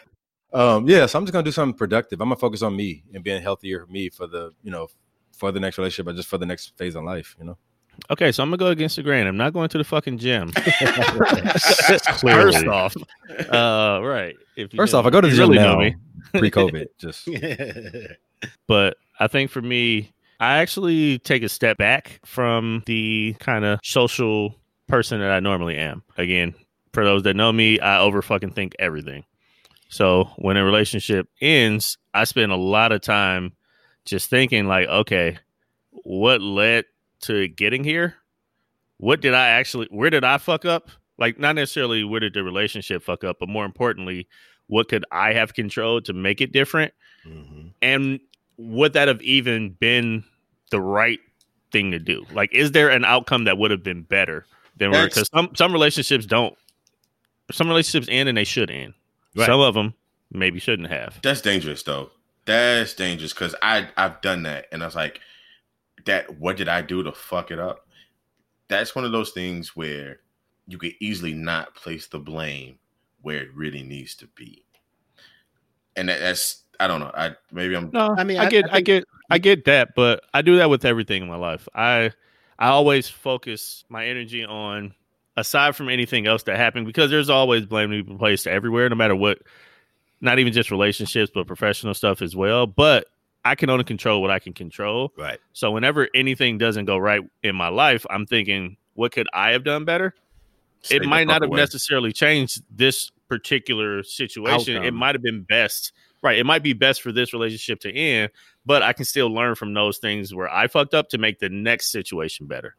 [0.54, 2.22] um, yeah, so I'm just gonna do something productive.
[2.22, 4.88] I'm gonna focus on me and being healthier for me for the, you know,
[5.32, 7.58] for the next relationship but just for the next phase in life, you know.
[8.12, 9.26] Okay, so I'm gonna go against the grain.
[9.26, 10.52] I'm not going to the fucking gym.
[12.20, 12.52] Clearly.
[12.54, 12.96] First off,
[13.52, 14.36] uh, right.
[14.56, 16.88] If you First know- off, I go to the gym really now, pre-COVID.
[17.00, 17.28] Just
[18.68, 23.80] but I think for me, I actually take a step back from the kind of
[23.84, 24.56] social
[24.88, 26.04] person that I normally am.
[26.18, 26.54] Again,
[26.94, 29.24] for those that know me, I over fucking think everything.
[29.90, 33.54] So when a relationship ends, I spend a lot of time
[34.06, 35.40] just thinking like, okay,
[35.92, 36.86] what led
[37.22, 38.16] to getting here?
[38.98, 40.90] What did I actually where did I fuck up?
[41.18, 44.28] Like not necessarily where did the relationship fuck up, but more importantly,
[44.68, 46.94] what could I have controlled to make it different?
[47.26, 47.74] Mhm.
[47.82, 48.20] and
[48.58, 50.24] would that have even been
[50.72, 51.20] the right
[51.72, 52.26] thing to do?
[52.34, 54.46] Like, is there an outcome that would have been better
[54.78, 56.56] than because some some relationships don't,
[57.52, 58.94] some relationships end and they should end.
[59.36, 59.46] Right.
[59.46, 59.94] Some of them
[60.32, 61.20] maybe shouldn't have.
[61.22, 62.12] That's dangerous though.
[62.46, 65.22] That's dangerous because I I've done that and I was like,
[66.06, 67.88] that what did I do to fuck it up?
[68.68, 70.20] That's one of those things where
[70.68, 72.80] you could easily not place the blame
[73.22, 74.64] where it really needs to be.
[75.96, 77.12] And that, that's I don't know.
[77.14, 79.38] I maybe I'm No, I I mean, mean, I- I, get, I I, get, I
[79.40, 81.68] get that, but I do that with everything in my life.
[81.74, 82.12] I,
[82.60, 84.94] I always focus my energy on
[85.36, 88.96] aside from anything else that happened because there's always blame to be placed everywhere, no
[88.96, 89.40] matter what.
[90.20, 92.66] Not even just relationships, but professional stuff as well.
[92.66, 93.06] But
[93.46, 95.14] I can only control what I can control.
[95.16, 95.40] Right.
[95.54, 99.64] So whenever anything doesn't go right in my life, I'm thinking, what could I have
[99.64, 100.16] done better?
[100.82, 101.58] stay it might not have away.
[101.60, 104.84] necessarily changed this particular situation.
[104.84, 105.92] It might have been best,
[106.22, 106.38] right?
[106.38, 108.32] It might be best for this relationship to end,
[108.66, 111.50] but I can still learn from those things where I fucked up to make the
[111.50, 112.76] next situation better.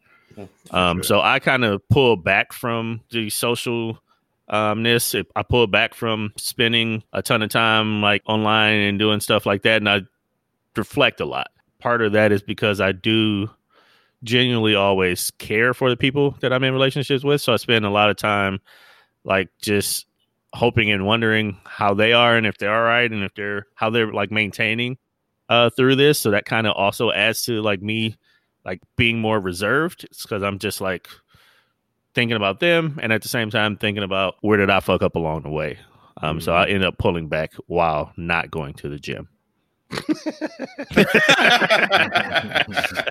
[0.71, 3.99] Um, so I kind of pull back from the social
[4.51, 5.15] umness.
[5.15, 9.47] If I pull back from spending a ton of time like online and doing stuff
[9.47, 10.03] like that, and I
[10.77, 11.51] reflect a lot.
[11.81, 13.51] Part of that is because I do
[14.25, 17.41] genuinely always care for the people that I'm in relationships with.
[17.41, 18.61] So I spend a lot of time
[19.25, 20.07] like just
[20.55, 23.91] hoping and wondering how they are and if they're all right and if they're how
[23.91, 24.97] they're like maintaining
[25.49, 26.19] uh through this.
[26.19, 28.17] So that kind of also adds to like me
[28.65, 30.05] like being more reserved.
[30.05, 31.09] It's because I'm just like
[32.15, 35.17] thinking about them, and at the same time thinking about where did I fuck up
[35.17, 35.79] along the way.
[36.21, 36.75] Um, so I Mm-hmm.
[36.75, 39.29] ended up pulling back while not going to the gym.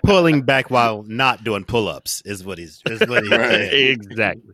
[0.04, 3.72] Pulling back while not doing pull ups is what he's is what he's Right.
[3.72, 4.54] exactly.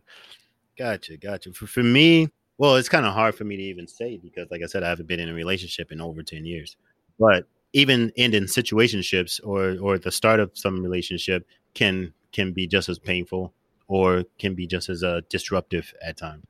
[0.78, 1.52] Gotcha, gotcha.
[1.52, 2.28] For, for me,
[2.58, 4.88] well, it's kind of hard for me to even say because, like I said, I
[4.88, 6.76] haven't been in a relationship in over ten years.
[7.18, 12.88] But even ending situationships or or the start of some relationship can can be just
[12.88, 13.52] as painful
[13.88, 16.44] or can be just as uh, disruptive at times.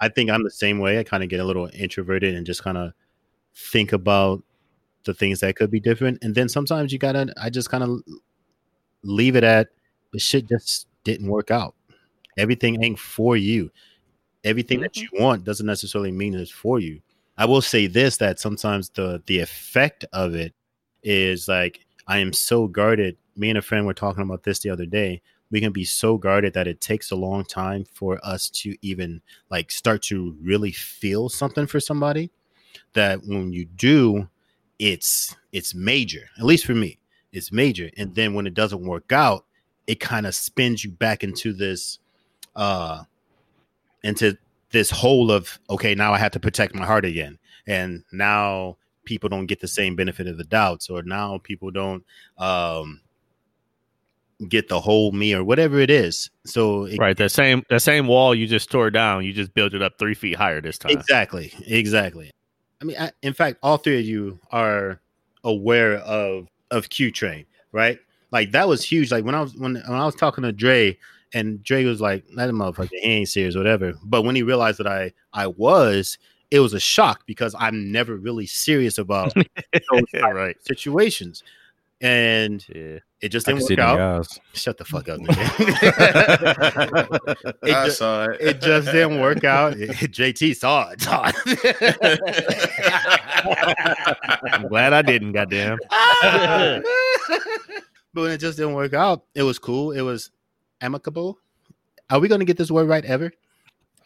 [0.00, 0.98] I think I'm the same way.
[0.98, 2.92] I kind of get a little introverted and just kind of
[3.54, 4.42] think about
[5.04, 7.32] the things that could be different, and then sometimes you gotta.
[7.40, 8.00] I just kind of
[9.02, 9.68] leave it at
[10.12, 11.74] the shit just didn't work out.
[12.38, 13.70] Everything ain't for you.
[14.44, 17.00] Everything that you want doesn't necessarily mean it's for you.
[17.38, 20.52] I will say this that sometimes the the effect of it
[21.02, 23.16] is like I am so guarded.
[23.36, 25.22] Me and a friend were talking about this the other day.
[25.50, 29.20] We can be so guarded that it takes a long time for us to even
[29.50, 32.30] like start to really feel something for somebody.
[32.94, 34.28] That when you do,
[34.78, 36.28] it's it's major.
[36.38, 36.98] At least for me,
[37.32, 37.90] it's major.
[37.96, 39.44] And then when it doesn't work out,
[39.86, 41.98] it kind of spins you back into this
[42.56, 43.04] uh
[44.02, 44.36] into
[44.70, 49.28] this hole of okay now i have to protect my heart again and now people
[49.28, 52.04] don't get the same benefit of the doubts or now people don't
[52.38, 53.00] um
[54.48, 57.16] get the whole me or whatever it is so it, Right.
[57.16, 60.14] That same that same wall you just tore down, you just built it up three
[60.14, 60.92] feet higher this time.
[60.92, 62.30] exactly exactly
[62.80, 65.00] i mean I, in fact all three of you are
[65.44, 67.98] aware of of q train right
[68.30, 70.98] like that was huge like when i was when, when i was talking to dre
[71.34, 74.86] and dre was like that motherfucker he ain't serious whatever but when he realized that
[74.86, 76.18] i i was
[76.50, 79.32] it was a shock because i'm never really serious about
[79.90, 80.56] those type right.
[80.64, 81.42] situations
[82.00, 82.98] and Yeah.
[83.20, 85.38] it just didn't work it in your out shut the fuck up nigga.
[87.62, 88.40] it, I ju- saw it.
[88.40, 91.36] it just didn't work out jt saw it, saw it.
[94.52, 95.78] I'm glad I didn't, goddamn.
[96.20, 96.82] but
[98.22, 99.92] when it just didn't work out, it was cool.
[99.92, 100.30] It was
[100.82, 101.38] amicable.
[102.10, 103.32] Are we going to get this word right ever?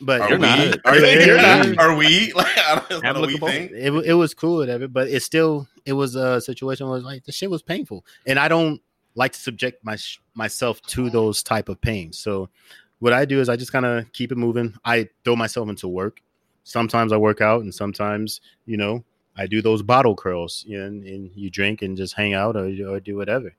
[0.00, 0.42] But Are You're we?
[0.46, 0.78] not.
[0.84, 1.68] Are, you, You're you're not.
[1.68, 1.78] not.
[1.78, 2.32] Are we?
[2.36, 3.48] Like, I don't know we Amicable?
[3.48, 4.86] it, it was cool, whatever.
[4.88, 8.04] But it still, it was a situation where it was like the shit was painful,
[8.26, 8.80] and I don't
[9.14, 9.96] like to subject my
[10.34, 12.18] myself to those type of pains.
[12.18, 12.50] So,
[12.98, 14.74] what I do is I just kind of keep it moving.
[14.84, 16.20] I throw myself into work.
[16.64, 19.02] Sometimes I work out, and sometimes you know
[19.36, 22.54] I do those bottle curls, you know, and, and you drink and just hang out
[22.56, 23.54] or or do whatever.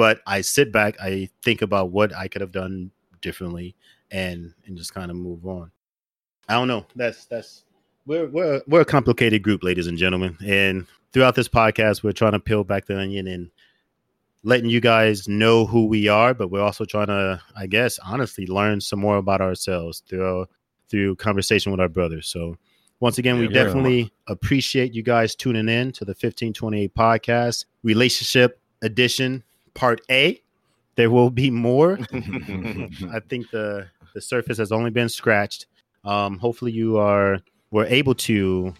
[0.00, 2.90] But I sit back, I think about what I could have done
[3.20, 3.76] differently,
[4.10, 5.70] and and just kind of move on.
[6.48, 6.86] I don't know.
[6.96, 7.64] That's that's
[8.06, 12.32] we're we're we're a complicated group, ladies and gentlemen, and throughout this podcast, we're trying
[12.32, 13.50] to peel back the onion and
[14.42, 18.46] letting you guys know who we are, but we're also trying to, I guess, honestly,
[18.46, 20.46] learn some more about ourselves through
[20.88, 22.26] through conversation with our brothers.
[22.26, 22.56] So.
[23.02, 23.64] Once again, we Yeah.
[23.64, 29.42] definitely appreciate you guys tuning in to the 1528 podcast, relationship edition,
[29.80, 30.40] part A.
[30.96, 31.98] There will be more.
[32.12, 35.66] I think the the surface has only been scratched.
[36.04, 37.38] Um, hopefully, you are
[37.70, 38.74] were able to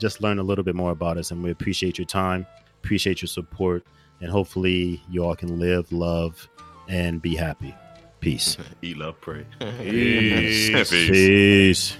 [0.00, 2.46] just learn a little bit more about us, and we appreciate your time,
[2.82, 3.84] appreciate your support,
[4.20, 6.48] and hopefully, you all can live, love,
[6.88, 7.74] and be happy.
[8.20, 8.56] Peace.
[8.82, 9.44] Eat, love, pray.
[9.60, 10.70] Peace.
[10.90, 11.10] Peace.
[11.10, 11.96] Peace.